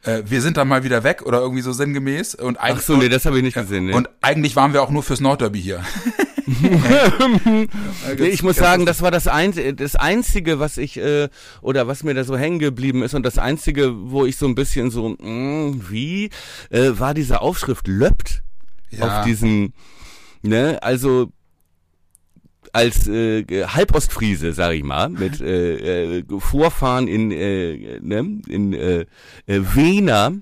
äh, 0.05 0.23
wir 0.27 0.43
sind 0.43 0.57
dann 0.57 0.69
mal 0.69 0.85
wieder 0.85 1.03
weg 1.03 1.23
oder 1.23 1.41
irgendwie 1.41 1.63
so 1.63 1.73
sinngemäß. 1.73 2.35
Und 2.35 2.59
Ach 2.61 2.81
so, 2.81 2.97
nee, 2.97 3.09
das 3.09 3.27
habe 3.27 3.39
ich 3.39 3.43
nicht 3.43 3.55
gesehen. 3.55 3.87
Nee. 3.87 3.95
Und 3.95 4.09
eigentlich 4.21 4.57
waren 4.57 4.73
wir 4.73 4.83
auch 4.83 4.91
nur 4.91 5.03
fürs 5.03 5.21
Nordderby 5.21 5.61
hier. 5.61 5.83
nee, 8.19 8.27
ich 8.27 8.43
muss 8.43 8.57
sagen, 8.57 8.85
das 8.87 9.01
war 9.01 9.11
das, 9.11 9.29
ein, 9.29 9.77
das 9.77 9.97
Einzige, 9.97 10.59
was 10.59 10.77
ich, 10.77 10.99
äh, 10.99 11.29
oder 11.63 11.87
was 11.87 12.03
mir 12.03 12.15
da 12.15 12.25
so 12.25 12.37
hängen 12.37 12.59
geblieben 12.59 13.03
ist 13.03 13.15
und 13.15 13.25
das 13.25 13.39
Einzige, 13.39 13.95
wo 14.11 14.27
ich 14.27 14.37
so 14.37 14.47
ein 14.47 14.55
bisschen 14.55 14.91
so, 14.91 15.11
mh, 15.11 15.19
hm, 15.21 15.91
wie, 15.91 16.31
äh, 16.71 16.91
war 16.99 17.15
diese 17.15 17.41
Aufschrift 17.41 17.89
Löppt 17.89 18.43
ja. 18.91 19.21
auf 19.21 19.25
diesen, 19.25 19.73
ne, 20.43 20.79
also 20.83 21.33
als 22.75 23.07
äh, 23.07 23.45
Halbostfriese, 23.67 24.53
sag 24.53 24.73
ich 24.75 24.83
mal, 24.83 25.09
mit 25.09 25.41
äh, 25.41 26.19
äh, 26.19 26.25
Vorfahren 26.39 27.07
in 27.07 27.31
äh, 27.31 28.01
ne, 28.01 28.41
in 28.49 28.73
äh, 28.73 29.07
äh, 29.47 29.61
Wiener, 29.75 30.33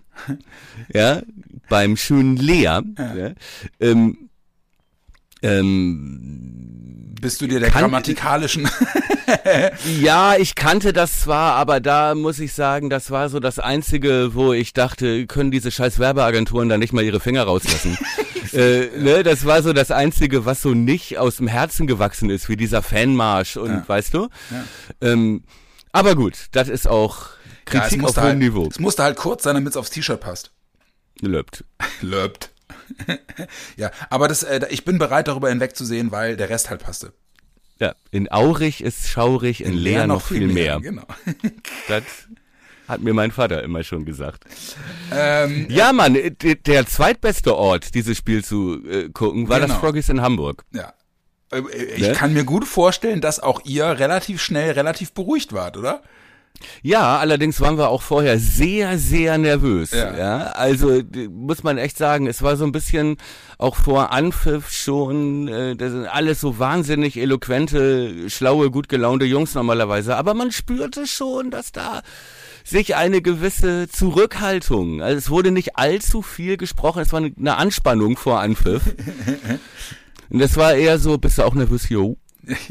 ja, 0.95 1.23
beim 1.69 1.97
schönen 1.97 2.37
Lea, 2.37 2.63
ja. 2.63 2.83
ja 2.97 3.33
ähm, 3.81 4.31
Ähm, 5.45 6.82
Bist 7.23 7.41
du 7.41 7.47
dir 7.47 7.61
der 7.61 7.71
Kann- 7.71 7.83
grammatikalischen? 7.83 8.69
ja, 10.01 10.35
ich 10.37 10.57
kannte 10.57 10.93
das 10.93 11.21
zwar, 11.21 11.55
aber 11.55 11.79
da 11.79 12.17
muss 12.17 12.41
ich 12.41 12.53
sagen, 12.53 12.91
das 12.91 13.13
war 13.13 13.29
so 13.29 13.39
das 13.39 13.61
Einzige, 13.61 14.35
wo 14.35 14.53
ich 14.53 14.73
dachte, 14.73 15.29
können 15.29 15.53
diese 15.53 15.71
scheiß 15.71 16.01
Werbeagenturen 16.01 16.69
da 16.69 16.79
nicht 16.79 16.93
mal 16.93 17.05
ihre 17.05 17.21
Finger 17.21 17.45
rauslassen. 17.45 17.97
äh, 18.53 18.89
ne, 18.99 19.23
das 19.23 19.45
war 19.47 19.63
so 19.63 19.73
das 19.73 19.93
Einzige, 19.93 20.45
was 20.47 20.63
so 20.63 20.75
nicht 20.75 21.17
aus 21.19 21.37
dem 21.37 21.47
Herzen 21.47 21.87
gewachsen 21.87 22.29
ist, 22.29 22.49
wie 22.49 22.57
dieser 22.57 22.83
Fanmarsch 22.83 23.57
und 23.57 23.71
Ja. 23.71 23.85
weißt 23.89 24.15
du? 24.15 24.29
Ähm, 25.01 25.45
aber 25.93 26.17
gut, 26.17 26.47
das 26.51 26.69
ist 26.69 26.89
auch 26.89 27.27
Ja, 27.73 27.81
Kritik 27.81 28.01
auf 28.01 28.07
musste 28.07 28.21
hohem 28.23 28.29
halt, 28.31 28.39
Niveau. 28.41 28.69
Es 28.69 28.81
musste 28.81 29.05
halt 29.05 29.17
kurz 29.17 29.45
sein, 29.45 29.55
damit 29.55 29.71
es 29.71 29.77
aufs 29.77 29.91
T-Shirt 29.91 30.21
passt. 30.21 30.51
Löbt. 31.21 31.65
Löbt. 32.01 32.51
ja, 33.77 33.91
aber 34.11 34.29
das, 34.29 34.43
äh, 34.43 34.67
ich 34.71 34.85
bin 34.85 34.99
bereit, 34.99 35.29
darüber 35.29 35.49
hinwegzusehen, 35.49 36.11
weil 36.13 36.37
der 36.37 36.49
Rest 36.51 36.71
halt 36.71 36.83
passte. 36.83 37.13
Ja, 37.81 37.95
in 38.11 38.31
Aurig 38.31 38.83
ist 38.83 39.09
schaurig, 39.09 39.65
in, 39.65 39.73
Leer 39.75 40.07
noch 40.07 40.23
viel 40.23 40.47
mehr. 40.47 40.81
Genau. 40.81 41.07
Das 41.89 42.05
hat 42.89 43.01
mir 43.01 43.15
mein 43.15 43.31
Vater 43.31 43.63
immer 43.63 43.83
schon 43.85 44.05
gesagt. 44.05 44.45
ähm, 45.13 45.67
Ja, 45.69 45.93
Mann, 45.93 46.15
äh, 46.17 46.31
der 46.33 46.87
zweitbeste 46.87 47.57
Ort, 47.57 47.95
dieses 47.95 48.17
Spiel 48.19 48.45
zu 48.45 48.85
äh, 48.87 49.09
gucken, 49.09 49.49
war 49.49 49.59
das 49.61 49.69
Genau. 49.71 49.81
Froggies 49.81 50.09
in 50.09 50.21
Hamburg. 50.21 50.65
ja. 50.73 50.93
Äh, 51.53 51.59
äh, 51.59 51.85
Ich 51.97 52.09
Ne? 52.09 52.13
kann 52.13 52.33
mir 52.35 52.45
gut 52.45 52.67
vorstellen, 52.67 53.21
dass 53.21 53.41
auch 53.41 53.61
ihr 53.65 53.85
relativ 53.99 54.41
schnell 54.43 54.73
relativ 54.73 55.13
beruhigt 55.13 55.53
wart, 55.53 55.77
oder? 55.77 56.03
Ja, 56.83 57.19
allerdings 57.19 57.61
waren 57.61 57.77
wir 57.77 57.89
auch 57.89 58.03
vorher 58.03 58.39
sehr, 58.39 58.97
sehr 58.99 59.37
nervös. 59.37 59.91
Ja. 59.91 60.17
Ja, 60.17 60.37
also 60.53 61.01
muss 61.31 61.63
man 61.65 61.77
echt 61.77 61.99
sagen, 61.99 62.27
es 62.29 62.41
war 62.43 62.57
so 62.57 62.65
ein 62.65 62.71
bisschen 62.73 63.17
auch 63.59 63.75
vor 63.77 64.13
Anpfiff 64.13 64.71
schon, 64.71 65.49
äh, 65.49 65.75
das 65.77 65.91
sind 65.93 66.07
alles 66.07 66.41
so 66.41 66.59
wahnsinnig 66.61 67.17
eloquente, 67.17 68.31
schlaue, 68.31 68.71
gut 68.71 68.89
gelaunte 68.89 69.25
Jungs 69.27 69.55
normalerweise, 69.55 70.17
aber 70.17 70.35
man 70.35 70.53
spürte 70.53 71.07
schon, 71.07 71.51
dass 71.51 71.73
da 71.73 72.03
sich 72.65 72.95
eine 72.95 73.23
gewisse 73.23 73.89
Zurückhaltung, 73.89 75.03
also 75.03 75.19
es 75.19 75.31
wurde 75.31 75.51
nicht 75.51 75.77
allzu 75.77 76.23
viel 76.23 76.57
gesprochen, 76.57 77.03
es 77.03 77.13
war 77.13 77.21
eine- 77.21 77.57
Anspannung 77.57 78.17
vor 78.17 78.41
Anpfiff. 78.41 78.83
Und 80.31 80.39
das 80.39 80.57
war 80.57 80.75
eher 80.75 80.99
so, 80.99 81.19
bist 81.19 81.39
du 81.39 81.43
auch 81.43 81.55
nervös, 81.55 81.89
yo, 81.89 82.17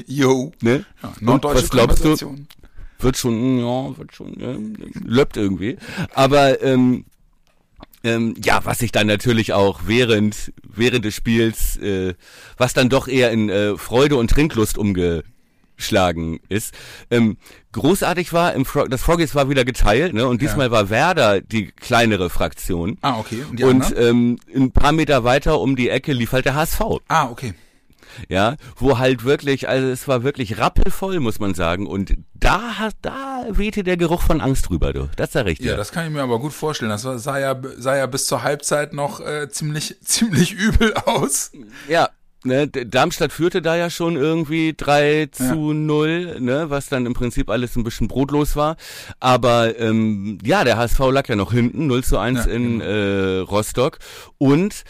Jo. 0.07 0.51
ne? 0.61 0.85
Ja, 1.03 1.33
Und 1.33 1.43
was 1.43 1.69
glaubst 1.69 2.03
du? 2.05 2.15
Konversation. 3.01 3.03
wird 3.03 3.17
schon, 3.17 3.59
ja, 3.59 3.97
wird 3.97 4.15
schon, 4.15 4.39
ja, 4.39 4.55
löppt 5.05 5.37
irgendwie. 5.37 5.77
Aber 6.13 6.61
ähm, 6.61 7.05
ähm, 8.03 8.35
ja, 8.43 8.61
was 8.63 8.79
sich 8.79 8.91
dann 8.91 9.07
natürlich 9.07 9.53
auch 9.53 9.81
während 9.85 10.53
während 10.63 11.05
des 11.05 11.15
Spiels, 11.15 11.77
äh, 11.77 12.15
was 12.57 12.73
dann 12.73 12.89
doch 12.89 13.07
eher 13.07 13.31
in 13.31 13.49
äh, 13.49 13.77
Freude 13.77 14.15
und 14.15 14.29
Trinklust 14.29 14.77
umgeschlagen 14.77 16.39
ist. 16.49 16.73
Ähm, 17.11 17.37
großartig 17.73 18.33
war, 18.33 18.53
im 18.53 18.65
Fro 18.65 18.87
das 18.87 19.03
Froggies 19.03 19.35
war 19.35 19.49
wieder 19.49 19.65
geteilt, 19.65 20.13
ne? 20.13 20.27
Und 20.27 20.41
diesmal 20.41 20.71
war 20.71 20.89
Werder 20.89 21.41
die 21.41 21.67
kleinere 21.67 22.29
Fraktion. 22.29 22.97
Ah, 23.01 23.19
okay. 23.19 23.43
Und 23.49 23.63
und 23.63 23.95
ähm, 23.97 24.39
ein 24.55 24.71
paar 24.71 24.93
Meter 24.93 25.23
weiter 25.23 25.59
um 25.59 25.75
die 25.75 25.89
Ecke 25.89 26.13
lief 26.13 26.31
halt 26.31 26.45
der 26.45 26.55
HSV 26.55 26.81
Ah, 27.07 27.29
okay. 27.29 27.53
Ja, 28.29 28.55
wo 28.75 28.97
halt 28.97 29.23
wirklich, 29.23 29.67
also 29.67 29.87
es 29.87 30.07
war 30.07 30.23
wirklich 30.23 30.57
rappelvoll, 30.57 31.19
muss 31.19 31.39
man 31.39 31.53
sagen. 31.53 31.87
Und 31.87 32.15
da 32.33 32.77
hat, 32.79 32.95
da 33.01 33.45
wehte 33.49 33.83
der 33.83 33.97
Geruch 33.97 34.21
von 34.21 34.41
Angst 34.41 34.69
drüber, 34.69 34.93
du. 34.93 35.09
Das 35.15 35.31
sag 35.31 35.47
ich 35.47 35.59
dir. 35.59 35.71
Ja, 35.71 35.77
das 35.77 35.91
kann 35.91 36.05
ich 36.05 36.11
mir 36.11 36.21
aber 36.21 36.39
gut 36.39 36.53
vorstellen. 36.53 36.89
Das 36.89 37.03
war, 37.05 37.19
sah, 37.19 37.39
ja, 37.39 37.59
sah 37.77 37.95
ja 37.95 38.05
bis 38.05 38.27
zur 38.27 38.43
Halbzeit 38.43 38.93
noch 38.93 39.19
äh, 39.19 39.49
ziemlich, 39.49 39.97
ziemlich 40.03 40.53
übel 40.53 40.93
aus. 40.93 41.51
ja. 41.87 42.09
Ne, 42.43 42.67
Darmstadt 42.67 43.31
führte 43.31 43.61
da 43.61 43.75
ja 43.75 43.91
schon 43.91 44.15
irgendwie 44.15 44.73
3 44.75 45.27
zu 45.31 45.73
0, 45.73 46.37
ne, 46.39 46.71
was 46.71 46.89
dann 46.89 47.05
im 47.05 47.13
Prinzip 47.13 47.51
alles 47.51 47.75
ein 47.75 47.83
bisschen 47.83 48.07
brotlos 48.07 48.55
war. 48.55 48.77
Aber 49.19 49.77
ähm, 49.79 50.39
ja, 50.43 50.63
der 50.63 50.77
HSV 50.77 50.97
lag 51.11 51.27
ja 51.27 51.35
noch 51.35 51.51
hinten, 51.53 51.85
0 51.85 52.03
zu 52.03 52.17
1 52.17 52.47
Ja, 52.47 52.51
in 52.51 52.81
äh, 52.81 53.37
Rostock. 53.41 53.99
Und 54.39 54.85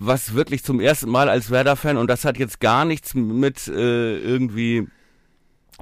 was 0.00 0.34
wirklich 0.34 0.64
zum 0.64 0.80
ersten 0.80 1.10
Mal 1.10 1.28
als 1.28 1.50
Werder-Fan, 1.50 1.98
und 1.98 2.08
das 2.08 2.24
hat 2.24 2.38
jetzt 2.38 2.58
gar 2.58 2.86
nichts 2.86 3.14
mit 3.14 3.68
äh, 3.68 4.18
irgendwie 4.18 4.88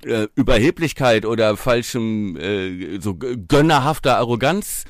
äh, 0.02 0.26
Überheblichkeit 0.34 1.24
oder 1.24 1.56
falschem, 1.56 2.36
äh, 2.36 3.00
so 3.00 3.14
gönnerhafter 3.14 4.18
Arroganz 4.18 4.84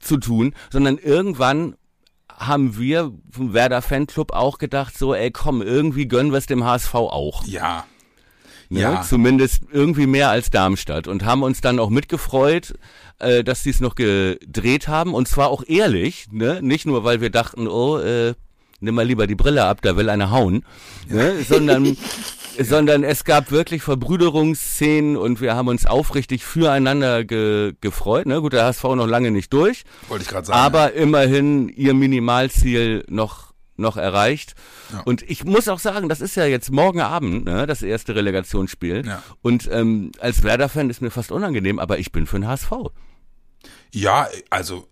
zu 0.00 0.16
tun, 0.16 0.54
sondern 0.72 0.96
irgendwann 0.96 1.76
haben 2.34 2.78
wir 2.78 3.12
vom 3.30 3.52
Werder 3.52 3.82
Fanclub 3.82 4.32
auch 4.32 4.56
gedacht, 4.56 4.96
so, 4.96 5.14
ey, 5.14 5.30
komm, 5.30 5.60
irgendwie 5.60 6.08
gönnen 6.08 6.32
wir 6.32 6.38
es 6.38 6.46
dem 6.46 6.64
HSV 6.64 6.94
auch. 6.94 7.44
Ja. 7.46 7.84
Ne? 8.70 8.80
Ja. 8.80 9.02
Zumindest 9.02 9.64
irgendwie 9.70 10.06
mehr 10.06 10.30
als 10.30 10.50
Darmstadt 10.50 11.08
und 11.08 11.24
haben 11.24 11.42
uns 11.42 11.60
dann 11.60 11.78
auch 11.78 11.90
mitgefreut, 11.90 12.74
äh, 13.18 13.44
dass 13.44 13.62
sie 13.62 13.70
es 13.70 13.80
noch 13.80 13.94
gedreht 13.94 14.88
haben 14.88 15.14
und 15.14 15.28
zwar 15.28 15.48
auch 15.50 15.62
ehrlich, 15.66 16.26
ne? 16.32 16.60
nicht 16.62 16.86
nur, 16.86 17.04
weil 17.04 17.20
wir 17.20 17.30
dachten, 17.30 17.68
oh, 17.68 17.98
äh, 17.98 18.34
nimm 18.80 18.94
mal 18.94 19.06
lieber 19.06 19.26
die 19.26 19.34
Brille 19.34 19.64
ab, 19.64 19.80
da 19.82 19.96
will 19.96 20.08
einer 20.08 20.30
hauen, 20.30 20.64
ne? 21.08 21.42
sondern 21.48 21.96
sondern 22.62 23.04
es 23.04 23.24
gab 23.24 23.50
wirklich 23.50 23.82
Verbrüderungsszenen 23.82 25.16
und 25.16 25.40
wir 25.40 25.54
haben 25.54 25.68
uns 25.68 25.86
aufrichtig 25.86 26.44
füreinander 26.44 27.24
ge 27.24 27.74
gefreut. 27.80 28.26
Ne? 28.26 28.40
Gut, 28.40 28.52
der 28.54 28.64
HSV 28.64 28.84
noch 28.84 29.06
lange 29.06 29.30
nicht 29.30 29.52
durch, 29.52 29.84
Wollte 30.08 30.24
ich 30.24 30.28
gerade 30.30 30.46
sagen. 30.46 30.58
aber 30.58 30.94
immerhin 30.94 31.68
ihr 31.68 31.94
Minimalziel 31.94 33.04
noch 33.08 33.46
noch 33.78 33.98
erreicht. 33.98 34.54
Ja. 34.90 35.02
Und 35.04 35.22
ich 35.28 35.44
muss 35.44 35.68
auch 35.68 35.78
sagen, 35.78 36.08
das 36.08 36.22
ist 36.22 36.34
ja 36.34 36.46
jetzt 36.46 36.72
morgen 36.72 37.00
Abend, 37.00 37.44
ne, 37.44 37.66
das 37.66 37.82
erste 37.82 38.14
Relegationsspiel. 38.14 39.04
Ja. 39.06 39.22
Und 39.42 39.68
ähm, 39.70 40.12
als 40.18 40.42
Werder-Fan 40.42 40.88
ist 40.88 41.02
mir 41.02 41.10
fast 41.10 41.30
unangenehm, 41.30 41.78
aber 41.78 41.98
ich 41.98 42.10
bin 42.10 42.26
für 42.26 42.38
den 42.38 42.48
HSV. 42.48 42.70
Ja, 43.96 44.28
also 44.50 44.86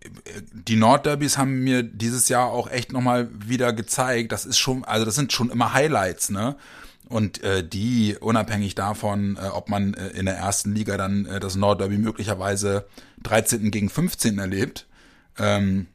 die 0.55 0.77
Nordderbys 0.77 1.37
haben 1.37 1.63
mir 1.63 1.83
dieses 1.83 2.31
Jahr 2.31 2.47
auch 2.51 2.71
echt 2.71 2.91
nochmal 2.91 3.29
wieder 3.35 3.75
gezeigt, 3.75 4.33
das 4.33 4.47
ist 4.47 4.57
schon, 4.57 4.83
also 4.83 5.05
das 5.05 5.15
sind 5.15 5.31
schon 5.31 5.51
immer 5.51 5.75
Highlights, 5.75 6.31
ne? 6.31 6.57
Und 7.11 7.43
äh, 7.43 7.63
die, 7.69 8.17
unabhängig 8.19 8.75
davon, 8.75 9.37
äh, 9.37 9.49
ob 9.49 9.69
man 9.69 9.93
äh, 9.93 10.09
in 10.09 10.25
der 10.25 10.39
ersten 10.39 10.75
Liga 10.75 10.97
dann 10.97 11.27
äh, 11.27 11.39
das 11.39 11.55
Nordderby 11.55 11.99
möglicherweise 11.99 12.87
13. 13.25 13.71
gegen 13.71 13.91
15 13.91 14.39
erlebt, 14.39 14.87
ähm, 15.37 15.87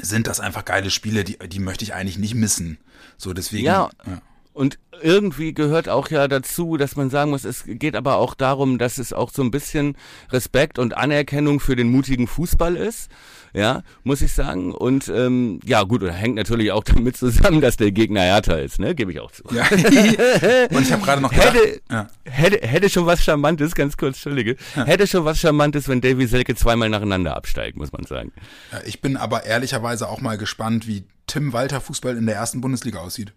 sind 0.00 0.28
das 0.28 0.38
einfach 0.38 0.64
geile 0.64 0.90
Spiele, 0.90 1.24
die, 1.24 1.38
die 1.48 1.58
möchte 1.58 1.82
ich 1.82 1.94
eigentlich 1.94 2.18
nicht 2.18 2.36
missen. 2.36 2.78
So, 3.18 3.32
deswegen. 3.32 3.66
Ja. 3.66 3.90
ja. 4.06 4.22
Und 4.56 4.78
irgendwie 5.02 5.52
gehört 5.52 5.86
auch 5.90 6.08
ja 6.08 6.26
dazu, 6.28 6.78
dass 6.78 6.96
man 6.96 7.10
sagen 7.10 7.30
muss, 7.30 7.44
es 7.44 7.64
geht 7.66 7.94
aber 7.94 8.16
auch 8.16 8.34
darum, 8.34 8.78
dass 8.78 8.96
es 8.96 9.12
auch 9.12 9.30
so 9.30 9.42
ein 9.42 9.50
bisschen 9.50 9.98
Respekt 10.30 10.78
und 10.78 10.96
Anerkennung 10.96 11.60
für 11.60 11.76
den 11.76 11.90
mutigen 11.90 12.26
Fußball 12.26 12.74
ist. 12.74 13.10
Ja, 13.52 13.82
muss 14.02 14.22
ich 14.22 14.32
sagen. 14.32 14.72
Und 14.72 15.08
ähm, 15.08 15.60
ja, 15.62 15.82
gut, 15.82 16.02
und 16.02 16.08
hängt 16.10 16.36
natürlich 16.36 16.72
auch 16.72 16.84
damit 16.94 17.18
zusammen, 17.18 17.60
dass 17.60 17.76
der 17.76 17.92
Gegner 17.92 18.22
härter 18.22 18.62
ist, 18.62 18.78
ne? 18.78 18.94
Gebe 18.94 19.12
ich 19.12 19.20
auch 19.20 19.30
zu. 19.30 19.42
Ja. 19.54 19.64
Und 20.70 20.82
ich 20.82 20.92
habe 20.92 21.02
gerade 21.02 21.20
noch 21.20 21.30
gedacht, 21.30 21.54
Hätte, 21.54 21.80
ja. 21.90 22.08
hätte, 22.24 22.66
hätte 22.66 22.88
schon 22.88 23.04
was 23.04 23.22
Charmantes, 23.22 23.74
ganz 23.74 23.98
kurz, 23.98 24.16
Entschuldige, 24.16 24.56
hätte 24.74 25.06
schon 25.06 25.26
was 25.26 25.38
Charmantes, 25.38 25.86
wenn 25.86 26.00
Davy 26.00 26.26
Selke 26.26 26.54
zweimal 26.54 26.88
nacheinander 26.88 27.36
absteigt, 27.36 27.76
muss 27.76 27.92
man 27.92 28.04
sagen. 28.04 28.32
Ja, 28.72 28.80
Ich 28.86 29.02
bin 29.02 29.18
aber 29.18 29.44
ehrlicherweise 29.44 30.08
auch 30.08 30.22
mal 30.22 30.38
gespannt, 30.38 30.86
wie 30.86 31.04
Tim 31.26 31.52
Walter 31.52 31.82
Fußball 31.82 32.16
in 32.16 32.24
der 32.24 32.36
ersten 32.36 32.62
Bundesliga 32.62 33.00
aussieht. 33.00 33.34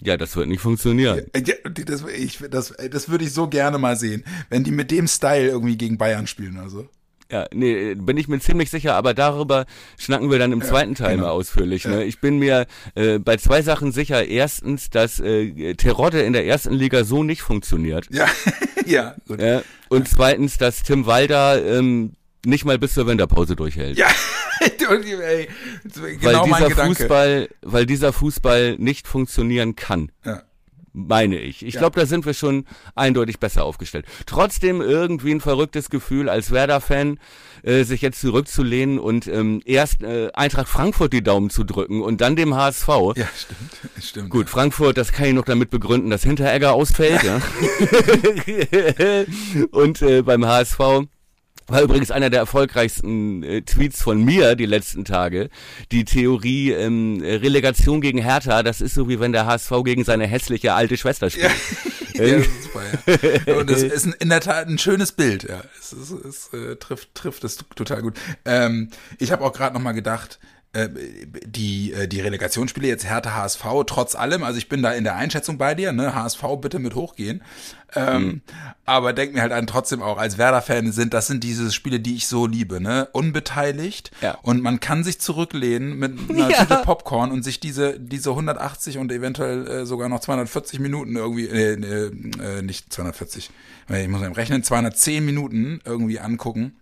Ja, 0.00 0.16
das 0.16 0.36
wird 0.36 0.48
nicht 0.48 0.60
funktionieren. 0.60 1.22
Äh, 1.32 1.42
ja, 1.46 1.54
Das, 1.84 2.04
ich, 2.16 2.38
das, 2.50 2.72
äh, 2.72 2.90
das 2.90 3.08
würde 3.08 3.24
ich 3.24 3.32
so 3.32 3.48
gerne 3.48 3.78
mal 3.78 3.96
sehen, 3.96 4.24
wenn 4.50 4.64
die 4.64 4.70
mit 4.70 4.90
dem 4.90 5.06
Style 5.06 5.48
irgendwie 5.48 5.76
gegen 5.76 5.98
Bayern 5.98 6.26
spielen. 6.26 6.58
Also. 6.58 6.88
Ja, 7.30 7.46
nee, 7.54 7.94
bin 7.94 8.16
ich 8.18 8.28
mir 8.28 8.38
ziemlich 8.38 8.70
sicher, 8.70 8.94
aber 8.94 9.14
darüber 9.14 9.64
schnacken 9.98 10.30
wir 10.30 10.38
dann 10.38 10.52
im 10.52 10.62
zweiten 10.62 10.94
Teil 10.94 11.16
genau. 11.16 11.26
mal 11.26 11.32
ausführlich. 11.32 11.86
Ne? 11.86 12.04
Ich 12.04 12.20
bin 12.20 12.38
mir 12.38 12.66
äh, 12.94 13.18
bei 13.18 13.38
zwei 13.38 13.62
Sachen 13.62 13.92
sicher. 13.92 14.26
Erstens, 14.26 14.90
dass 14.90 15.20
äh, 15.20 15.74
Terodde 15.74 16.20
in 16.20 16.34
der 16.34 16.46
ersten 16.46 16.74
Liga 16.74 17.04
so 17.04 17.24
nicht 17.24 17.42
funktioniert. 17.42 18.08
Ja, 18.10 18.28
ja. 18.86 19.14
Gut. 19.26 19.40
Ja? 19.40 19.62
Und 19.88 20.08
zweitens, 20.08 20.58
dass 20.58 20.82
Tim 20.82 21.06
Walder 21.06 21.64
ähm, 21.64 22.12
nicht 22.44 22.64
mal 22.64 22.78
bis 22.78 22.94
zur 22.94 23.06
Winterpause 23.06 23.56
durchhält. 23.56 23.98
Ja, 23.98 24.08
ey, 24.60 25.48
weil 25.94 26.16
genau 26.16 26.46
mein 26.46 26.68
dieser. 26.68 26.86
Fußball, 26.86 27.48
weil 27.62 27.86
dieser 27.86 28.12
Fußball 28.12 28.76
nicht 28.78 29.06
funktionieren 29.08 29.76
kann. 29.76 30.10
Ja. 30.24 30.42
Meine 30.96 31.40
ich. 31.40 31.66
Ich 31.66 31.74
Ja. 31.74 31.80
glaube, 31.80 31.98
da 31.98 32.06
sind 32.06 32.24
wir 32.24 32.34
schon 32.34 32.66
eindeutig 32.94 33.40
besser 33.40 33.64
aufgestellt. 33.64 34.06
Trotzdem 34.26 34.80
irgendwie 34.80 35.32
ein 35.32 35.40
verrücktes 35.40 35.90
Gefühl 35.90 36.28
als 36.28 36.52
Werder-Fan, 36.52 37.18
äh, 37.64 37.82
sich 37.82 38.00
jetzt 38.00 38.20
zurückzulehnen 38.20 39.00
und 39.00 39.26
ähm, 39.26 39.60
erst 39.64 40.04
äh, 40.04 40.30
Eintracht 40.34 40.68
Frankfurt 40.68 41.12
die 41.12 41.24
Daumen 41.24 41.50
zu 41.50 41.64
drücken 41.64 42.00
und 42.00 42.20
dann 42.20 42.36
dem 42.36 42.54
HSV. 42.54 42.86
Ja, 43.16 43.26
stimmt. 43.36 43.70
stimmt 44.04 44.30
Gut, 44.30 44.48
Frankfurt, 44.48 44.96
das 44.96 45.10
kann 45.10 45.26
ich 45.26 45.32
noch 45.34 45.44
damit 45.44 45.70
begründen, 45.70 46.10
dass 46.10 46.22
Hinteregger 46.22 46.74
ausfällt. 46.74 47.24
ja. 47.24 47.40
und 49.72 50.00
äh, 50.00 50.22
beim 50.22 50.46
HSV 50.46 50.78
War 51.66 51.80
übrigens 51.80 52.10
einer 52.10 52.28
der 52.28 52.40
erfolgreichsten 52.40 53.42
äh, 53.42 53.62
Tweets 53.62 54.02
von 54.02 54.22
mir 54.22 54.54
die 54.54 54.66
letzten 54.66 55.04
Tage. 55.04 55.48
Die 55.92 56.04
Theorie 56.04 56.72
ähm, 56.72 57.22
Relegation 57.22 58.02
gegen 58.02 58.18
Hertha, 58.18 58.62
das 58.62 58.82
ist 58.82 58.94
so 58.94 59.08
wie 59.08 59.18
wenn 59.18 59.32
der 59.32 59.46
HSV 59.46 59.72
gegen 59.84 60.04
seine 60.04 60.26
hässliche 60.26 60.74
alte 60.74 60.96
Schwester 60.98 61.30
spielt. 61.30 61.52
Ja. 62.14 62.24
ja, 62.26 62.36
das 62.36 62.46
ist 62.46 62.62
super, 62.64 62.82
ja. 63.46 63.56
Und 63.56 63.70
das 63.70 63.82
ist 63.82 64.06
in 64.06 64.28
der 64.28 64.40
Tat 64.40 64.68
ein 64.68 64.78
schönes 64.78 65.12
Bild, 65.12 65.44
ja. 65.44 65.62
Es, 65.78 65.92
es, 65.92 66.10
es 66.10 66.52
äh, 66.52 66.76
trifft, 66.76 67.14
trifft 67.14 67.44
es 67.44 67.56
total 67.74 68.02
gut. 68.02 68.18
Ähm, 68.44 68.90
ich 69.18 69.32
habe 69.32 69.42
auch 69.42 69.52
gerade 69.52 69.74
noch 69.74 69.82
mal 69.82 69.92
gedacht, 69.92 70.38
die, 71.46 71.92
äh, 71.92 72.08
die 72.08 72.20
Relegationsspiele 72.20 72.88
jetzt 72.88 73.08
Hertha 73.08 73.34
HSV, 73.34 73.64
trotz 73.86 74.14
allem, 74.14 74.42
also 74.42 74.58
ich 74.58 74.68
bin 74.68 74.82
da 74.82 74.92
in 74.92 75.04
der 75.04 75.16
Einschätzung 75.16 75.56
bei 75.56 75.74
dir, 75.74 75.92
ne, 75.92 76.14
HSV 76.14 76.42
bitte 76.60 76.78
mit 76.78 76.94
hochgehen. 76.94 77.42
Ähm, 77.96 78.22
mhm. 78.22 78.40
Aber 78.84 79.12
denk 79.12 79.34
mir 79.34 79.42
halt 79.42 79.52
an 79.52 79.66
trotzdem 79.66 80.02
auch, 80.02 80.18
als 80.18 80.36
Werder-Fan 80.36 80.92
sind, 80.92 81.14
das 81.14 81.28
sind 81.28 81.44
diese 81.44 81.70
Spiele, 81.70 82.00
die 82.00 82.16
ich 82.16 82.26
so 82.26 82.46
liebe, 82.46 82.80
ne? 82.80 83.08
Unbeteiligt. 83.12 84.10
Ja. 84.20 84.36
Und 84.42 84.62
man 84.62 84.80
kann 84.80 85.04
sich 85.04 85.20
zurücklehnen 85.20 85.96
mit 85.98 86.18
einer 86.28 86.48
ja. 86.50 86.58
Tüte 86.58 86.82
Popcorn 86.84 87.30
und 87.30 87.44
sich 87.44 87.60
diese, 87.60 87.98
diese 88.00 88.30
180 88.30 88.98
und 88.98 89.12
eventuell 89.12 89.66
äh, 89.68 89.86
sogar 89.86 90.08
noch 90.08 90.20
240 90.20 90.80
Minuten 90.80 91.16
irgendwie, 91.16 91.46
äh, 91.46 91.74
äh, 91.74 92.62
nicht 92.62 92.92
240, 92.92 93.50
ich 93.88 94.08
muss 94.08 94.20
mal 94.20 94.32
rechnen, 94.32 94.64
210 94.64 95.24
Minuten 95.24 95.80
irgendwie 95.84 96.18
angucken. 96.18 96.74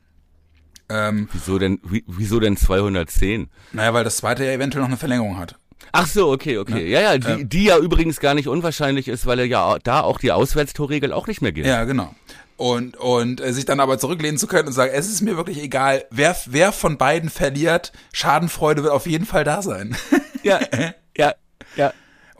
Ähm, 0.92 1.28
wieso 1.32 1.58
denn, 1.58 1.80
wieso 2.06 2.38
denn 2.38 2.56
210? 2.56 3.48
Naja, 3.72 3.94
weil 3.94 4.04
das 4.04 4.18
zweite 4.18 4.44
ja 4.44 4.52
eventuell 4.52 4.82
noch 4.82 4.88
eine 4.88 4.98
Verlängerung 4.98 5.38
hat. 5.38 5.56
Ach 5.92 6.06
so, 6.06 6.30
okay, 6.30 6.58
okay. 6.58 6.88
Ja, 6.88 7.00
ja, 7.00 7.18
die, 7.18 7.28
ähm, 7.28 7.48
die 7.48 7.64
ja 7.64 7.78
übrigens 7.78 8.20
gar 8.20 8.34
nicht 8.34 8.48
unwahrscheinlich 8.48 9.08
ist, 9.08 9.26
weil 9.26 9.38
er 9.38 9.46
ja 9.46 9.78
da 9.82 10.00
auch 10.02 10.18
die 10.18 10.32
Auswärtstorregel 10.32 11.12
auch 11.12 11.26
nicht 11.26 11.42
mehr 11.42 11.52
gilt. 11.52 11.66
Ja, 11.66 11.84
genau. 11.84 12.14
Und, 12.56 12.96
und 12.96 13.40
äh, 13.40 13.52
sich 13.52 13.64
dann 13.64 13.80
aber 13.80 13.98
zurücklehnen 13.98 14.38
zu 14.38 14.46
können 14.46 14.68
und 14.68 14.74
sagen, 14.74 14.92
es 14.94 15.08
ist 15.08 15.22
mir 15.22 15.36
wirklich 15.36 15.62
egal, 15.62 16.04
wer, 16.10 16.36
wer 16.46 16.72
von 16.72 16.96
beiden 16.96 17.30
verliert, 17.30 17.92
Schadenfreude 18.12 18.82
wird 18.84 18.92
auf 18.92 19.06
jeden 19.06 19.26
Fall 19.26 19.44
da 19.44 19.62
sein. 19.62 19.96
Ja, 20.42 20.60
ja, 21.16 21.34
ja. 21.76 21.92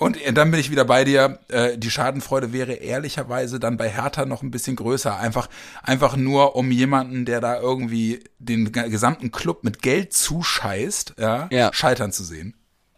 Und 0.03 0.19
dann 0.35 0.51
bin 0.51 0.59
ich 0.59 0.71
wieder 0.71 0.85
bei 0.85 1.05
dir. 1.05 1.39
Äh, 1.49 1.79
die 1.79 1.91
Schadenfreude 1.91 2.53
wäre 2.53 2.73
ehrlicherweise 2.73 3.61
dann 3.61 3.77
bei 3.77 3.89
Hertha 3.89 4.27
noch 4.27 4.43
ein 4.43 4.51
bisschen 4.51 4.75
größer. 4.75 5.17
Einfach, 5.17 5.49
einfach 5.83 6.17
nur 6.17 6.57
um 6.57 6.73
jemanden, 6.73 7.25
der 7.25 7.41
da 7.41 7.61
irgendwie 7.61 8.25
den 8.41 8.73
gesamten 8.73 9.31
Club 9.31 9.63
mit 9.63 9.81
Geld 9.81 10.13
zuscheißt, 10.13 11.15
ja, 11.19 11.49
ja. 11.53 11.73
scheitern 11.73 12.11
zu 12.11 12.25
sehen. 12.25 12.55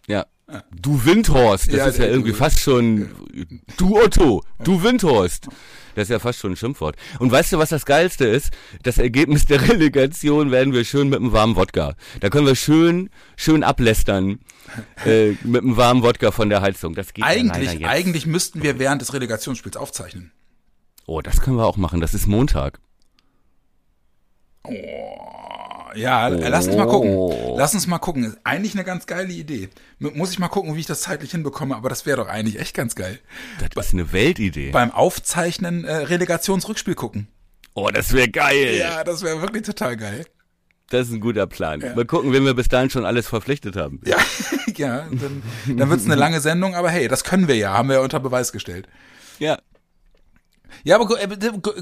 Ja. 0.07 0.25
Du 0.75 1.05
Windhorst, 1.05 1.69
das 1.69 1.77
ja, 1.77 1.87
ist 1.87 1.99
ja 1.99 2.07
irgendwie 2.07 2.33
du, 2.33 2.37
fast 2.37 2.61
schon, 2.61 3.11
du 3.77 3.99
Otto, 3.99 4.43
du 4.63 4.83
Windhorst. 4.83 5.49
Das 5.95 6.05
ist 6.05 6.11
ja 6.11 6.19
fast 6.19 6.39
schon 6.39 6.53
ein 6.53 6.57
Schimpfwort. 6.57 6.97
Und 7.19 7.31
weißt 7.31 7.53
du, 7.53 7.59
was 7.59 7.71
das 7.71 7.87
Geilste 7.87 8.27
ist? 8.27 8.51
Das 8.83 8.99
Ergebnis 8.99 9.47
der 9.47 9.61
Relegation 9.69 10.51
werden 10.51 10.73
wir 10.73 10.85
schön 10.85 11.09
mit 11.09 11.21
einem 11.21 11.33
warmen 11.33 11.57
Wodka. 11.57 11.95
Da 12.21 12.31
können 12.31 12.47
wir 12.47 12.57
schön, 12.57 13.11
schön 13.37 13.63
ablästern 13.63 14.41
äh, 15.05 15.33
mit 15.45 15.63
einem 15.63 15.77
warmen 15.77 16.03
Wodka 16.03 16.31
von 16.31 16.49
der 16.49 16.63
Heizung. 16.63 16.95
Das 16.95 17.13
geht 17.13 17.25
eigentlich, 17.25 17.75
ja 17.81 17.89
eigentlich 17.89 18.27
müssten 18.27 18.63
wir 18.63 18.79
während 18.79 19.03
des 19.03 19.13
Relegationsspiels 19.13 19.77
aufzeichnen. 19.77 20.33
Oh, 21.07 21.21
das 21.21 21.41
können 21.41 21.57
wir 21.57 21.67
auch 21.67 21.77
machen. 21.77 22.01
Das 22.01 22.15
ist 22.15 22.27
Montag. 22.27 22.81
Oh. 24.65 25.44
Ja, 25.97 26.29
oh. 26.29 26.41
lass 26.41 26.67
uns 26.67 26.77
mal 26.77 26.87
gucken. 26.87 27.57
Lass 27.57 27.75
uns 27.75 27.87
mal 27.87 27.99
gucken. 27.99 28.25
Ist 28.25 28.39
eigentlich 28.45 28.75
eine 28.75 28.85
ganz 28.85 29.07
geile 29.07 29.33
Idee. 29.33 29.69
Muss 29.99 30.31
ich 30.33 30.39
mal 30.39 30.49
gucken, 30.49 30.75
wie 30.75 30.81
ich 30.81 30.87
das 30.87 31.03
zeitlich 31.03 31.31
hinbekomme, 31.31 31.77
aber 31.77 31.89
das 31.89 32.07
wäre 32.07 32.19
doch 32.19 32.29
eigentlich 32.29 32.59
echt 32.59 32.75
ganz 32.75 32.95
geil. 32.95 33.19
Das 33.75 33.87
ist 33.87 33.93
eine 33.93 34.13
Weltidee. 34.13 34.71
Beim 34.71 34.91
Aufzeichnen 34.91 35.85
äh, 35.85 35.95
Relegationsrückspiel 35.95 36.95
gucken. 36.95 37.29
Oh, 37.75 37.89
das 37.93 38.13
wäre 38.13 38.29
geil. 38.29 38.77
Ja, 38.79 39.03
das 39.05 39.23
wäre 39.23 39.41
wirklich 39.41 39.65
total 39.65 39.97
geil. 39.97 40.25
Das 40.91 41.09
ist 41.09 41.15
ein 41.15 41.21
guter 41.21 41.47
Plan. 41.47 41.81
Ja. 41.81 41.95
Mal 41.95 42.05
gucken, 42.05 42.33
wen 42.33 42.45
wir 42.45 42.55
bis 42.55 42.69
dahin 42.69 42.91
schon 42.91 43.05
alles 43.05 43.27
verpflichtet 43.27 43.75
haben. 43.75 44.01
Ja, 44.05 44.19
ja 44.77 45.07
dann, 45.11 45.43
dann 45.77 45.91
wird 45.91 46.01
es 46.01 46.07
eine 46.07 46.15
lange 46.15 46.41
Sendung, 46.41 46.75
aber 46.75 46.91
hey, 46.91 47.09
das 47.09 47.25
können 47.25 47.49
wir 47.49 47.57
ja, 47.57 47.73
haben 47.73 47.89
wir 47.89 47.97
ja 47.97 48.03
unter 48.03 48.21
Beweis 48.21 48.53
gestellt. 48.53 48.87
Ja, 49.39 49.59
ja, 50.85 50.97
aber 50.97 51.21
äh, 51.21 51.27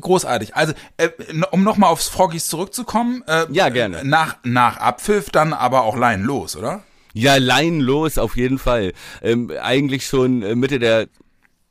großartig. 0.01 0.57
Also, 0.57 0.73
äh, 0.97 1.11
um 1.51 1.65
nochmal 1.65 1.91
aufs 1.91 2.09
Froggies 2.09 2.47
zurückzukommen. 2.47 3.23
Äh, 3.27 3.47
ja, 3.51 3.69
gerne. 3.69 4.05
Nach, 4.05 4.37
nach 4.45 4.79
Abpfiff 4.79 5.31
dann 5.31 5.53
aber 5.53 5.83
auch 5.83 5.97
Leinen 5.97 6.25
los, 6.25 6.57
oder? 6.57 6.83
Ja, 7.13 7.37
Leinen 7.37 7.81
los, 7.81 8.17
auf 8.17 8.37
jeden 8.37 8.59
Fall. 8.59 8.93
Ähm, 9.21 9.53
eigentlich 9.61 10.07
schon 10.07 10.39
Mitte 10.59 10.79
der 10.79 11.09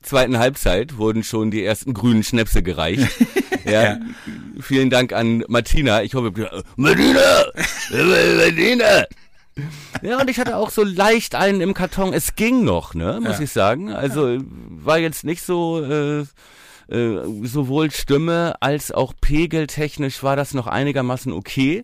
zweiten 0.01 0.37
Halbzeit 0.37 0.97
wurden 0.97 1.23
schon 1.23 1.51
die 1.51 1.63
ersten 1.63 1.93
grünen 1.93 2.23
Schnäpse 2.23 2.63
gereicht. 2.63 3.07
ja, 3.65 3.83
ja. 3.83 3.99
Vielen 4.59 4.89
Dank 4.89 5.13
an 5.13 5.43
Martina. 5.47 6.03
Ich 6.03 6.13
hoffe, 6.13 6.31
Martina! 6.75 7.45
Martina! 7.91 9.05
Ja, 10.01 10.19
und 10.19 10.29
ich 10.29 10.39
hatte 10.39 10.57
auch 10.57 10.69
so 10.69 10.83
leicht 10.83 11.35
einen 11.35 11.61
im 11.61 11.73
Karton. 11.73 12.13
Es 12.13 12.35
ging 12.35 12.63
noch, 12.63 12.93
ne, 12.93 13.19
muss 13.21 13.37
ja. 13.37 13.43
ich 13.43 13.51
sagen. 13.51 13.91
Also 13.91 14.37
war 14.39 14.97
jetzt 14.97 15.23
nicht 15.23 15.43
so 15.43 15.83
äh, 15.83 16.25
äh, 16.91 17.21
sowohl 17.43 17.91
Stimme 17.91 18.55
als 18.59 18.91
auch 18.91 19.13
pegeltechnisch 19.19 20.23
war 20.23 20.35
das 20.35 20.53
noch 20.53 20.67
einigermaßen 20.67 21.31
okay 21.31 21.83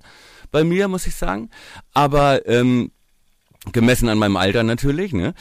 bei 0.52 0.64
mir, 0.64 0.88
muss 0.88 1.08
ich 1.08 1.16
sagen. 1.16 1.50
Aber 1.94 2.48
ähm, 2.48 2.92
gemessen 3.72 4.10
an 4.10 4.18
meinem 4.18 4.38
Alter 4.38 4.64
natürlich, 4.64 5.14
ne? 5.14 5.34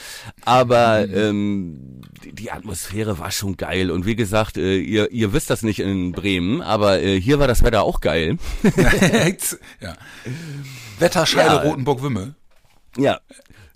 Aber 0.43 1.05
mhm. 1.07 1.13
ähm, 1.15 2.01
die, 2.33 2.51
Atmosphäre 2.51 3.19
war 3.19 3.31
schon 3.31 3.57
geil 3.57 3.91
und 3.91 4.05
wie 4.05 4.15
gesagt, 4.15 4.57
äh, 4.57 4.77
ihr 4.77 5.11
ihr 5.11 5.33
wisst 5.33 5.49
das 5.49 5.63
nicht 5.63 5.79
in 5.79 6.11
Bremen, 6.11 6.61
aber 6.61 7.01
äh, 7.01 7.19
hier 7.19 7.39
war 7.39 7.47
das 7.47 7.63
Wetter 7.63 7.83
auch 7.83 8.01
geil. 8.01 8.37
ja. 9.81 9.95
Wetterscheide 10.99 11.55
ja. 11.55 11.61
Rotenburg-Wümme. 11.61 12.35
Ja, 12.97 13.19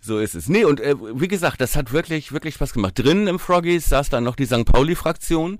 so 0.01 0.19
ist 0.19 0.35
es. 0.35 0.49
Nee, 0.49 0.65
und 0.65 0.79
äh, 0.79 0.95
wie 0.99 1.27
gesagt, 1.27 1.61
das 1.61 1.75
hat 1.75 1.93
wirklich, 1.93 2.31
wirklich 2.31 2.55
Spaß 2.55 2.73
gemacht. 2.73 2.97
Drinnen 2.97 3.27
im 3.27 3.39
Froggies 3.39 3.87
saß 3.87 4.09
dann 4.09 4.23
noch 4.23 4.35
die 4.35 4.45
St. 4.45 4.65
Pauli-Fraktion. 4.65 5.59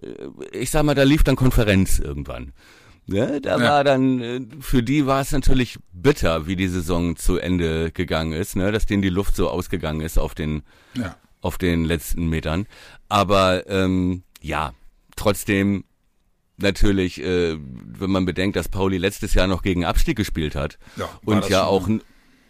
Äh, 0.00 0.06
ich 0.52 0.70
sag 0.70 0.84
mal, 0.84 0.94
da 0.94 1.02
lief 1.02 1.24
dann 1.24 1.36
Konferenz 1.36 1.98
irgendwann. 1.98 2.52
Ja, 3.08 3.38
da 3.40 3.58
ja. 3.58 3.70
war 3.70 3.84
dann, 3.84 4.20
äh, 4.20 4.40
für 4.60 4.82
die 4.82 5.06
war 5.06 5.20
es 5.20 5.32
natürlich 5.32 5.78
bitter, 5.92 6.46
wie 6.46 6.56
die 6.56 6.68
Saison 6.68 7.16
zu 7.16 7.38
Ende 7.38 7.90
gegangen 7.92 8.32
ist, 8.32 8.56
ne, 8.56 8.72
dass 8.72 8.86
denen 8.86 9.02
die 9.02 9.08
Luft 9.08 9.36
so 9.36 9.48
ausgegangen 9.48 10.00
ist 10.00 10.18
auf 10.18 10.34
den, 10.34 10.62
ja. 10.94 11.16
auf 11.40 11.58
den 11.58 11.84
letzten 11.84 12.28
Metern. 12.28 12.66
Aber 13.08 13.68
ähm, 13.68 14.22
ja, 14.40 14.74
trotzdem 15.16 15.84
natürlich, 16.56 17.22
äh, 17.22 17.56
wenn 17.58 18.10
man 18.10 18.26
bedenkt, 18.26 18.56
dass 18.56 18.68
Pauli 18.68 18.98
letztes 18.98 19.34
Jahr 19.34 19.46
noch 19.46 19.62
gegen 19.62 19.84
Abstieg 19.84 20.16
gespielt 20.16 20.54
hat 20.54 20.78
ja, 20.96 21.08
und 21.24 21.48
ja 21.48 21.64
auch 21.64 21.88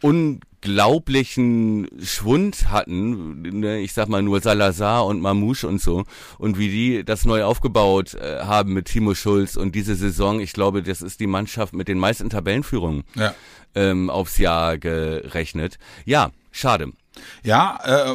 unglaublichen 0.03 1.89
Schwund 2.03 2.71
hatten, 2.71 3.43
ne, 3.61 3.79
ich 3.79 3.93
sag 3.93 4.09
mal 4.09 4.23
nur 4.23 4.41
Salazar 4.41 5.07
und 5.07 5.21
Mamouche 5.21 5.67
und 5.69 5.81
so, 5.81 6.05
und 6.39 6.59
wie 6.59 6.69
die 6.69 7.05
das 7.05 7.25
neu 7.25 7.45
aufgebaut 7.45 8.15
äh, 8.15 8.41
haben 8.41 8.73
mit 8.73 8.87
Timo 8.87 9.15
Schulz 9.15 9.57
und 9.57 9.75
diese 9.75 9.95
Saison, 9.95 10.41
ich 10.41 10.53
glaube, 10.53 10.83
das 10.83 11.03
ist 11.03 11.21
die 11.21 11.27
Mannschaft 11.27 11.75
mit 11.75 11.89
den 11.89 11.99
meisten 11.99 12.31
Tabellenführungen 12.31 13.05
ja. 13.15 13.35
ähm, 13.75 14.11
aufs 14.11 14.39
Jahr 14.39 14.79
gerechnet. 14.79 15.79
Ja, 16.05 16.31
schade. 16.51 16.93
Ja, 17.43 17.79
äh, 17.85 18.15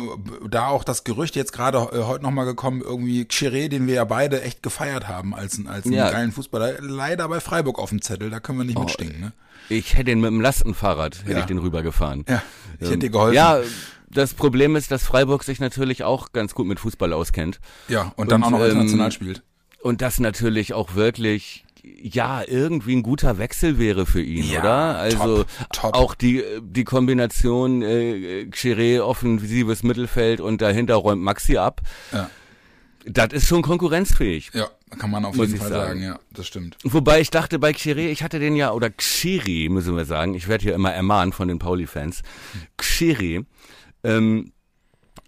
da 0.49 0.67
auch 0.67 0.83
das 0.83 1.03
Gerücht 1.03 1.35
jetzt 1.35 1.53
gerade 1.53 1.77
äh, 1.77 2.03
heute 2.03 2.23
nochmal 2.23 2.45
gekommen, 2.45 2.81
irgendwie 2.81 3.23
Chiré, 3.23 3.67
den 3.67 3.87
wir 3.87 3.95
ja 3.95 4.05
beide 4.05 4.41
echt 4.41 4.61
gefeiert 4.61 5.07
haben 5.07 5.33
als, 5.33 5.59
als 5.65 5.85
einen 5.85 5.95
ja. 5.95 6.11
geilen 6.11 6.31
Fußballer, 6.31 6.81
leider 6.81 7.27
bei 7.27 7.39
Freiburg 7.39 7.79
auf 7.79 7.89
dem 7.89 8.01
Zettel, 8.01 8.29
da 8.29 8.39
können 8.39 8.59
wir 8.59 8.65
nicht 8.65 8.77
oh, 8.77 8.81
mitstinken. 8.81 9.19
Ne? 9.21 9.31
Ich 9.71 9.95
hätte 9.95 10.11
ihn 10.11 10.19
mit 10.19 10.29
dem 10.29 10.41
Lastenfahrrad, 10.41 11.23
hätte 11.23 11.31
ja. 11.31 11.39
ich 11.39 11.45
den 11.45 11.59
rübergefahren. 11.59 12.25
Ja, 12.27 12.43
ich 12.79 12.87
hätte 12.87 12.99
dir 12.99 13.09
geholfen. 13.09 13.35
Ja, 13.35 13.61
das 14.09 14.33
Problem 14.33 14.75
ist, 14.75 14.91
dass 14.91 15.03
Freiburg 15.03 15.43
sich 15.43 15.59
natürlich 15.59 16.03
auch 16.03 16.33
ganz 16.33 16.53
gut 16.53 16.67
mit 16.67 16.79
Fußball 16.79 17.13
auskennt. 17.13 17.59
Ja, 17.87 18.11
und 18.17 18.31
dann 18.31 18.41
und, 18.41 18.47
auch 18.47 18.51
noch 18.51 18.59
ähm, 18.59 18.71
international 18.71 19.11
spielt. 19.11 19.43
Und 19.81 20.01
das 20.01 20.19
natürlich 20.19 20.73
auch 20.73 20.95
wirklich 20.95 21.63
ja, 21.83 22.43
irgendwie 22.45 22.95
ein 22.95 23.01
guter 23.01 23.37
Wechsel 23.37 23.79
wäre 23.79 24.05
für 24.05 24.21
ihn, 24.21 24.43
ja, 24.43 24.59
oder? 24.59 24.97
Also 24.97 25.37
top, 25.37 25.47
top. 25.71 25.93
auch 25.95 26.13
die 26.13 26.43
die 26.61 26.83
Kombination 26.83 27.81
äh, 27.81 28.47
Chiré 28.51 29.01
offensives 29.01 29.81
Mittelfeld 29.81 30.41
und 30.41 30.61
dahinter 30.61 30.95
räumt 30.95 31.23
Maxi 31.23 31.57
ab. 31.57 31.81
Ja. 32.11 32.29
Das 33.05 33.33
ist 33.33 33.47
schon 33.47 33.63
konkurrenzfähig. 33.63 34.51
Ja, 34.53 34.69
kann 34.97 35.09
man 35.09 35.25
auf 35.25 35.35
jeden 35.35 35.57
Fall 35.57 35.69
sagen. 35.69 36.01
sagen. 36.01 36.03
ja, 36.03 36.19
das 36.33 36.47
stimmt. 36.47 36.77
Wobei 36.83 37.21
ich 37.21 37.29
dachte 37.29 37.59
bei 37.59 37.73
Xiri, 37.73 38.07
ich 38.07 38.23
hatte 38.23 38.39
den 38.39 38.55
ja, 38.55 38.71
oder 38.71 38.89
Xiri, 38.89 39.69
müssen 39.69 39.95
wir 39.95 40.05
sagen, 40.05 40.33
ich 40.33 40.47
werde 40.47 40.63
hier 40.63 40.75
immer 40.75 40.91
ermahnt 40.91 41.35
von 41.35 41.47
den 41.47 41.59
Pauli-Fans. 41.59 42.21
Xiri, 42.77 43.45
ähm, 44.03 44.51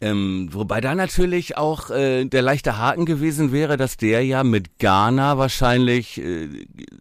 ähm, 0.01 0.49
wobei 0.51 0.81
da 0.81 0.95
natürlich 0.95 1.55
auch 1.57 1.89
äh, 1.89 2.25
der 2.25 2.41
leichte 2.41 2.77
Haken 2.77 3.05
gewesen 3.05 3.53
wäre, 3.53 3.77
dass 3.77 3.95
der 3.95 4.25
ja 4.25 4.43
mit 4.43 4.77
Ghana 4.77 5.37
wahrscheinlich 5.37 6.19
äh, 6.19 6.49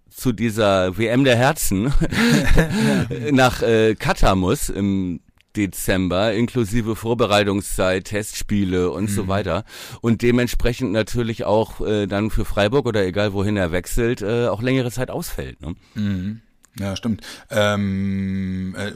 zu 0.09 0.33
dieser 0.33 0.97
WM 0.97 1.25
der 1.25 1.37
Herzen 1.37 1.93
nach 3.33 3.61
äh, 3.63 3.97
Katar 3.97 4.37
muss 4.37 4.69
im 4.69 5.21
Dezember, 5.57 6.33
inklusive 6.33 6.97
Vorbereitungszeit, 6.97 8.05
Testspiele 8.05 8.91
und 8.91 9.05
mhm. 9.05 9.15
so 9.15 9.29
weiter. 9.29 9.65
Und 10.01 10.23
dementsprechend 10.23 10.93
natürlich 10.93 11.45
auch 11.45 11.81
äh, 11.81 12.07
dann 12.07 12.31
für 12.31 12.45
Freiburg 12.45 12.87
oder 12.87 13.05
egal 13.05 13.33
wohin 13.33 13.57
er 13.57 13.73
wechselt, 13.73 14.23
äh, 14.23 14.49
auch 14.49 14.63
längere 14.63 14.91
Zeit 14.91 15.11
ausfällt. 15.11 15.61
Ne? 15.61 15.75
Mhm. 15.95 16.41
Ja, 16.79 16.97
stimmt. 16.97 17.21
Ähm, 17.51 18.75
äh, 18.79 18.93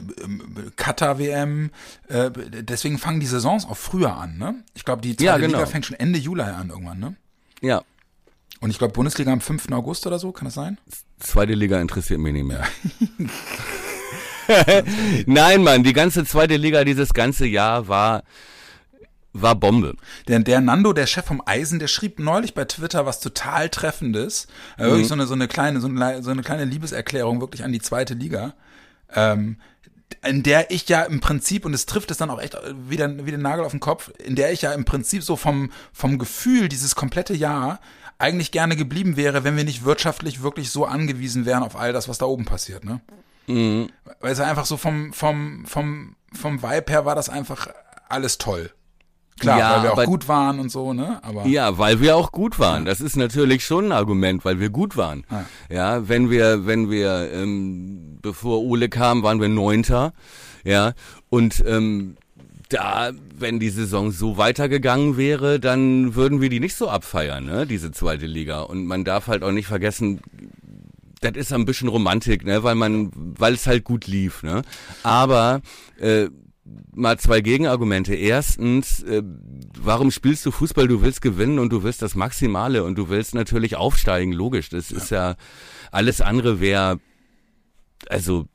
Katar-WM, 0.75 1.69
äh, 2.07 2.31
deswegen 2.61 2.97
fangen 2.97 3.19
die 3.19 3.27
Saisons 3.27 3.65
auch 3.65 3.77
früher 3.77 4.15
an, 4.15 4.37
ne? 4.37 4.63
Ich 4.73 4.83
glaube, 4.83 5.03
die 5.03 5.15
zweite 5.15 5.25
ja, 5.25 5.37
genau. 5.37 5.59
Liga 5.59 5.67
fängt 5.67 5.85
schon 5.85 5.99
Ende 5.99 6.17
Juli 6.17 6.41
an 6.41 6.69
irgendwann, 6.69 6.99
ne? 6.99 7.15
Ja. 7.61 7.83
Und 8.61 8.71
ich 8.71 8.79
glaube, 8.79 8.93
Bundesliga 8.93 9.31
am 9.31 9.41
5. 9.41 9.71
August 9.71 10.07
oder 10.07 10.17
so, 10.17 10.31
kann 10.31 10.45
das 10.45 10.55
sein? 10.55 10.79
Zweite 11.19 11.53
Liga 11.53 11.79
interessiert 11.79 12.19
mich 12.19 12.33
nicht 12.33 12.45
mehr. 12.45 12.63
Nein, 15.25 15.63
Mann, 15.63 15.83
die 15.83 15.93
ganze 15.93 16.25
zweite 16.25 16.55
Liga 16.55 16.83
dieses 16.83 17.13
ganze 17.13 17.45
Jahr 17.45 17.87
war 17.87 18.23
war 19.41 19.55
Bombe. 19.55 19.95
Der, 20.27 20.39
der 20.39 20.61
Nando, 20.61 20.93
der 20.93 21.05
Chef 21.05 21.25
vom 21.25 21.43
Eisen, 21.45 21.79
der 21.79 21.87
schrieb 21.87 22.19
neulich 22.19 22.53
bei 22.53 22.65
Twitter 22.65 23.05
was 23.05 23.19
total 23.19 23.69
Treffendes. 23.69 24.47
Äh, 24.77 24.83
mhm. 24.83 24.87
Wirklich 24.87 25.07
so 25.07 25.13
eine, 25.13 25.27
so 25.27 25.33
eine 25.33 25.47
kleine, 25.47 25.79
so 25.79 25.87
eine, 25.87 26.23
so 26.23 26.31
eine 26.31 26.41
kleine 26.41 26.65
Liebeserklärung 26.65 27.39
wirklich 27.39 27.63
an 27.63 27.71
die 27.71 27.81
zweite 27.81 28.13
Liga. 28.13 28.55
Ähm, 29.13 29.57
in 30.23 30.41
der 30.41 30.71
ich 30.71 30.87
ja 30.89 31.03
im 31.03 31.19
Prinzip, 31.19 31.65
und 31.65 31.73
es 31.73 31.85
trifft 31.85 32.11
es 32.11 32.17
dann 32.17 32.29
auch 32.29 32.41
echt 32.41 32.57
wieder 32.89 33.25
wie 33.25 33.31
den 33.31 33.41
Nagel 33.41 33.65
auf 33.65 33.71
den 33.71 33.79
Kopf, 33.79 34.11
in 34.23 34.35
der 34.35 34.51
ich 34.51 34.61
ja 34.61 34.73
im 34.73 34.85
Prinzip 34.85 35.21
so 35.21 35.35
vom, 35.35 35.71
vom 35.91 36.17
Gefühl 36.17 36.69
dieses 36.69 36.95
komplette 36.95 37.33
Jahr 37.33 37.79
eigentlich 38.17 38.51
gerne 38.51 38.75
geblieben 38.75 39.15
wäre, 39.15 39.43
wenn 39.43 39.57
wir 39.57 39.63
nicht 39.63 39.85
wirtschaftlich 39.85 40.41
wirklich 40.41 40.71
so 40.71 40.85
angewiesen 40.85 41.45
wären 41.45 41.61
auf 41.61 41.75
all 41.75 41.93
das, 41.93 42.07
was 42.07 42.17
da 42.17 42.25
oben 42.25 42.45
passiert, 42.45 42.83
ne? 42.83 43.01
Mhm. 43.47 43.89
Weil 44.19 44.33
es 44.33 44.39
einfach 44.39 44.65
so 44.65 44.77
vom, 44.77 45.13
vom, 45.13 45.65
vom, 45.65 46.15
vom 46.33 46.61
Vibe 46.61 46.91
her 46.91 47.05
war 47.05 47.15
das 47.15 47.29
einfach 47.29 47.67
alles 48.09 48.37
toll. 48.37 48.71
Klar, 49.39 49.59
ja, 49.59 49.75
weil 49.75 49.83
wir 49.83 49.93
auch 49.93 50.05
gut 50.05 50.27
waren 50.27 50.59
und 50.59 50.71
so, 50.71 50.93
ne? 50.93 51.19
Aber 51.21 51.45
ja, 51.45 51.77
weil 51.77 52.01
wir 52.01 52.15
auch 52.15 52.31
gut 52.31 52.57
waren. 52.57 52.85
Das 52.85 53.01
ist 53.01 53.15
natürlich 53.15 53.63
schon 53.63 53.85
ein 53.85 53.91
Argument, 53.91 54.43
weil 54.43 54.59
wir 54.59 54.69
gut 54.69 54.97
waren. 54.97 55.25
Ja, 55.29 55.45
ja 55.69 56.09
wenn 56.09 56.31
wir, 56.31 56.65
wenn 56.65 56.89
wir, 56.89 57.29
ähm, 57.31 58.17
bevor 58.21 58.61
Ole 58.61 58.89
kam, 58.89 59.21
waren 59.21 59.39
wir 59.39 59.47
Neunter, 59.47 60.13
ja, 60.63 60.93
und 61.29 61.63
ähm, 61.67 62.17
da, 62.69 63.11
wenn 63.37 63.59
die 63.59 63.69
Saison 63.69 64.11
so 64.11 64.37
weitergegangen 64.37 65.17
wäre, 65.17 65.59
dann 65.59 66.15
würden 66.15 66.41
wir 66.41 66.49
die 66.49 66.59
nicht 66.59 66.75
so 66.75 66.89
abfeiern, 66.89 67.45
ne? 67.45 67.67
Diese 67.67 67.91
zweite 67.91 68.25
Liga. 68.25 68.61
Und 68.61 68.87
man 68.87 69.03
darf 69.03 69.27
halt 69.27 69.43
auch 69.43 69.51
nicht 69.51 69.67
vergessen, 69.67 70.19
das 71.21 71.35
ist 71.35 71.53
ein 71.53 71.65
bisschen 71.65 71.87
Romantik, 71.87 72.45
ne, 72.45 72.63
weil 72.63 72.75
man, 72.75 73.11
weil 73.13 73.53
es 73.53 73.67
halt 73.67 73.83
gut 73.83 74.07
lief, 74.07 74.43
ne. 74.43 74.61
Aber 75.03 75.61
äh, 75.99 76.29
mal 76.93 77.17
zwei 77.17 77.41
Gegenargumente. 77.41 78.15
Erstens, 78.15 79.03
äh, 79.03 79.23
warum 79.79 80.11
spielst 80.11 80.45
du 80.45 80.51
Fußball? 80.51 80.87
Du 80.87 81.01
willst 81.01 81.21
gewinnen 81.21 81.59
und 81.59 81.71
du 81.71 81.83
willst 81.83 82.01
das 82.01 82.15
Maximale 82.15 82.83
und 82.83 82.95
du 82.97 83.09
willst 83.09 83.35
natürlich 83.35 83.75
aufsteigen, 83.75 84.31
logisch. 84.31 84.69
Das 84.69 84.89
ja. 84.89 84.97
ist 84.97 85.11
ja 85.11 85.35
alles 85.91 86.21
andere 86.21 86.59
wäre, 86.59 86.99
also 88.09 88.47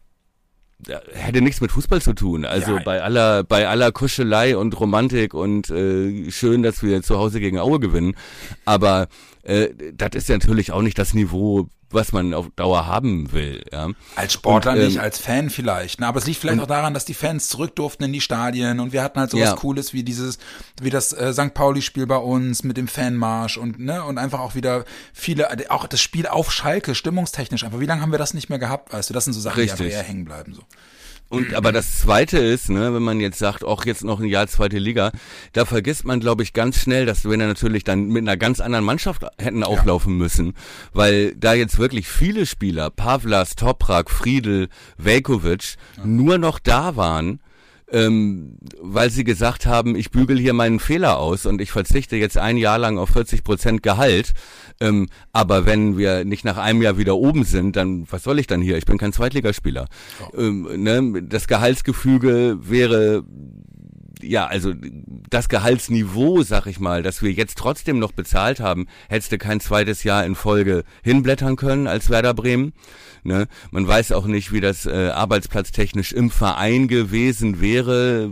hätte 1.13 1.41
nichts 1.41 1.61
mit 1.61 1.71
Fußball 1.71 2.03
zu 2.03 2.13
tun. 2.13 2.45
Also 2.45 2.77
ja. 2.77 2.83
bei 2.83 3.03
aller 3.03 3.45
bei 3.45 3.69
aller 3.69 3.93
Kuschelei 3.93 4.57
und 4.57 4.79
Romantik 4.79 5.35
und 5.35 5.71
äh, 5.71 6.31
schön, 6.31 6.63
dass 6.63 6.83
wir 6.83 7.03
zu 7.03 7.19
Hause 7.19 7.41
gegen 7.41 7.59
Aue 7.59 7.79
gewinnen, 7.79 8.17
aber 8.65 9.09
äh, 9.43 9.69
das 9.95 10.11
ist 10.15 10.29
ja 10.29 10.37
natürlich 10.37 10.73
auch 10.73 10.83
nicht 10.83 10.99
das 10.99 11.15
Niveau, 11.15 11.69
was 11.95 12.13
man 12.13 12.35
auf 12.35 12.49
Dauer 12.57 12.87
haben 12.87 13.33
will. 13.33 13.65
Ja. 13.73 13.91
Als 14.17 14.35
Sportler 14.35 14.73
und, 14.73 14.79
ähm, 14.79 14.87
nicht, 14.87 15.01
als 15.01 15.19
Fan 15.19 15.51
vielleicht. 15.51 16.01
Ne? 16.01 16.07
Aber 16.07 16.19
es 16.19 16.27
liegt 16.27 16.41
vielleicht 16.41 16.59
und, 16.59 16.65
auch 16.65 16.69
daran, 16.69 16.95
dass 16.95 17.05
die 17.05 17.15
Fans 17.15 17.49
zurück 17.49 17.77
durften 17.77 18.05
in 18.05 18.13
die 18.13 18.21
Stadien 18.21 18.81
und 18.81 18.93
wir 18.93 19.03
hatten 19.03 19.19
halt 19.19 19.31
so 19.31 19.39
ja. 19.39 19.53
was 19.53 19.57
Cooles 19.57 19.93
wie 19.93 20.03
dieses, 20.03 20.39
wie 20.81 20.91
das 20.91 21.13
äh, 21.13 21.33
St. 21.33 21.55
Pauli-Spiel 21.55 22.07
bei 22.07 22.17
uns 22.17 22.63
mit 22.65 22.77
dem 22.77 22.89
Fanmarsch 22.89 23.59
und 23.59 23.79
ne 23.79 24.05
und 24.05 24.19
einfach 24.19 24.41
auch 24.41 24.55
wieder 24.55 24.85
viele, 25.13 25.49
auch 25.71 25.87
das 25.87 26.01
Spiel 26.01 26.27
auf 26.27 26.53
Schalke, 26.53 26.95
stimmungstechnisch 26.95 27.65
einfach. 27.65 27.81
Wie 27.81 27.87
lange 27.87 28.03
haben 28.03 28.13
wir 28.13 28.19
das 28.19 28.35
nicht 28.35 28.49
mehr 28.49 28.59
gehabt? 28.59 28.93
Weißt 28.93 29.11
du, 29.11 29.15
das 29.15 29.25
sind 29.25 29.33
so 29.33 29.41
Sachen, 29.41 29.61
Richtig. 29.61 29.77
die 29.77 29.85
einfach 29.85 29.97
eher 29.97 30.03
hängen 30.03 30.25
bleiben. 30.25 30.55
So. 30.55 30.63
Und 31.33 31.55
aber 31.55 31.73
das 31.73 31.99
Zweite 31.99 32.37
ist, 32.37 32.69
ne, 32.69 32.93
wenn 32.93 33.03
man 33.03 33.19
jetzt 33.19 33.39
sagt, 33.39 33.65
auch 33.65 33.87
jetzt 33.87 34.05
noch 34.05 34.21
ein 34.21 34.27
Jahr 34.27 34.49
zweite 34.49 34.79
Liga, 34.79 35.13
da 35.55 35.65
vergisst 35.65 36.05
man, 36.05 36.21
glaube 36.21 36.43
ich, 36.43 36.53
ganz 36.53 36.77
schnell, 36.79 37.07
dass 37.07 37.25
wir 37.25 37.35
natürlich 37.39 37.85
dann 37.85 38.09
mit 38.09 38.23
einer 38.23 38.37
ganz 38.37 38.61
anderen 38.61 38.85
Mannschaft 38.85 39.25
hätten 39.39 39.65
auflaufen 39.65 40.13
ja. 40.13 40.19
müssen, 40.19 40.53
weil 40.93 41.35
da 41.35 41.55
jetzt 41.55 41.79
wirklich 41.79 42.07
viele 42.07 42.45
Spieler, 42.45 42.91
Pavlas, 42.91 43.57
Toprak, 43.57 44.11
Friedel, 44.11 44.69
Velkovic, 44.99 45.77
ja. 45.97 46.05
nur 46.05 46.37
noch 46.37 46.59
da 46.59 46.97
waren 46.97 47.41
ähm, 47.93 48.57
weil 48.81 49.11
sie 49.11 49.23
gesagt 49.23 49.67
haben, 49.67 49.95
ich 49.95 50.11
bügel 50.11 50.39
hier 50.39 50.55
meinen 50.55 50.81
Fehler 50.81 51.19
aus 51.19 51.45
und 51.45 51.61
ich 51.61 51.71
verzichte 51.71 52.17
jetzt 52.17 52.39
ein 52.39 52.57
Jahr 52.57 52.79
lang 52.79 52.99
auf 52.99 53.11
40 53.11 53.45
Prozent 53.45 53.83
Gehalt. 53.83 54.33
Ähm, 54.81 55.09
aber 55.33 55.67
wenn 55.67 55.99
wir 55.99 56.25
nicht 56.25 56.45
nach 56.45 56.57
einem 56.57 56.81
Jahr 56.81 56.97
wieder 56.97 57.17
oben 57.17 57.45
sind, 57.45 57.77
dann 57.77 58.07
was 58.11 58.23
soll 58.23 58.39
ich 58.39 58.47
dann 58.47 58.63
hier? 58.63 58.79
Ich 58.79 58.87
bin 58.87 58.99
kein 58.99 59.13
Zweitligaspieler. 59.13 59.89
Oh. 60.21 60.39
Ähm, 60.41 60.83
ne? 60.83 61.23
Das 61.23 61.47
Gehaltsgefüge 61.47 62.59
wäre 62.63 63.25
ja, 64.23 64.47
also 64.47 64.73
das 65.31 65.49
Gehaltsniveau, 65.49 66.43
sag 66.43 66.67
ich 66.67 66.81
mal, 66.81 67.03
das 67.03 67.23
wir 67.23 67.33
jetzt 67.33 67.59
trotzdem 67.59 67.99
noch 67.99 68.13
bezahlt 68.13 68.61
haben, 68.61 68.87
hättest 69.09 69.33
du 69.33 69.39
kein 69.39 69.61
zweites 69.61 70.05
Jahr 70.05 70.25
in 70.25 70.35
Folge 70.35 70.85
hinblättern 71.03 71.57
können 71.57 71.87
als 71.87 72.11
Werder 72.11 72.35
Bremen. 72.35 72.73
Ne? 73.25 73.47
Man 73.71 73.87
weiß 73.87 74.13
auch 74.13 74.27
nicht, 74.27 74.53
wie 74.53 74.61
das 74.61 74.87
äh, 74.87 75.11
arbeitsplatztechnisch 75.11 76.13
im 76.13 76.31
Verein 76.31 76.89
gewesen 76.89 77.61
wäre, 77.61 78.31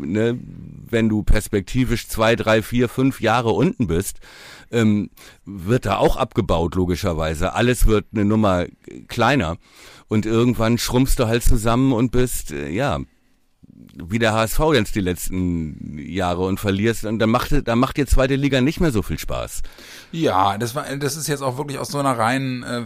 ne? 0.00 0.38
wenn 0.88 1.08
du 1.08 1.22
perspektivisch 1.22 2.08
zwei, 2.08 2.36
drei, 2.36 2.62
vier, 2.62 2.88
fünf 2.88 3.20
Jahre 3.20 3.50
unten 3.50 3.86
bist. 3.86 4.20
Ähm, 4.72 5.10
wird 5.44 5.86
da 5.86 5.98
auch 5.98 6.16
abgebaut, 6.16 6.74
logischerweise. 6.74 7.54
Alles 7.54 7.86
wird 7.86 8.06
eine 8.12 8.24
Nummer 8.24 8.66
kleiner. 9.08 9.58
Und 10.08 10.26
irgendwann 10.26 10.78
schrumpfst 10.78 11.16
du 11.18 11.26
halt 11.26 11.42
zusammen 11.42 11.92
und 11.92 12.10
bist, 12.10 12.52
äh, 12.52 12.68
ja, 12.68 13.00
wie 13.98 14.18
der 14.18 14.32
HSV 14.32 14.60
jetzt 14.74 14.94
die 14.94 15.00
letzten 15.00 15.98
Jahre 15.98 16.44
und 16.44 16.60
verlierst, 16.60 17.04
und 17.04 17.18
dann 17.18 17.30
macht, 17.30 17.66
dann 17.66 17.78
macht 17.78 17.96
dir 17.96 18.06
zweite 18.06 18.36
Liga 18.36 18.60
nicht 18.60 18.80
mehr 18.80 18.92
so 18.92 19.02
viel 19.02 19.18
Spaß. 19.18 19.62
Ja, 20.12 20.58
das 20.58 20.74
war, 20.74 20.84
das 20.96 21.16
ist 21.16 21.28
jetzt 21.28 21.42
auch 21.42 21.58
wirklich 21.58 21.78
aus 21.78 21.88
so 21.88 21.98
einer 21.98 22.18
reinen 22.18 22.62
äh, 22.62 22.84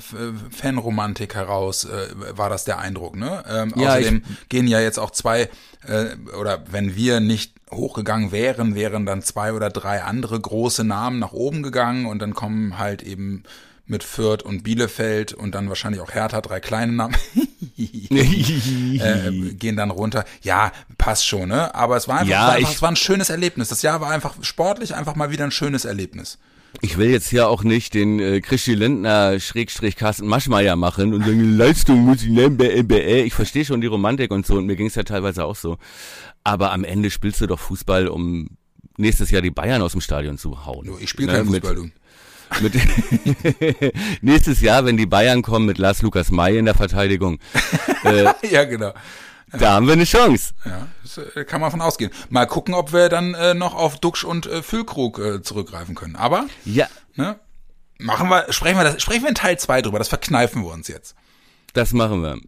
Fanromantik 0.51 1.35
heraus, 1.35 1.85
äh, 1.85 2.37
war 2.37 2.49
das 2.49 2.65
der 2.65 2.79
Eindruck, 2.79 3.17
ne? 3.17 3.43
Ähm, 3.49 3.73
ja, 3.77 3.91
außerdem 3.91 4.23
gehen 4.49 4.67
ja 4.67 4.81
jetzt 4.81 4.99
auch 4.99 5.11
zwei, 5.11 5.49
äh, 5.87 6.17
oder 6.39 6.65
wenn 6.71 6.95
wir 6.95 7.21
nicht 7.21 7.55
hochgegangen 7.71 8.33
wären, 8.33 8.75
wären 8.75 9.07
dann 9.07 9.23
zwei 9.23 9.53
oder 9.53 9.71
drei 9.71 10.03
andere 10.03 10.41
große 10.41 10.85
Namen 10.85 11.19
nach 11.19 11.33
oben 11.33 11.63
gegangen 11.63 12.07
und 12.07 12.21
dann 12.21 12.35
kommen 12.35 12.79
halt 12.79 13.03
eben 13.03 13.45
mit 13.91 14.05
Fürth 14.05 14.43
und 14.43 14.63
Bielefeld 14.63 15.33
und 15.35 15.55
dann 15.55 15.69
wahrscheinlich 15.69 16.01
auch 16.01 16.13
Hertha, 16.13 16.41
drei 16.41 16.61
kleine 16.61 16.93
Namen, 16.93 17.17
äh, 17.77 19.31
gehen 19.55 19.77
dann 19.77 19.91
runter. 19.91 20.25
Ja, 20.43 20.73
passt 20.97 21.27
schon, 21.27 21.49
ne? 21.49 21.75
Aber 21.75 21.97
es 21.97 22.09
war 22.09 22.21
einfach, 22.21 22.31
ja, 22.31 22.47
war 22.47 22.55
einfach 22.55 22.71
es 22.71 22.83
war 22.83 22.91
ein 22.91 22.97
schönes 22.97 23.31
Erlebnis. 23.31 23.69
Das 23.69 23.83
Jahr 23.83 24.01
war 24.01 24.11
einfach 24.11 24.37
sportlich 24.43 24.95
einfach 24.95 25.17
mal 25.17 25.31
wieder 25.31 25.45
ein 25.45 25.51
schönes 25.51 25.85
Erlebnis. 25.85 26.39
Ich 26.83 26.99
will 26.99 27.11
jetzt 27.11 27.29
hier 27.29 27.49
auch 27.49 27.65
nicht 27.65 27.95
den 27.95 28.21
äh, 28.21 28.41
Christi 28.41 28.75
Lindner 28.75 29.41
Schrägstrich 29.41 29.97
Carsten 29.97 30.29
Maschmeyer 30.29 30.77
machen 30.77 31.13
und 31.13 31.25
sagen, 31.25 31.57
Leistung 31.57 31.99
muss 31.99 32.23
ich 32.23 32.29
nehmen, 32.29 32.57
bäh. 32.57 33.23
Ich 33.23 33.35
verstehe 33.35 33.65
schon 33.65 33.81
die 33.81 33.89
Romantik 33.89 34.31
und 34.31 34.47
so 34.47 34.55
und 34.55 34.67
mir 34.67 34.77
ging 34.77 34.87
es 34.87 34.95
ja 34.95 35.03
teilweise 35.03 35.45
auch 35.45 35.57
so. 35.57 35.79
Aber 36.45 36.71
am 36.73 36.85
Ende 36.85 37.11
spielst 37.11 37.41
du 37.41 37.49
doch 37.49 37.59
Fußball, 37.59 38.07
um 38.07 38.51
nächstes 38.97 39.33
Jahr 39.33 39.43
die 39.43 39.51
Bayern 39.51 39.83
aus 39.83 39.93
dem 39.93 40.01
Stadion 40.01 40.39
zu 40.39 40.65
hauen. 40.65 40.89
Ich 41.01 41.11
spiele 41.11 41.33
ne? 41.33 41.39
kein 41.39 41.47
Fußball, 41.47 41.75
du. 41.75 41.91
Nächstes 44.23 44.61
Jahr, 44.61 44.85
wenn 44.85 44.97
die 44.97 45.07
Bayern 45.07 45.43
kommen 45.43 45.67
mit 45.67 45.79
Lars 45.79 46.03
Lukas 46.03 46.31
May 46.31 46.59
in 46.59 46.65
der 46.65 46.75
Verteidigung. 46.75 47.39
Äh, 48.03 48.33
ja, 48.51 48.65
genau. 48.65 48.95
Da 49.53 49.73
haben 49.73 49.87
wir 49.87 49.93
eine 49.93 50.05
Chance. 50.05 50.55
Ja, 50.65 50.89
das 51.03 51.19
äh, 51.19 51.45
kann 51.45 51.61
man 51.61 51.71
von 51.71 51.83
ausgehen. 51.83 52.11
Mal 52.31 52.47
gucken, 52.47 52.73
ob 52.73 52.95
wir 52.95 53.11
dann 53.11 53.35
äh, 53.35 53.53
noch 53.53 53.75
auf 53.75 53.99
Duxch 53.99 54.25
und 54.25 54.47
äh, 54.47 54.63
Füllkrug 54.63 55.19
äh, 55.19 55.43
zurückgreifen 55.43 55.95
können. 55.95 56.17
Aber 56.17 56.47
ja. 56.65 56.87
ne, 57.17 57.39
machen 57.99 58.31
wir, 58.31 58.51
sprechen 58.51 58.79
wir 58.79 58.85
das, 58.85 59.03
sprechen 59.03 59.23
wir 59.23 59.29
in 59.29 59.35
Teil 59.35 59.59
2 59.59 59.83
drüber, 59.83 59.99
das 59.99 60.09
verkneifen 60.09 60.65
wir 60.65 60.73
uns 60.73 60.89
jetzt. 60.89 61.15
Das 61.75 61.93
machen 61.93 62.23
wir. 62.23 62.39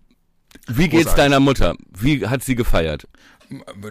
Wie 0.69 0.89
geht's 0.89 1.05
Großartig. 1.05 1.15
deiner 1.17 1.41
Mutter? 1.41 1.75
Wie 1.91 2.27
hat 2.27 2.43
sie 2.43 2.55
gefeiert? 2.55 3.07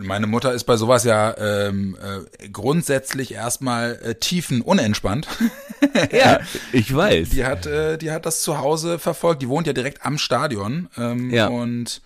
Meine 0.01 0.27
Mutter 0.27 0.53
ist 0.53 0.63
bei 0.65 0.77
sowas 0.77 1.03
ja 1.03 1.35
ähm, 1.37 1.97
äh, 2.01 2.49
grundsätzlich 2.49 3.33
erstmal 3.33 3.99
äh, 4.03 4.15
tiefen 4.15 4.61
unentspannt. 4.61 5.27
ja, 6.11 6.39
ich 6.71 6.95
weiß. 6.95 7.29
Die 7.29 7.45
hat, 7.45 7.65
äh, 7.65 7.97
die 7.97 8.11
hat 8.11 8.25
das 8.25 8.41
zu 8.41 8.59
Hause 8.59 8.99
verfolgt. 8.99 9.41
Die 9.41 9.49
wohnt 9.49 9.67
ja 9.67 9.73
direkt 9.73 10.05
am 10.05 10.17
Stadion 10.17 10.89
ähm, 10.97 11.29
ja. 11.31 11.47
und 11.47 12.01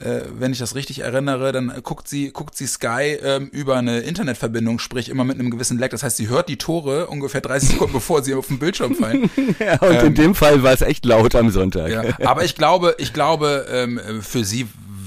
äh, 0.00 0.22
wenn 0.38 0.52
ich 0.52 0.58
das 0.58 0.74
richtig 0.74 1.00
erinnere, 1.00 1.52
dann 1.52 1.72
guckt 1.82 2.08
sie, 2.08 2.30
guckt 2.30 2.56
sie 2.56 2.66
Sky 2.66 3.16
ähm, 3.22 3.48
über 3.52 3.76
eine 3.76 4.00
Internetverbindung, 4.00 4.80
sprich 4.80 5.08
immer 5.08 5.22
mit 5.22 5.38
einem 5.38 5.50
gewissen 5.50 5.78
Lag. 5.78 5.90
Das 5.90 6.02
heißt, 6.02 6.16
sie 6.16 6.28
hört 6.28 6.48
die 6.48 6.58
Tore 6.58 7.06
ungefähr 7.06 7.40
30 7.40 7.70
Sekunden, 7.70 7.92
bevor 7.94 8.22
sie 8.22 8.34
auf 8.34 8.48
den 8.48 8.58
Bildschirm 8.58 8.96
fallen. 8.96 9.30
ja, 9.58 9.78
und 9.80 9.94
ähm, 9.94 10.06
in 10.06 10.14
dem 10.14 10.34
Fall 10.34 10.62
war 10.62 10.72
es 10.72 10.82
echt 10.82 11.04
laut 11.04 11.34
am 11.36 11.50
Sonntag. 11.50 11.90
Ja, 11.90 12.02
aber 12.26 12.44
ich 12.44 12.56
glaube, 12.56 12.96
ich 12.98 13.12
glaube, 13.12 13.66
ähm, 13.70 14.00
für 14.20 14.44
sie 14.44 14.66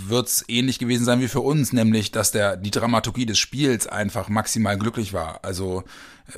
wird's 0.09 0.43
ähnlich 0.47 0.79
gewesen 0.79 1.05
sein 1.05 1.21
wie 1.21 1.27
für 1.27 1.41
uns, 1.41 1.73
nämlich, 1.73 2.11
dass 2.11 2.31
der, 2.31 2.57
die 2.57 2.71
Dramaturgie 2.71 3.25
des 3.25 3.39
Spiels 3.39 3.87
einfach 3.87 4.29
maximal 4.29 4.77
glücklich 4.77 5.13
war. 5.13 5.39
Also, 5.43 5.83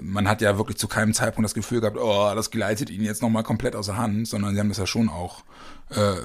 man 0.01 0.27
hat 0.27 0.41
ja 0.41 0.57
wirklich 0.57 0.77
zu 0.77 0.87
keinem 0.87 1.13
Zeitpunkt 1.13 1.45
das 1.45 1.53
Gefühl 1.53 1.81
gehabt, 1.81 1.97
oh, 1.97 2.31
das 2.35 2.51
gleitet 2.51 2.89
ihnen 2.89 3.05
jetzt 3.05 3.21
nochmal 3.21 3.43
komplett 3.43 3.75
außer 3.75 3.97
Hand, 3.97 4.27
sondern 4.27 4.53
sie 4.53 4.59
haben 4.59 4.69
das 4.69 4.77
ja 4.77 4.85
schon 4.85 5.09
auch 5.09 5.43
äh, 5.89 6.15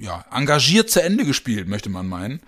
ja, 0.00 0.24
engagiert 0.32 0.90
zu 0.90 1.02
Ende 1.02 1.24
gespielt, 1.24 1.68
möchte 1.68 1.88
man 1.88 2.06
meinen. 2.06 2.40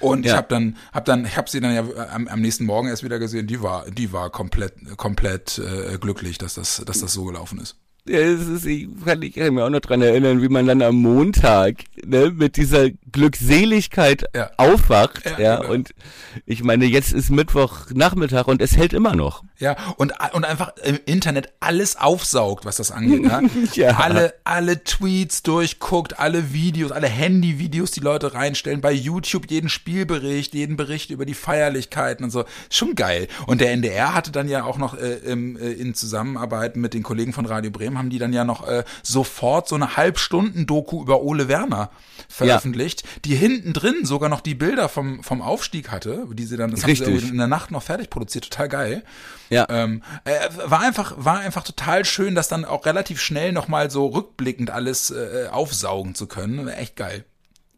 Und 0.00 0.24
ja. 0.24 0.32
ich 0.32 0.36
habe 0.36 0.48
dann, 0.48 0.76
hab 0.92 1.04
dann, 1.04 1.24
ich 1.24 1.36
habe 1.36 1.50
sie 1.50 1.60
dann 1.60 1.74
ja 1.74 1.84
am, 2.12 2.28
am, 2.28 2.40
nächsten 2.40 2.64
Morgen 2.64 2.88
erst 2.88 3.02
wieder 3.02 3.18
gesehen. 3.18 3.46
Die 3.46 3.62
war, 3.62 3.90
die 3.90 4.12
war 4.12 4.30
komplett, 4.30 4.96
komplett 4.96 5.58
äh, 5.58 5.98
glücklich, 5.98 6.38
dass 6.38 6.54
das, 6.54 6.82
dass 6.86 7.00
das 7.00 7.12
so 7.12 7.24
gelaufen 7.24 7.58
ist. 7.60 7.76
Ja, 8.08 8.18
das 8.18 8.48
ist, 8.48 8.66
ich 8.66 8.88
kann, 9.04 9.22
ich 9.22 9.34
kann 9.34 9.54
mich 9.54 9.62
auch 9.62 9.70
noch 9.70 9.78
dran 9.78 10.02
erinnern, 10.02 10.42
wie 10.42 10.48
man 10.48 10.66
dann 10.66 10.82
am 10.82 10.96
Montag 10.96 11.84
ne, 12.04 12.32
mit 12.34 12.56
dieser 12.56 12.90
Glückseligkeit 13.12 14.24
ja. 14.34 14.50
aufwacht. 14.56 15.24
Ja, 15.24 15.38
ja 15.38 15.56
genau. 15.60 15.72
und 15.72 15.94
ich 16.44 16.64
meine, 16.64 16.84
jetzt 16.86 17.12
ist 17.12 17.30
Mittwochnachmittag 17.30 18.48
und 18.48 18.60
es 18.60 18.76
hält 18.76 18.92
immer 18.92 19.14
noch. 19.14 19.44
Ja, 19.58 19.76
und, 19.98 20.12
und 20.32 20.44
einfach 20.44 20.72
im 20.82 20.98
Internet 21.06 21.52
alles 21.60 21.94
aufsaugt, 21.94 22.64
was 22.64 22.78
das 22.78 22.90
angeht. 22.90 23.22
Ne? 23.22 23.48
ja. 23.74 23.98
Alle, 23.98 24.34
alle 24.42 24.82
Tweets 24.82 25.44
durchguckt, 25.44 26.18
alle 26.18 26.52
Videos, 26.52 26.90
alle 26.90 27.06
Handyvideos, 27.06 27.92
die 27.92 28.00
Leute 28.00 28.34
reinstellen, 28.34 28.80
bei 28.80 28.90
YouTube 28.90 29.48
jeden 29.48 29.68
Spielbericht, 29.68 30.54
jeden 30.54 30.76
Bericht 30.76 31.10
über 31.10 31.24
die 31.24 31.34
Feierlichkeiten 31.34 32.24
und 32.24 32.30
so. 32.30 32.44
Schon 32.68 32.96
geil. 32.96 33.28
Und 33.46 33.60
der 33.60 33.70
NDR 33.70 34.12
hatte 34.14 34.32
dann 34.32 34.48
ja 34.48 34.64
auch 34.64 34.78
noch 34.78 34.98
äh, 34.98 35.18
im, 35.18 35.56
äh, 35.56 35.70
in 35.70 35.94
Zusammenarbeit 35.94 36.74
mit 36.74 36.94
den 36.94 37.04
Kollegen 37.04 37.32
von 37.32 37.46
Radio 37.46 37.70
Bremen 37.70 37.91
haben 37.98 38.10
die 38.10 38.18
dann 38.18 38.32
ja 38.32 38.44
noch 38.44 38.66
äh, 38.66 38.84
sofort 39.02 39.68
so 39.68 39.74
eine 39.74 39.96
Halbstunden-Doku 39.96 41.02
über 41.02 41.22
Ole 41.22 41.48
Werner 41.48 41.90
veröffentlicht, 42.28 43.02
ja. 43.02 43.08
die 43.24 43.34
hinten 43.34 43.72
drin 43.72 44.04
sogar 44.04 44.28
noch 44.28 44.40
die 44.40 44.54
Bilder 44.54 44.88
vom, 44.88 45.22
vom 45.22 45.42
Aufstieg 45.42 45.90
hatte, 45.90 46.26
die 46.32 46.44
sie 46.44 46.56
dann 46.56 46.70
das 46.70 46.84
haben 46.84 46.94
sie 46.94 47.28
in 47.28 47.38
der 47.38 47.46
Nacht 47.46 47.70
noch 47.70 47.82
fertig 47.82 48.10
produziert, 48.10 48.50
total 48.50 48.68
geil. 48.68 49.04
Ja. 49.50 49.66
Ähm, 49.68 50.02
äh, 50.24 50.32
war 50.64 50.80
einfach, 50.80 51.14
war 51.16 51.38
einfach 51.40 51.64
total 51.64 52.04
schön, 52.04 52.34
das 52.34 52.48
dann 52.48 52.64
auch 52.64 52.86
relativ 52.86 53.20
schnell 53.20 53.52
nochmal 53.52 53.90
so 53.90 54.06
rückblickend 54.06 54.70
alles 54.70 55.10
äh, 55.10 55.48
aufsaugen 55.50 56.14
zu 56.14 56.26
können. 56.26 56.68
Echt 56.68 56.96
geil. 56.96 57.24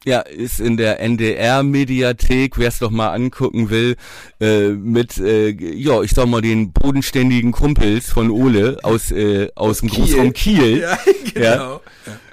Ja, 0.05 0.21
ist 0.21 0.61
in 0.61 0.77
der 0.77 1.01
NDR-Mediathek, 1.01 2.59
wer 2.59 2.69
es 2.69 2.79
doch 2.79 2.91
mal 2.91 3.11
angucken 3.11 3.71
will, 3.71 3.97
äh, 4.39 4.69
mit, 4.69 5.17
äh, 5.17 5.49
ja, 5.51 6.03
ich 6.03 6.11
sag 6.11 6.27
mal, 6.27 6.43
den 6.43 6.73
bodenständigen 6.73 7.53
Kumpels 7.53 8.11
von 8.11 8.31
Ole 8.31 8.79
aus, 8.83 9.11
äh, 9.11 9.49
aus 9.55 9.81
dem 9.81 9.89
Großraum 9.89 10.33
Kiel. 10.33 10.65
Ja, 10.85 10.99
genau. 11.33 11.81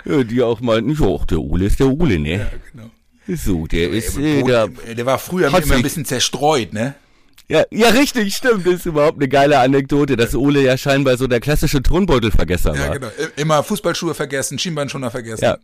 Ja, 0.06 0.18
ja. 0.18 0.24
die 0.24 0.42
auch 0.42 0.60
meinten, 0.60 0.92
ja, 0.92 1.18
der 1.30 1.40
Ole 1.40 1.66
ist 1.66 1.80
der 1.80 1.88
Ole, 1.88 2.20
ne? 2.20 2.40
Ja, 2.40 2.52
genau. 2.72 2.90
So, 3.28 3.68
der 3.68 3.90
ist, 3.92 4.18
äh, 4.18 4.44
der, 4.44 4.68
der 4.68 5.06
war 5.06 5.18
früher 5.18 5.48
immer 5.48 5.76
ein 5.76 5.82
bisschen 5.82 6.06
zerstreut, 6.06 6.74
ne? 6.74 6.96
Ja, 7.52 7.66
ja, 7.70 7.90
richtig, 7.90 8.34
stimmt. 8.34 8.66
Das 8.66 8.76
ist 8.76 8.86
überhaupt 8.86 9.18
eine 9.18 9.28
geile 9.28 9.60
Anekdote, 9.60 10.16
dass 10.16 10.34
Ole 10.36 10.62
ja 10.62 10.78
scheinbar 10.78 11.18
so 11.18 11.28
der 11.28 11.42
klassische 11.42 11.84
Turnbeutelvergesser 11.84 12.72
war. 12.72 12.78
Ja, 12.78 12.94
genau. 12.94 13.10
Immer 13.36 13.62
Fußballschuhe 13.62 14.14
vergessen, 14.14 14.58
Schienbeinschoner 14.58 15.12
vergessen. 15.12 15.44
Ja. 15.44 15.58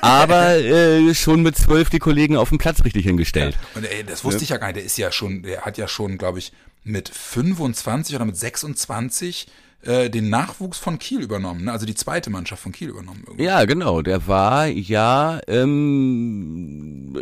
Aber 0.00 0.54
äh, 0.54 1.12
schon 1.12 1.42
mit 1.42 1.56
zwölf 1.56 1.90
die 1.90 1.98
Kollegen 1.98 2.36
auf 2.36 2.50
dem 2.50 2.58
Platz 2.58 2.84
richtig 2.84 3.04
hingestellt. 3.04 3.56
Ja. 3.56 3.80
Und 3.80 3.84
ey, 3.84 4.04
das 4.04 4.22
wusste 4.22 4.44
ich 4.44 4.50
ja 4.50 4.58
gar 4.58 4.68
nicht. 4.68 4.76
Der 4.76 4.84
ist 4.84 4.96
ja 4.96 5.10
schon, 5.10 5.42
der 5.42 5.62
hat 5.62 5.76
ja 5.76 5.88
schon, 5.88 6.18
glaube 6.18 6.38
ich, 6.38 6.52
mit 6.84 7.08
25 7.08 8.14
oder 8.14 8.26
mit 8.26 8.36
26 8.36 9.48
äh, 9.86 10.10
den 10.10 10.30
Nachwuchs 10.30 10.78
von 10.78 10.98
Kiel 10.98 11.20
übernommen, 11.20 11.64
ne? 11.64 11.72
also 11.72 11.86
die 11.86 11.94
zweite 11.94 12.30
Mannschaft 12.30 12.62
von 12.62 12.72
Kiel 12.72 12.88
übernommen. 12.88 13.22
Irgendwie. 13.26 13.44
Ja, 13.44 13.64
genau. 13.64 14.02
Der 14.02 14.26
war 14.26 14.66
ja 14.66 15.40
ähm, 15.46 17.14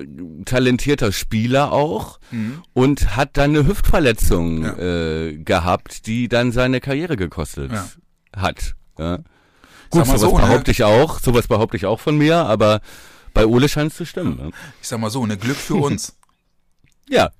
talentierter 0.44 1.12
Spieler 1.12 1.72
auch 1.72 2.18
mhm. 2.30 2.62
und 2.72 3.16
hat 3.16 3.36
dann 3.36 3.50
eine 3.50 3.66
Hüftverletzung 3.66 4.64
ja. 4.64 4.78
äh, 4.78 5.36
gehabt, 5.38 6.06
die 6.06 6.28
dann 6.28 6.52
seine 6.52 6.80
Karriere 6.80 7.16
gekostet 7.16 7.72
ja. 7.72 7.88
hat. 8.36 8.74
Ja. 8.98 9.18
Gut, 9.90 10.06
sowas 10.06 10.20
so, 10.20 10.36
ne? 10.36 10.42
behaupte 10.42 10.70
ich 10.70 10.84
auch, 10.84 11.20
sowas 11.20 11.48
behaupte 11.48 11.76
ich 11.76 11.86
auch 11.86 12.00
von 12.00 12.16
mir, 12.16 12.36
aber 12.36 12.80
bei 13.34 13.46
Ole 13.46 13.68
scheint 13.68 13.92
es 13.92 13.98
zu 13.98 14.06
stimmen. 14.06 14.36
Ne? 14.36 14.50
Ich 14.80 14.88
sag 14.88 15.00
mal 15.00 15.10
so, 15.10 15.26
ne 15.26 15.36
Glück 15.36 15.56
für 15.56 15.74
uns. 15.74 16.16
ja. 17.08 17.30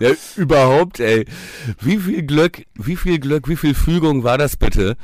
Ja. 0.00 0.10
Überhaupt, 0.36 1.00
ey. 1.00 1.26
Wie 1.80 1.98
viel 1.98 2.22
Glück, 2.22 2.64
wie 2.74 2.96
viel 2.96 3.18
Glück, 3.18 3.48
wie 3.48 3.56
viel 3.56 3.74
Fügung 3.74 4.24
war 4.24 4.38
das 4.38 4.56
bitte? 4.56 4.96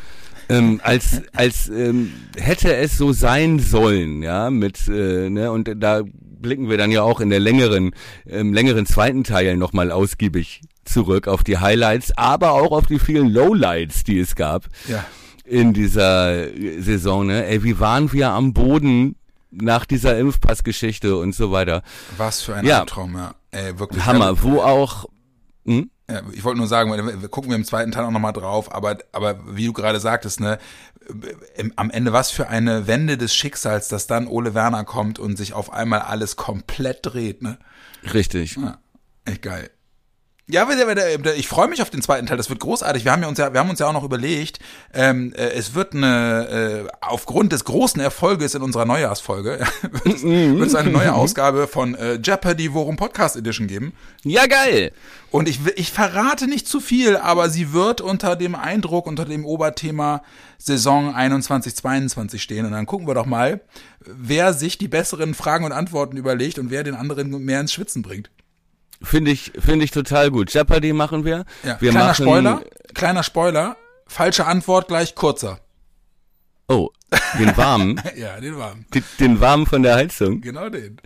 Ähm, 0.49 0.81
als 0.83 1.23
als 1.33 1.69
ähm, 1.69 2.13
hätte 2.37 2.75
es 2.77 2.99
so 2.99 3.13
sein 3.13 3.59
sollen, 3.59 4.23
ja, 4.23 4.51
mit 4.51 4.89
äh, 4.89 5.31
ne 5.31 5.51
und 5.51 5.71
da 5.77 6.03
blicken 6.05 6.69
wir 6.69 6.77
dann 6.77 6.91
ja 6.91 7.03
auch 7.03 7.21
in 7.21 7.31
der 7.31 7.41
längeren 7.41 7.93
ähm, 8.27 8.53
längeren 8.53 8.85
zweiten 8.85 9.25
Teil 9.25 9.57
nochmal 9.57 9.91
ausgiebig 9.91 10.61
zurück 10.85 11.29
auf 11.29 11.45
die 11.45 11.59
Highlights, 11.59 12.13
aber 12.17 12.53
auch 12.53 12.73
auf 12.73 12.87
die 12.87 12.99
vielen 12.99 13.31
Lowlights, 13.31 14.05
die 14.05 14.19
es 14.19 14.35
gab 14.37 14.67
ja. 14.87 15.05
in 15.47 15.73
dieser 15.73 16.49
Saison. 16.79 17.27
Ne? 17.27 17.47
Ey, 17.47 17.65
wie 17.65 17.81
waren 17.81 18.13
wir 18.13 18.31
am 18.31 18.53
Boden 18.53 19.17
nach 19.61 19.85
dieser 19.85 20.19
Impfpassgeschichte 20.19 21.17
und 21.17 21.35
so 21.35 21.51
weiter? 21.53 21.83
Was 22.17 22.43
für 22.43 22.55
ein 22.55 22.67
ja. 22.67 22.85
Traum, 22.85 23.17
ja. 23.17 23.35
Ey, 23.51 23.79
wirklich. 23.79 24.05
Hammer, 24.05 24.43
wo 24.43 24.61
auch. 24.61 25.07
Hm? 25.65 25.91
Ja, 26.11 26.21
ich 26.33 26.45
wollte 26.45 26.59
nur 26.59 26.67
sagen, 26.67 26.91
wir 26.93 27.29
gucken 27.29 27.51
wir 27.51 27.57
im 27.57 27.65
zweiten 27.65 27.91
Teil 27.91 28.05
auch 28.05 28.11
nochmal 28.11 28.35
drauf, 28.35 28.75
aber, 28.75 28.99
aber 29.13 29.39
wie 29.57 29.65
du 29.65 29.73
gerade 29.73 30.01
sagtest, 30.01 30.39
ne, 30.39 30.59
im, 31.57 31.73
am 31.77 31.91
Ende 31.91 32.13
was 32.13 32.31
für 32.31 32.49
eine 32.49 32.87
Wende 32.87 33.17
des 33.17 33.35
Schicksals, 33.35 33.89
dass 33.89 34.07
dann 34.07 34.27
Ole 34.27 34.53
Werner 34.55 34.85
kommt 34.85 35.19
und 35.19 35.37
sich 35.37 35.55
auf 35.55 35.73
einmal 35.73 36.01
alles 36.01 36.37
komplett 36.37 36.99
dreht, 37.03 37.43
ne? 37.43 37.59
Richtig. 38.13 38.57
Ja, 38.57 38.79
echt 39.25 39.43
geil. 39.43 39.71
Ja, 40.47 40.69
ich 41.37 41.49
freue 41.49 41.69
mich 41.69 41.81
auf 41.81 41.89
den 41.89 42.03
zweiten 42.03 42.27
Teil. 42.27 42.37
Das 42.37 42.51
wird 42.51 42.61
großartig. 42.61 43.07
Wir 43.07 43.13
haben 43.13 43.23
ja 43.23 43.29
uns 43.29 43.39
ja, 43.39 43.55
wir 43.55 43.61
haben 43.61 43.71
uns 43.71 43.79
ja 43.79 43.87
auch 43.87 43.95
noch 43.95 44.05
überlegt, 44.05 44.59
ähm, 44.93 45.33
äh, 45.33 45.49
es 45.53 45.75
wird 45.75 45.95
eine 45.95 46.85
äh, 46.87 46.93
aufgrund 47.01 47.53
des 47.53 47.65
großen 47.65 47.99
Erfolges 47.99 48.55
in 48.55 48.61
unserer 48.61 48.85
Neujahrsfolge 48.85 49.61
wird, 49.83 50.07
es, 50.07 50.23
wird 50.23 50.69
es 50.69 50.75
eine 50.75 50.91
neue 50.91 51.15
Ausgabe 51.15 51.67
von 51.67 51.95
äh, 51.95 52.17
Jeopardy 52.23 52.75
Worum 52.75 52.97
Podcast 52.97 53.37
Edition 53.37 53.69
geben. 53.69 53.95
Ja 54.23 54.45
geil. 54.47 54.93
Und 55.31 55.49
ich 55.49 55.61
ich 55.77 55.91
verrate 55.91 56.47
nicht 56.47 56.69
zu 56.69 56.81
viel, 56.81 57.17
aber 57.17 57.49
sie 57.49 57.73
wird 57.73 58.03
unter 58.03 58.37
dem 58.37 58.55
Eindruck 58.55 59.07
unter 59.07 59.25
dem 59.25 59.47
Oberthema 59.47 60.23
Saison 60.59 61.15
21/22 61.15 62.39
stehen. 62.39 62.67
Und 62.67 62.73
dann 62.73 62.85
gucken 62.85 63.07
wir 63.07 63.15
doch 63.15 63.25
mal, 63.25 63.63
wer 64.01 64.53
sich 64.53 64.77
die 64.77 64.89
besseren 64.89 65.33
Fragen 65.33 65.65
und 65.65 65.73
Antworten 65.73 66.19
überlegt 66.19 66.59
und 66.59 66.71
wer 66.71 66.85
den 66.85 66.95
anderen 66.97 67.31
mehr 67.43 67.61
ins 67.61 67.73
Schwitzen 67.73 68.03
bringt. 68.03 68.31
Finde 69.05 69.31
ich, 69.31 69.53
finde 69.59 69.85
ich 69.85 69.91
total 69.91 70.31
gut. 70.31 70.53
Jeopardy 70.53 70.93
machen 70.93 71.25
wir. 71.25 71.45
Ja. 71.63 71.81
wir 71.81 71.91
kleiner 71.91 72.07
machen, 72.07 72.25
Spoiler, 72.25 72.63
kleiner 72.95 73.23
Spoiler. 73.23 73.77
Falsche 74.07 74.47
Antwort 74.47 74.89
gleich 74.89 75.15
kurzer. 75.15 75.61
Oh, 76.69 76.91
den 77.39 77.57
warmen? 77.57 78.01
ja, 78.17 78.41
den 78.41 78.57
warmen. 78.59 78.87
Den, 78.95 79.05
den 79.21 79.41
warmen 79.41 79.67
von 79.67 79.83
der 79.83 79.97
Heizung? 79.97 80.41
Genau 80.41 80.69
den. 80.69 80.99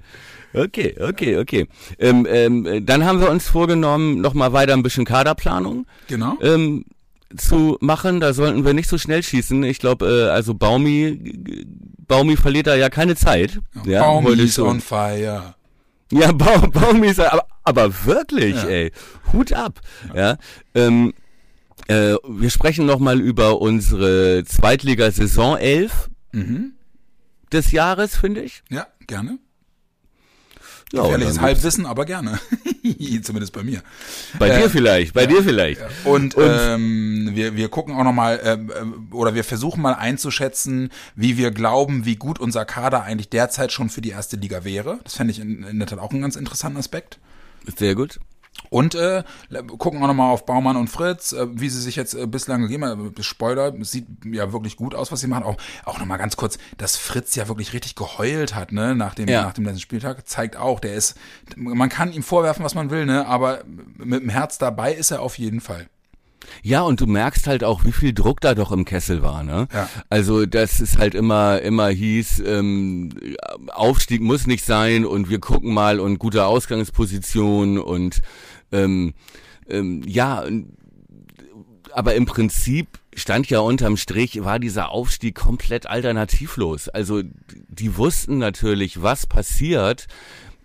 Okay, 0.54 0.96
okay, 1.00 1.38
okay. 1.38 1.68
Ähm, 1.98 2.26
ähm, 2.28 2.86
dann 2.86 3.04
haben 3.04 3.20
wir 3.20 3.30
uns 3.30 3.48
vorgenommen, 3.48 4.20
nochmal 4.20 4.52
weiter 4.52 4.72
ein 4.72 4.82
bisschen 4.82 5.04
Kaderplanung. 5.04 5.86
Genau. 6.06 6.38
Ähm, 6.40 6.84
zu 7.36 7.76
machen, 7.80 8.20
da 8.20 8.32
sollten 8.32 8.64
wir 8.64 8.72
nicht 8.72 8.88
so 8.88 8.96
schnell 8.96 9.22
schießen. 9.22 9.62
Ich 9.64 9.78
glaube, 9.78 10.06
äh, 10.06 10.30
also 10.30 10.54
Baumi, 10.54 11.20
Baumi 12.06 12.36
verliert 12.36 12.66
da 12.66 12.74
ja 12.74 12.88
keine 12.88 13.16
Zeit. 13.16 13.60
Ja, 13.84 14.02
Baumi 14.02 14.32
ist 14.40 14.54
so. 14.54 14.66
on 14.66 14.80
fire. 14.80 15.54
Ja, 16.10 16.32
ba 16.32 16.66
Baumi 16.66 17.08
ist, 17.08 17.20
aber, 17.20 17.46
aber 17.64 18.04
wirklich, 18.06 18.56
ja. 18.56 18.68
ey, 18.68 18.92
Hut 19.32 19.52
ab. 19.52 19.80
Ja, 20.14 20.16
ja 20.16 20.38
ähm, 20.74 21.12
äh, 21.88 22.16
wir 22.26 22.50
sprechen 22.50 22.86
nochmal 22.86 23.20
über 23.20 23.60
unsere 23.60 24.44
Zweitliga-Saison 24.44 25.56
11 25.56 26.10
mhm. 26.32 26.72
des 27.52 27.72
Jahres, 27.72 28.16
finde 28.16 28.42
ich. 28.42 28.62
Ja, 28.68 28.86
gerne. 29.06 29.38
Ja, 30.92 31.02
Gefährliches 31.02 31.40
Halbwissen, 31.40 31.84
aber 31.84 32.06
gerne. 32.06 32.40
Zumindest 33.22 33.52
bei 33.52 33.62
mir. 33.62 33.82
Bei 34.38 34.48
äh, 34.48 34.62
dir 34.62 34.70
vielleicht, 34.70 35.12
bei 35.12 35.22
ja, 35.22 35.26
dir 35.26 35.42
vielleicht. 35.42 35.82
Und, 36.04 36.34
Und 36.34 36.44
ähm, 36.48 37.30
wir, 37.34 37.56
wir 37.56 37.68
gucken 37.68 37.94
auch 37.94 38.04
nochmal, 38.04 38.40
äh, 38.42 39.14
oder 39.14 39.34
wir 39.34 39.44
versuchen 39.44 39.82
mal 39.82 39.92
einzuschätzen, 39.92 40.90
wie 41.14 41.36
wir 41.36 41.50
glauben, 41.50 42.06
wie 42.06 42.16
gut 42.16 42.38
unser 42.38 42.64
Kader 42.64 43.02
eigentlich 43.02 43.28
derzeit 43.28 43.70
schon 43.70 43.90
für 43.90 44.00
die 44.00 44.10
erste 44.10 44.36
Liga 44.36 44.64
wäre. 44.64 44.98
Das 45.04 45.14
fände 45.14 45.32
ich 45.32 45.40
in, 45.40 45.62
in 45.62 45.78
der 45.78 45.88
Tat 45.88 45.98
auch 45.98 46.10
einen 46.10 46.22
ganz 46.22 46.36
interessanten 46.36 46.78
Aspekt. 46.78 47.18
Sehr 47.76 47.94
gut. 47.94 48.18
Und 48.70 48.94
äh, 48.94 49.22
gucken 49.78 50.02
auch 50.02 50.06
nochmal 50.06 50.30
auf 50.30 50.44
Baumann 50.44 50.76
und 50.76 50.88
Fritz, 50.88 51.32
äh, 51.32 51.46
wie 51.52 51.68
sie 51.68 51.80
sich 51.80 51.96
jetzt 51.96 52.14
äh, 52.14 52.26
bislang 52.26 52.62
gegeben 52.62 52.84
haben. 52.84 53.14
Spoiler, 53.20 53.72
sieht 53.84 54.06
ja 54.24 54.52
wirklich 54.52 54.76
gut 54.76 54.94
aus, 54.94 55.10
was 55.10 55.20
sie 55.20 55.26
machen. 55.26 55.44
Auch, 55.44 55.56
auch 55.84 55.98
nochmal 55.98 56.18
ganz 56.18 56.36
kurz, 56.36 56.58
dass 56.76 56.96
Fritz 56.96 57.34
ja 57.34 57.48
wirklich 57.48 57.72
richtig 57.72 57.94
geheult 57.94 58.54
hat, 58.54 58.72
ne, 58.72 58.94
nach 58.94 59.14
dem, 59.14 59.28
ja. 59.28 59.42
nach 59.42 59.54
dem 59.54 59.64
letzten 59.64 59.80
Spieltag, 59.80 60.26
zeigt 60.28 60.56
auch, 60.56 60.80
der 60.80 60.94
ist, 60.94 61.16
man 61.56 61.88
kann 61.88 62.12
ihm 62.12 62.22
vorwerfen, 62.22 62.64
was 62.64 62.74
man 62.74 62.90
will, 62.90 63.06
ne, 63.06 63.26
aber 63.26 63.62
mit 63.96 64.22
dem 64.22 64.28
Herz 64.28 64.58
dabei 64.58 64.92
ist 64.92 65.10
er 65.10 65.22
auf 65.22 65.38
jeden 65.38 65.60
Fall. 65.60 65.88
Ja, 66.62 66.82
und 66.82 67.00
du 67.00 67.06
merkst 67.06 67.46
halt 67.46 67.64
auch, 67.64 67.84
wie 67.84 67.92
viel 67.92 68.12
Druck 68.12 68.40
da 68.40 68.54
doch 68.54 68.72
im 68.72 68.84
Kessel 68.84 69.22
war, 69.22 69.42
ne? 69.42 69.68
Ja. 69.72 69.88
Also, 70.08 70.46
dass 70.46 70.80
es 70.80 70.98
halt 70.98 71.14
immer, 71.14 71.60
immer 71.62 71.88
hieß, 71.88 72.42
ähm, 72.46 73.10
Aufstieg 73.68 74.20
muss 74.20 74.46
nicht 74.46 74.64
sein 74.64 75.04
und 75.04 75.30
wir 75.30 75.40
gucken 75.40 75.72
mal 75.72 76.00
und 76.00 76.18
gute 76.18 76.44
Ausgangsposition 76.46 77.78
und 77.78 78.22
ähm, 78.72 79.14
ähm, 79.68 80.02
ja, 80.06 80.44
aber 81.92 82.14
im 82.14 82.26
Prinzip 82.26 82.98
stand 83.14 83.50
ja 83.50 83.60
unterm 83.60 83.96
Strich, 83.96 84.44
war 84.44 84.58
dieser 84.58 84.90
Aufstieg 84.90 85.34
komplett 85.34 85.86
alternativlos. 85.86 86.88
Also 86.88 87.22
die 87.68 87.96
wussten 87.96 88.38
natürlich, 88.38 89.02
was 89.02 89.26
passiert, 89.26 90.06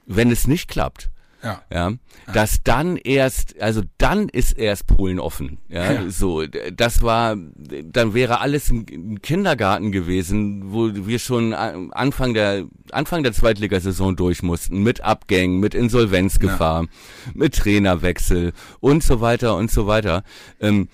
wenn 0.05 0.31
es 0.31 0.47
nicht 0.47 0.69
klappt. 0.69 1.09
Ja. 1.43 1.61
Ja, 1.71 1.91
dass 2.33 2.63
dann 2.63 2.95
erst, 2.95 3.61
also 3.61 3.81
dann 3.97 4.29
ist 4.29 4.53
erst 4.57 4.87
Polen 4.87 5.19
offen. 5.19 5.57
Ja, 5.67 5.91
Ja. 5.91 6.09
so, 6.09 6.43
das 6.45 7.01
war, 7.01 7.35
dann 7.35 8.13
wäre 8.13 8.39
alles 8.39 8.69
im 8.69 9.21
Kindergarten 9.21 9.91
gewesen, 9.91 10.71
wo 10.71 10.89
wir 10.93 11.19
schon 11.19 11.53
Anfang 11.53 12.33
der, 12.33 12.65
Anfang 12.91 13.23
der 13.23 13.33
Zweitligasaison 13.33 14.15
durch 14.15 14.41
mussten, 14.41 14.83
mit 14.83 15.01
Abgängen, 15.01 15.59
mit 15.59 15.75
Insolvenzgefahr, 15.75 16.87
mit 17.33 17.55
Trainerwechsel 17.55 18.53
und 18.79 19.03
so 19.03 19.19
weiter 19.19 19.57
und 19.57 19.69
so 19.69 19.85
weiter. 19.85 20.23
Ähm, 20.61 20.87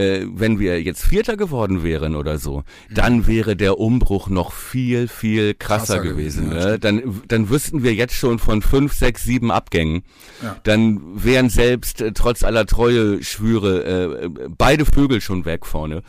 äh, 0.00 0.26
wenn 0.32 0.58
wir 0.58 0.82
jetzt 0.82 1.04
Vierter 1.04 1.36
geworden 1.36 1.82
wären 1.82 2.16
oder 2.16 2.38
so, 2.38 2.64
dann 2.90 3.26
wäre 3.26 3.54
der 3.56 3.78
Umbruch 3.78 4.28
noch 4.28 4.52
viel, 4.52 5.06
viel 5.08 5.54
krasser, 5.54 5.98
Krasser 5.98 6.00
gewesen. 6.00 6.50
gewesen, 6.50 6.68
ne? 6.70 6.78
dann, 6.78 7.22
dann 7.28 7.50
wüssten 7.50 7.82
wir 7.82 7.94
jetzt 7.94 8.14
schon 8.14 8.38
von 8.38 8.62
fünf, 8.62 8.94
sechs, 8.94 9.24
sieben 9.24 9.50
Abgängen. 9.50 10.02
Ja. 10.42 10.56
Dann 10.62 11.00
wären 11.22 11.50
selbst 11.50 12.00
äh, 12.00 12.12
trotz 12.12 12.42
aller 12.42 12.66
Treue-Schwüre 12.66 13.84
äh, 13.84 14.24
äh, 14.24 14.48
beide 14.56 14.84
Vögel 14.86 15.20
schon 15.20 15.44
weg 15.44 15.66
vorne. 15.66 16.02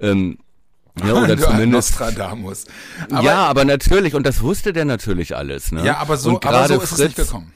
Ähm, 0.00 0.38
ja, 1.04 1.12
oder 1.14 1.36
Du 1.36 1.42
zumindest. 1.44 2.00
Nostradamus. 2.00 2.64
Aber, 3.10 3.22
ja, 3.22 3.46
aber 3.46 3.64
natürlich, 3.64 4.14
und 4.14 4.26
das 4.26 4.42
wusste 4.42 4.72
der 4.72 4.84
natürlich 4.84 5.36
alles. 5.36 5.70
Ne? 5.72 5.84
ja, 5.86 5.98
aber 5.98 6.16
so, 6.16 6.30
aber 6.30 6.34
so 6.34 6.40
gerade 6.40 6.74
ist 6.74 6.92
es 6.92 6.98
nicht 6.98 7.14
Fritz- 7.14 7.28
gekommen. 7.28 7.52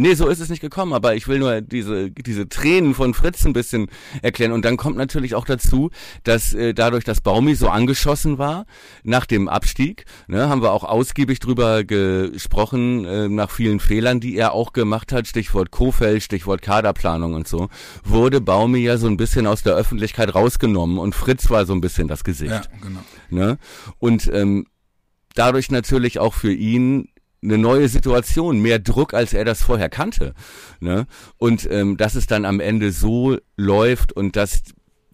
Nee, 0.00 0.14
so 0.14 0.28
ist 0.28 0.38
es 0.38 0.48
nicht 0.48 0.60
gekommen, 0.60 0.92
aber 0.92 1.16
ich 1.16 1.26
will 1.26 1.40
nur 1.40 1.60
diese, 1.60 2.12
diese 2.12 2.48
Tränen 2.48 2.94
von 2.94 3.14
Fritz 3.14 3.44
ein 3.44 3.52
bisschen 3.52 3.88
erklären. 4.22 4.52
Und 4.52 4.64
dann 4.64 4.76
kommt 4.76 4.96
natürlich 4.96 5.34
auch 5.34 5.44
dazu, 5.44 5.90
dass 6.22 6.54
äh, 6.54 6.72
dadurch, 6.72 7.02
dass 7.02 7.20
Baumi 7.20 7.56
so 7.56 7.68
angeschossen 7.68 8.38
war 8.38 8.66
nach 9.02 9.26
dem 9.26 9.48
Abstieg, 9.48 10.04
ne, 10.28 10.48
haben 10.48 10.62
wir 10.62 10.70
auch 10.70 10.84
ausgiebig 10.84 11.40
drüber 11.40 11.82
gesprochen, 11.82 13.04
äh, 13.06 13.28
nach 13.28 13.50
vielen 13.50 13.80
Fehlern, 13.80 14.20
die 14.20 14.36
er 14.36 14.52
auch 14.52 14.72
gemacht 14.72 15.10
hat, 15.10 15.26
Stichwort 15.26 15.72
Kofeld, 15.72 16.22
Stichwort 16.22 16.62
Kaderplanung 16.62 17.34
und 17.34 17.48
so, 17.48 17.68
wurde 18.04 18.40
Baumi 18.40 18.78
ja 18.78 18.98
so 18.98 19.08
ein 19.08 19.16
bisschen 19.16 19.48
aus 19.48 19.64
der 19.64 19.74
Öffentlichkeit 19.74 20.32
rausgenommen 20.32 20.98
und 20.98 21.16
Fritz 21.16 21.50
war 21.50 21.66
so 21.66 21.72
ein 21.72 21.80
bisschen 21.80 22.06
das 22.06 22.22
Gesicht. 22.22 22.52
Ja, 22.52 22.62
genau. 22.80 23.00
Ne? 23.30 23.58
Und 23.98 24.30
ähm, 24.32 24.68
dadurch 25.34 25.72
natürlich 25.72 26.20
auch 26.20 26.34
für 26.34 26.52
ihn 26.52 27.08
eine 27.42 27.58
neue 27.58 27.88
Situation, 27.88 28.60
mehr 28.60 28.78
Druck, 28.78 29.14
als 29.14 29.32
er 29.32 29.44
das 29.44 29.62
vorher 29.62 29.88
kannte. 29.88 30.34
Ne? 30.80 31.06
Und 31.36 31.68
ähm, 31.70 31.96
dass 31.96 32.14
es 32.14 32.26
dann 32.26 32.44
am 32.44 32.60
Ende 32.60 32.92
so 32.92 33.38
läuft 33.56 34.12
und 34.12 34.36
dass 34.36 34.62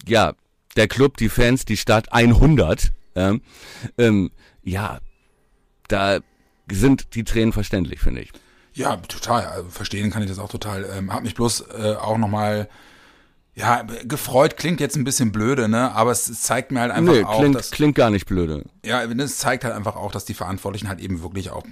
ja 0.07 0.35
der 0.77 0.89
Club, 0.89 1.17
die 1.17 1.29
Fans, 1.29 1.65
die 1.65 1.77
Stadt 1.77 2.13
100, 2.13 2.93
ja, 3.15 3.37
ähm, 3.99 4.31
ja, 4.63 4.99
da 5.89 6.19
sind 6.71 7.15
die 7.15 7.25
Tränen 7.25 7.53
verständlich, 7.53 8.01
finde 8.01 8.23
ich. 8.23 8.33
Ja, 8.73 8.97
total. 8.97 9.45
Also 9.47 9.71
verstehen 9.71 10.11
kann 10.11 10.23
ich 10.23 10.29
das 10.29 10.39
auch 10.39 10.49
total. 10.49 10.85
Ähm, 10.97 11.13
hab 11.13 11.23
mich 11.23 11.35
bloß 11.35 11.65
äh, 11.79 11.95
auch 11.95 12.19
nochmal, 12.19 12.69
ja, 13.57 13.83
gefreut 14.05 14.57
klingt 14.57 14.81
jetzt 14.81 14.97
ein 14.97 15.05
bisschen 15.05 15.31
blöde, 15.31 15.69
ne? 15.69 15.93
Aber 15.93 16.11
es, 16.11 16.43
zeigt 16.43 16.73
mir 16.73 16.81
halt 16.81 16.91
einfach 16.91 17.13
Nee, 17.15 17.23
auch, 17.25 17.39
klingt, 17.39 17.55
dass, 17.55 17.71
klingt 17.71 17.95
gar 17.95 18.11
nicht 18.11 18.27
blöde. 18.27 18.65
ja, 18.85 19.03
es 19.05 19.39
zeigt 19.39 19.63
halt 19.65 19.75
einfach 19.75 19.95
auch, 19.95 20.11
dass 20.11 20.25
die 20.25 20.35
Verantwortlichen 20.35 20.89
halt 20.89 20.99
eben 21.01 21.23
wirklich 21.23 21.51
auch, 21.51 21.63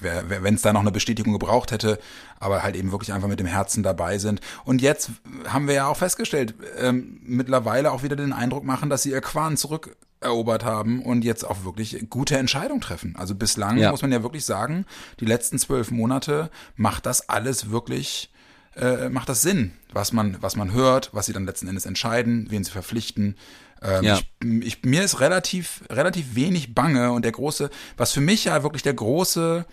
wenn 0.00 0.54
es 0.54 0.62
da 0.62 0.72
noch 0.72 0.80
eine 0.80 0.90
Bestätigung 0.92 1.32
gebraucht 1.32 1.70
hätte, 1.72 1.98
aber 2.40 2.62
halt 2.62 2.76
eben 2.76 2.90
wirklich 2.92 3.12
einfach 3.12 3.28
mit 3.28 3.40
dem 3.40 3.46
Herzen 3.46 3.82
dabei 3.82 4.18
sind. 4.18 4.40
Und 4.64 4.82
jetzt 4.82 5.10
haben 5.46 5.68
wir 5.68 5.74
ja 5.74 5.86
auch 5.86 5.96
festgestellt, 5.96 6.54
ähm, 6.78 7.20
mittlerweile 7.22 7.92
auch 7.92 8.02
wieder 8.02 8.16
den 8.16 8.32
Eindruck 8.32 8.64
machen, 8.64 8.90
dass 8.90 9.02
sie 9.04 9.10
ihr 9.10 9.20
Quan 9.20 9.56
zurückerobert 9.56 10.64
haben 10.64 11.02
und 11.02 11.22
jetzt 11.24 11.44
auch 11.46 11.64
wirklich 11.64 12.06
gute 12.10 12.36
Entscheidungen 12.36 12.80
treffen. 12.80 13.14
Also 13.16 13.34
bislang 13.34 13.78
Ja. 13.78 13.90
muss 13.90 14.02
man 14.02 14.12
ja 14.12 14.22
wirklich 14.22 14.44
sagen, 14.44 14.86
die 15.20 15.24
letzten 15.24 15.58
zwölf 15.58 15.90
Monate 15.90 16.50
macht 16.76 17.06
das 17.06 17.28
alles 17.28 17.70
wirklich 17.70 18.30
äh, 18.78 19.08
macht 19.08 19.28
das 19.28 19.42
Sinn, 19.42 19.72
was 19.92 20.12
man, 20.12 20.36
was 20.40 20.56
man 20.56 20.72
hört, 20.72 21.10
was 21.12 21.26
sie 21.26 21.32
dann 21.32 21.44
letzten 21.46 21.68
Endes 21.68 21.86
entscheiden, 21.86 22.46
wen 22.50 22.64
sie 22.64 22.70
verpflichten. 22.70 23.36
Ähm, 23.82 24.04
Ja. 24.04 24.18
ich, 24.18 24.62
ich, 24.62 24.82
mir 24.84 25.02
ist 25.04 25.20
relativ, 25.20 25.82
relativ 25.90 26.34
wenig 26.34 26.74
bange 26.74 27.12
und 27.12 27.24
der 27.24 27.32
große, 27.32 27.70
was 27.96 28.12
für 28.12 28.20
mich 28.20 28.44
ja 28.44 28.62
wirklich 28.62 28.82
der 28.82 28.94
große 28.94 29.66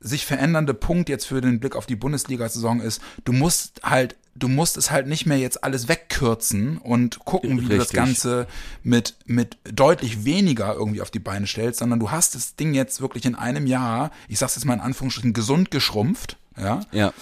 sich 0.00 0.24
verändernde 0.26 0.74
Punkt 0.74 1.08
jetzt 1.08 1.26
für 1.26 1.40
den 1.40 1.58
Blick 1.58 1.74
auf 1.74 1.84
die 1.86 1.96
Bundesliga-Saison 1.96 2.80
ist, 2.80 3.00
du 3.24 3.32
musst 3.32 3.80
halt, 3.82 4.14
du 4.36 4.46
musst 4.46 4.76
es 4.76 4.92
halt 4.92 5.08
nicht 5.08 5.26
mehr 5.26 5.38
jetzt 5.38 5.64
alles 5.64 5.88
wegkürzen 5.88 6.78
und 6.78 7.18
gucken, 7.24 7.58
wie 7.60 7.62
du 7.62 7.68
das 7.70 7.88
Richtig. 7.88 7.96
Ganze 7.96 8.46
mit, 8.84 9.16
mit 9.26 9.58
deutlich 9.64 10.24
weniger 10.24 10.72
irgendwie 10.74 11.02
auf 11.02 11.10
die 11.10 11.18
Beine 11.18 11.48
stellst, 11.48 11.80
sondern 11.80 11.98
du 11.98 12.12
hast 12.12 12.36
das 12.36 12.54
Ding 12.54 12.74
jetzt 12.74 13.00
wirklich 13.00 13.24
in 13.24 13.34
einem 13.34 13.66
Jahr, 13.66 14.12
ich 14.28 14.38
sag's 14.38 14.54
jetzt 14.54 14.66
mal 14.66 14.74
in 14.74 14.80
Anführungsstrichen, 14.80 15.32
gesund 15.32 15.72
geschrumpft, 15.72 16.36
ja, 16.56 16.80
Ja. 16.92 17.12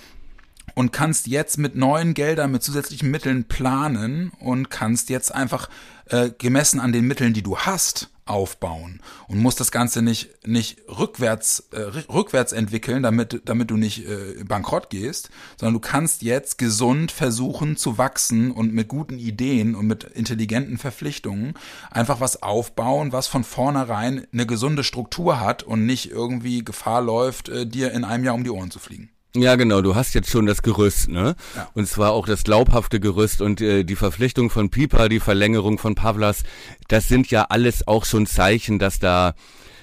Und 0.77 0.93
kannst 0.93 1.27
jetzt 1.27 1.57
mit 1.57 1.74
neuen 1.74 2.12
Geldern, 2.12 2.53
mit 2.53 2.62
zusätzlichen 2.62 3.11
Mitteln 3.11 3.45
planen 3.49 4.31
und 4.39 4.70
kannst 4.70 5.09
jetzt 5.09 5.35
einfach 5.35 5.70
äh, 6.11 6.31
gemessen 6.37 6.79
an 6.81 6.93
den 6.93 7.07
Mitteln, 7.07 7.33
die 7.33 7.43
du 7.43 7.57
hast, 7.57 8.11
aufbauen 8.27 9.01
und 9.29 9.39
musst 9.39 9.61
das 9.61 9.70
Ganze 9.70 10.03
nicht 10.03 10.47
nicht 10.47 10.79
rückwärts 10.89 11.68
äh, 11.70 11.77
rück- 11.77 12.12
rückwärts 12.12 12.53
entwickeln, 12.53 13.03
damit 13.05 13.43
damit 13.45 13.70
du 13.70 13.77
nicht 13.77 14.07
äh, 14.07 14.43
bankrott 14.45 14.91
gehst, 14.91 15.31
sondern 15.57 15.74
du 15.74 15.81
kannst 15.81 16.22
jetzt 16.22 16.59
gesund 16.59 17.12
versuchen 17.12 17.77
zu 17.77 17.99
wachsen 17.99 18.51
und 18.51 18.74
mit 18.74 18.89
guten 18.89 19.18
Ideen 19.18 19.77
und 19.77 19.87
mit 19.87 20.03
intelligenten 20.05 20.77
Verpflichtungen 20.77 21.55
einfach 21.91 22.20
was 22.20 22.43
aufbauen, 22.43 23.12
was 23.12 23.29
von 23.29 23.45
vornherein 23.45 24.27
eine 24.33 24.45
gesunde 24.45 24.83
Struktur 24.83 25.39
hat 25.41 25.62
und 25.62 25.87
nicht 25.87 26.11
irgendwie 26.11 26.64
Gefahr 26.64 27.01
läuft, 27.03 27.49
äh, 27.49 27.64
dir 27.64 27.93
in 27.93 28.05
einem 28.05 28.24
Jahr 28.24 28.35
um 28.35 28.45
die 28.45 28.51
Ohren 28.51 28.72
zu 28.72 28.81
fliegen. 28.81 29.11
Ja, 29.39 29.57
genau, 29.57 29.82
du 29.82 29.95
hast 29.95 30.14
jetzt 30.14 30.30
schon 30.30 30.47
das 30.47 30.62
Gerüst, 30.62 31.09
ne? 31.09 31.37
Ja. 31.55 31.68
Und 31.74 31.87
zwar 31.87 32.12
auch 32.12 32.26
das 32.26 32.45
glaubhafte 32.45 33.01
Gerüst 33.01 33.43
und 33.43 33.61
äh, 33.61 33.84
die 33.84 33.97
Verpflichtung 33.97 34.49
von 34.49 34.70
Pieper, 34.70 35.09
die 35.11 35.20
Verlängerung 35.20 35.78
von 35.78 35.95
Pavlas, 35.95 36.43
das 36.89 37.09
sind 37.09 37.30
ja 37.30 37.47
alles 37.51 37.87
auch 37.87 38.07
schon 38.07 38.26
Zeichen, 38.26 38.78
dass 38.78 38.99
da, 38.99 39.34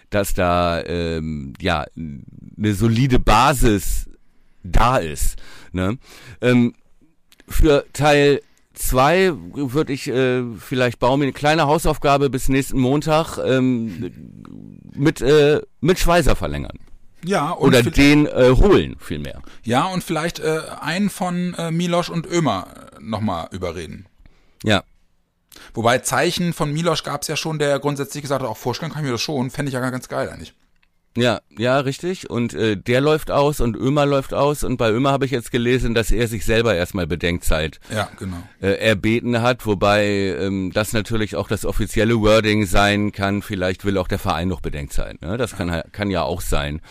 dass 0.09 0.33
da 0.33 0.81
ähm, 0.83 1.53
ja 1.61 1.85
eine 1.95 2.73
solide 2.73 3.19
Basis 3.19 4.09
da 4.63 4.97
ist. 4.97 5.37
Ne? 5.71 5.99
Ähm, 6.41 6.73
für 7.47 7.85
Teil 7.93 8.41
zwei 8.73 9.33
würde 9.53 9.93
ich 9.93 10.07
äh, 10.07 10.43
vielleicht 10.57 10.97
Baumi 10.97 11.25
eine 11.25 11.33
kleine 11.33 11.67
Hausaufgabe 11.67 12.29
bis 12.29 12.49
nächsten 12.49 12.79
Montag 12.79 13.37
ähm, 13.37 14.11
mit, 14.95 15.21
äh, 15.21 15.61
mit 15.79 15.99
Schweizer 15.99 16.35
verlängern. 16.35 16.79
Ja, 17.25 17.51
und 17.51 17.69
Oder 17.69 17.83
den 17.83 18.25
äh, 18.27 18.51
holen 18.51 18.95
vielmehr. 18.99 19.41
Ja, 19.63 19.85
und 19.85 20.03
vielleicht 20.03 20.39
äh, 20.39 20.61
einen 20.81 21.09
von 21.09 21.53
äh, 21.55 21.71
Milosch 21.71 22.09
und 22.09 22.25
Ömer 22.25 22.67
nochmal 22.99 23.47
überreden. 23.51 24.07
Ja. 24.63 24.83
Wobei 25.73 25.99
Zeichen 25.99 26.53
von 26.53 26.71
Milosch 26.73 27.03
gab's 27.03 27.27
ja 27.27 27.35
schon, 27.35 27.59
der 27.59 27.79
grundsätzlich 27.79 28.23
gesagt 28.23 28.41
hat, 28.41 28.49
auch 28.49 28.57
vorstellen 28.57 28.91
kann 28.91 29.01
ich 29.01 29.05
mir 29.05 29.13
das 29.13 29.21
schon, 29.21 29.49
fände 29.51 29.69
ich 29.69 29.73
ja 29.73 29.89
ganz 29.89 30.07
geil 30.07 30.29
eigentlich. 30.29 30.53
Ja, 31.15 31.41
ja, 31.57 31.79
richtig. 31.79 32.29
Und 32.29 32.53
äh, 32.55 32.75
der 32.75 32.99
läuft 32.99 33.29
aus 33.29 33.59
und 33.59 33.75
Ömer 33.75 34.05
läuft 34.05 34.33
aus. 34.33 34.63
Und 34.63 34.77
bei 34.77 34.91
Ömer 34.91 35.11
habe 35.11 35.25
ich 35.25 35.31
jetzt 35.31 35.51
gelesen, 35.51 35.93
dass 35.93 36.11
er 36.11 36.27
sich 36.27 36.43
selber 36.43 36.73
erstmal 36.73 37.05
Bedenkzeit 37.05 37.79
Ja, 37.93 38.09
genau. 38.17 38.37
äh, 38.61 38.73
erbeten 38.79 39.41
hat, 39.41 39.65
wobei 39.65 40.05
ähm, 40.39 40.71
das 40.73 40.93
natürlich 40.93 41.35
auch 41.35 41.47
das 41.47 41.65
offizielle 41.65 42.19
Wording 42.19 42.65
sein 42.65 43.11
kann. 43.11 43.43
Vielleicht 43.43 43.85
will 43.85 43.97
auch 43.97 44.07
der 44.07 44.19
Verein 44.19 44.47
noch 44.47 44.61
Bedenkzeit. 44.61 45.21
Ne? 45.21 45.37
Das 45.37 45.55
kann, 45.55 45.83
kann 45.91 46.09
ja 46.09 46.23
auch 46.23 46.41
sein. 46.41 46.81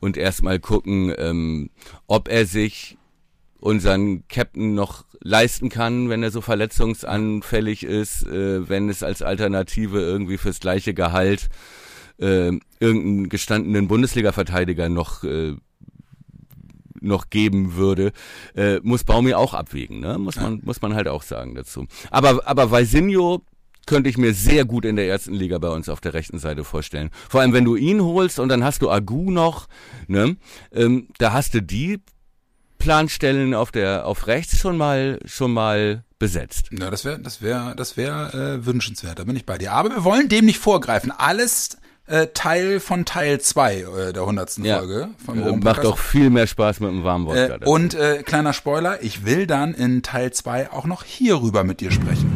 Und 0.00 0.16
erstmal 0.16 0.58
gucken, 0.58 1.12
ähm, 1.18 1.70
ob 2.06 2.28
er 2.28 2.46
sich 2.46 2.96
unseren 3.60 4.26
Captain 4.28 4.74
noch 4.74 5.04
leisten 5.20 5.68
kann, 5.68 6.08
wenn 6.08 6.22
er 6.22 6.30
so 6.30 6.40
verletzungsanfällig 6.40 7.82
ist, 7.82 8.26
äh, 8.26 8.68
wenn 8.68 8.88
es 8.88 9.02
als 9.02 9.22
Alternative 9.22 10.00
irgendwie 10.00 10.38
fürs 10.38 10.60
gleiche 10.60 10.94
Gehalt 10.94 11.48
äh, 12.18 12.52
irgendeinen 12.80 13.28
gestandenen 13.28 13.88
Bundesliga-Verteidiger 13.88 14.88
noch 14.88 15.24
äh, 15.24 15.54
noch 17.00 17.30
geben 17.30 17.76
würde, 17.76 18.12
äh, 18.54 18.80
muss 18.82 19.04
Baumi 19.04 19.34
auch 19.34 19.54
abwägen, 19.54 20.00
ne? 20.00 20.18
Muss 20.18 20.36
man 20.36 20.60
muss 20.64 20.82
man 20.82 20.94
halt 20.94 21.08
auch 21.08 21.22
sagen 21.22 21.54
dazu. 21.54 21.86
Aber 22.10 22.46
aber 22.46 22.70
Valsinho 22.70 23.42
könnte 23.86 24.10
ich 24.10 24.18
mir 24.18 24.34
sehr 24.34 24.64
gut 24.64 24.84
in 24.84 24.96
der 24.96 25.06
ersten 25.06 25.34
Liga 25.34 25.58
bei 25.58 25.68
uns 25.68 25.88
auf 25.88 26.00
der 26.00 26.14
rechten 26.14 26.38
Seite 26.38 26.64
vorstellen. 26.64 27.10
Vor 27.28 27.40
allem 27.40 27.52
wenn 27.52 27.64
du 27.64 27.76
ihn 27.76 28.02
holst 28.02 28.40
und 28.40 28.48
dann 28.48 28.64
hast 28.64 28.82
du 28.82 28.90
Agu 28.90 29.30
noch, 29.30 29.68
ne? 30.08 30.36
Ähm, 30.72 31.08
da 31.18 31.32
hast 31.32 31.54
du 31.54 31.62
die 31.62 32.00
Planstellen 32.78 33.54
auf 33.54 33.72
der 33.72 34.06
auf 34.06 34.26
rechts 34.26 34.58
schon 34.58 34.76
mal 34.76 35.20
schon 35.24 35.52
mal 35.52 36.04
besetzt. 36.18 36.70
Ja, 36.72 36.90
das 36.90 37.04
wäre 37.04 37.20
das 37.20 37.40
wäre 37.42 37.74
das 37.76 37.96
wäre 37.96 38.58
äh, 38.58 38.66
wünschenswert. 38.66 39.18
Da 39.18 39.24
bin 39.24 39.36
ich 39.36 39.46
bei 39.46 39.58
dir. 39.58 39.72
Aber 39.72 39.90
wir 39.90 40.04
wollen 40.04 40.28
dem 40.28 40.44
nicht 40.44 40.58
vorgreifen. 40.58 41.10
Alles 41.10 41.78
äh, 42.06 42.28
Teil 42.34 42.80
von 42.80 43.04
Teil 43.04 43.40
2 43.40 43.74
äh, 43.74 44.12
der 44.12 44.26
hundertsten 44.26 44.64
Ja. 44.64 44.78
Folge. 44.78 45.08
Vom 45.24 45.42
Äh, 45.42 45.56
macht 45.56 45.84
auch 45.84 45.98
viel 45.98 46.30
mehr 46.30 46.46
Spaß 46.46 46.80
mit 46.80 46.90
dem 46.90 47.04
warmen 47.04 47.26
Wodka. 47.26 47.56
Äh, 47.56 47.64
und 47.64 47.94
äh, 47.94 48.22
kleiner 48.22 48.52
Spoiler, 48.52 49.02
ich 49.02 49.24
will 49.24 49.46
dann 49.46 49.74
in 49.74 50.02
Teil 50.02 50.32
2 50.32 50.70
auch 50.72 50.86
noch 50.86 51.04
hierüber 51.04 51.64
mit 51.64 51.80
dir 51.80 51.90
sprechen. 51.90 52.35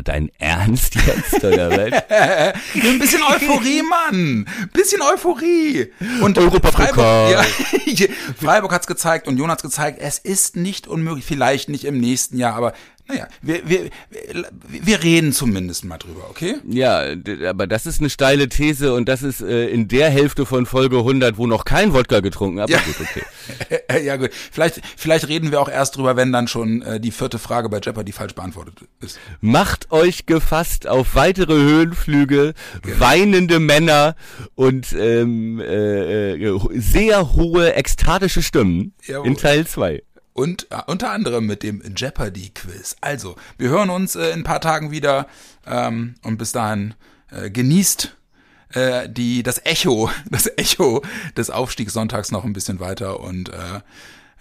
Alter, 0.00 0.12
dein 0.12 0.30
Ernst 0.38 0.94
jetzt 0.94 1.44
oder 1.44 1.70
was? 1.92 2.02
Ein 2.74 2.98
bisschen 2.98 3.22
Euphorie, 3.22 3.82
Mann. 3.82 4.46
Bisschen 4.72 5.02
Euphorie. 5.02 5.92
Und 6.22 6.38
Europapokal. 6.38 7.44
Freiburg, 7.44 7.86
ja, 7.98 8.06
Freiburg 8.40 8.72
hat's 8.72 8.86
gezeigt 8.86 9.28
und 9.28 9.36
Jon 9.36 9.50
hat's 9.50 9.62
gezeigt. 9.62 9.98
Es 10.00 10.18
ist 10.18 10.56
nicht 10.56 10.86
unmöglich, 10.86 11.24
vielleicht 11.24 11.68
nicht 11.68 11.84
im 11.84 11.98
nächsten 12.00 12.38
Jahr, 12.38 12.54
aber 12.54 12.72
naja, 13.08 13.26
wir, 13.42 13.68
wir, 13.68 13.90
wir, 14.68 15.02
reden 15.02 15.32
zumindest 15.32 15.84
mal 15.84 15.98
drüber, 15.98 16.28
okay? 16.30 16.56
Ja, 16.68 17.04
aber 17.48 17.66
das 17.66 17.86
ist 17.86 18.00
eine 18.00 18.10
steile 18.10 18.48
These 18.48 18.94
und 18.94 19.08
das 19.08 19.22
ist 19.22 19.40
äh, 19.40 19.68
in 19.68 19.88
der 19.88 20.10
Hälfte 20.10 20.46
von 20.46 20.66
Folge 20.66 20.98
100, 20.98 21.36
wo 21.38 21.46
noch 21.46 21.64
kein 21.64 21.92
Wodka 21.92 22.20
getrunken, 22.20 22.60
aber 22.60 22.70
Ja. 22.70 22.78
gut, 22.80 22.96
okay. 23.00 24.02
ja, 24.04 24.16
gut. 24.16 24.30
Vielleicht, 24.52 24.80
vielleicht 24.96 25.28
reden 25.28 25.50
wir 25.50 25.60
auch 25.60 25.68
erst 25.68 25.96
drüber, 25.96 26.16
wenn 26.16 26.32
dann 26.32 26.46
schon 26.48 26.82
äh, 26.82 27.00
die 27.00 27.10
vierte 27.10 27.38
Frage 27.38 27.68
bei 27.68 27.80
Jeopardy 27.80 28.12
falsch 28.12 28.34
beantwortet 28.34 28.74
ist. 29.00 29.18
Macht 29.40 29.90
euch 29.90 30.26
gefasst 30.26 30.86
auf 30.86 31.14
weitere 31.14 31.54
Höhenflüge, 31.54 32.54
Genau. 32.82 33.00
weinende 33.00 33.58
Männer 33.58 34.14
und 34.54 34.92
ähm, 34.92 35.60
äh, 35.60 36.34
äh, 36.34 36.60
sehr 36.74 37.32
hohe 37.34 37.74
ekstatische 37.74 38.42
Stimmen 38.42 38.94
Jawohl. 39.06 39.26
in 39.26 39.36
Teil 39.36 39.66
2. 39.66 40.02
Und 40.32 40.68
äh, 40.70 40.80
unter 40.86 41.10
anderem 41.10 41.46
mit 41.46 41.62
dem 41.62 41.82
Jeopardy-Quiz. 41.96 42.96
Also, 43.00 43.36
wir 43.58 43.68
hören 43.68 43.90
uns 43.90 44.16
äh, 44.16 44.30
in 44.30 44.40
ein 44.40 44.44
paar 44.44 44.60
Tagen 44.60 44.90
wieder 44.90 45.26
ähm, 45.66 46.14
und 46.22 46.38
bis 46.38 46.52
dahin 46.52 46.94
äh, 47.30 47.50
genießt 47.50 48.16
äh, 48.74 49.08
die, 49.08 49.42
das 49.42 49.64
Echo, 49.64 50.10
das 50.30 50.50
Echo 50.56 51.02
des 51.36 51.50
Aufstiegssonntags 51.50 52.30
noch 52.30 52.44
ein 52.44 52.52
bisschen 52.52 52.80
weiter 52.80 53.20
und 53.20 53.48
äh, 53.50 53.80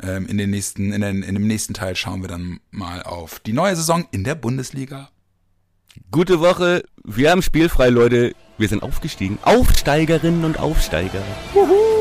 ähm, 0.02 0.28
in, 0.28 0.38
den 0.38 0.50
nächsten, 0.50 0.94
in, 0.94 1.02
den, 1.02 1.24
in 1.24 1.36
dem 1.36 1.48
nächsten 1.48 1.74
Teil 1.74 1.96
schauen 1.96 2.22
wir 2.22 2.30
dann 2.30 2.60
mal 2.72 3.04
auf 3.04 3.40
die 3.40 3.54
neue 3.54 3.76
Saison 3.76 4.06
in 4.12 4.24
der 4.24 4.36
Bundesliga. 4.36 5.10
Gute 6.12 6.40
Woche, 6.40 6.84
wir 7.04 7.32
haben 7.32 7.42
spielfrei, 7.42 7.90
Leute. 7.90 8.36
Wir 8.58 8.68
sind 8.68 8.84
aufgestiegen. 8.84 9.40
Aufsteigerinnen 9.42 10.46
und 10.46 10.60
Aufsteiger. 10.60 11.24
Wuhu! 11.54 11.99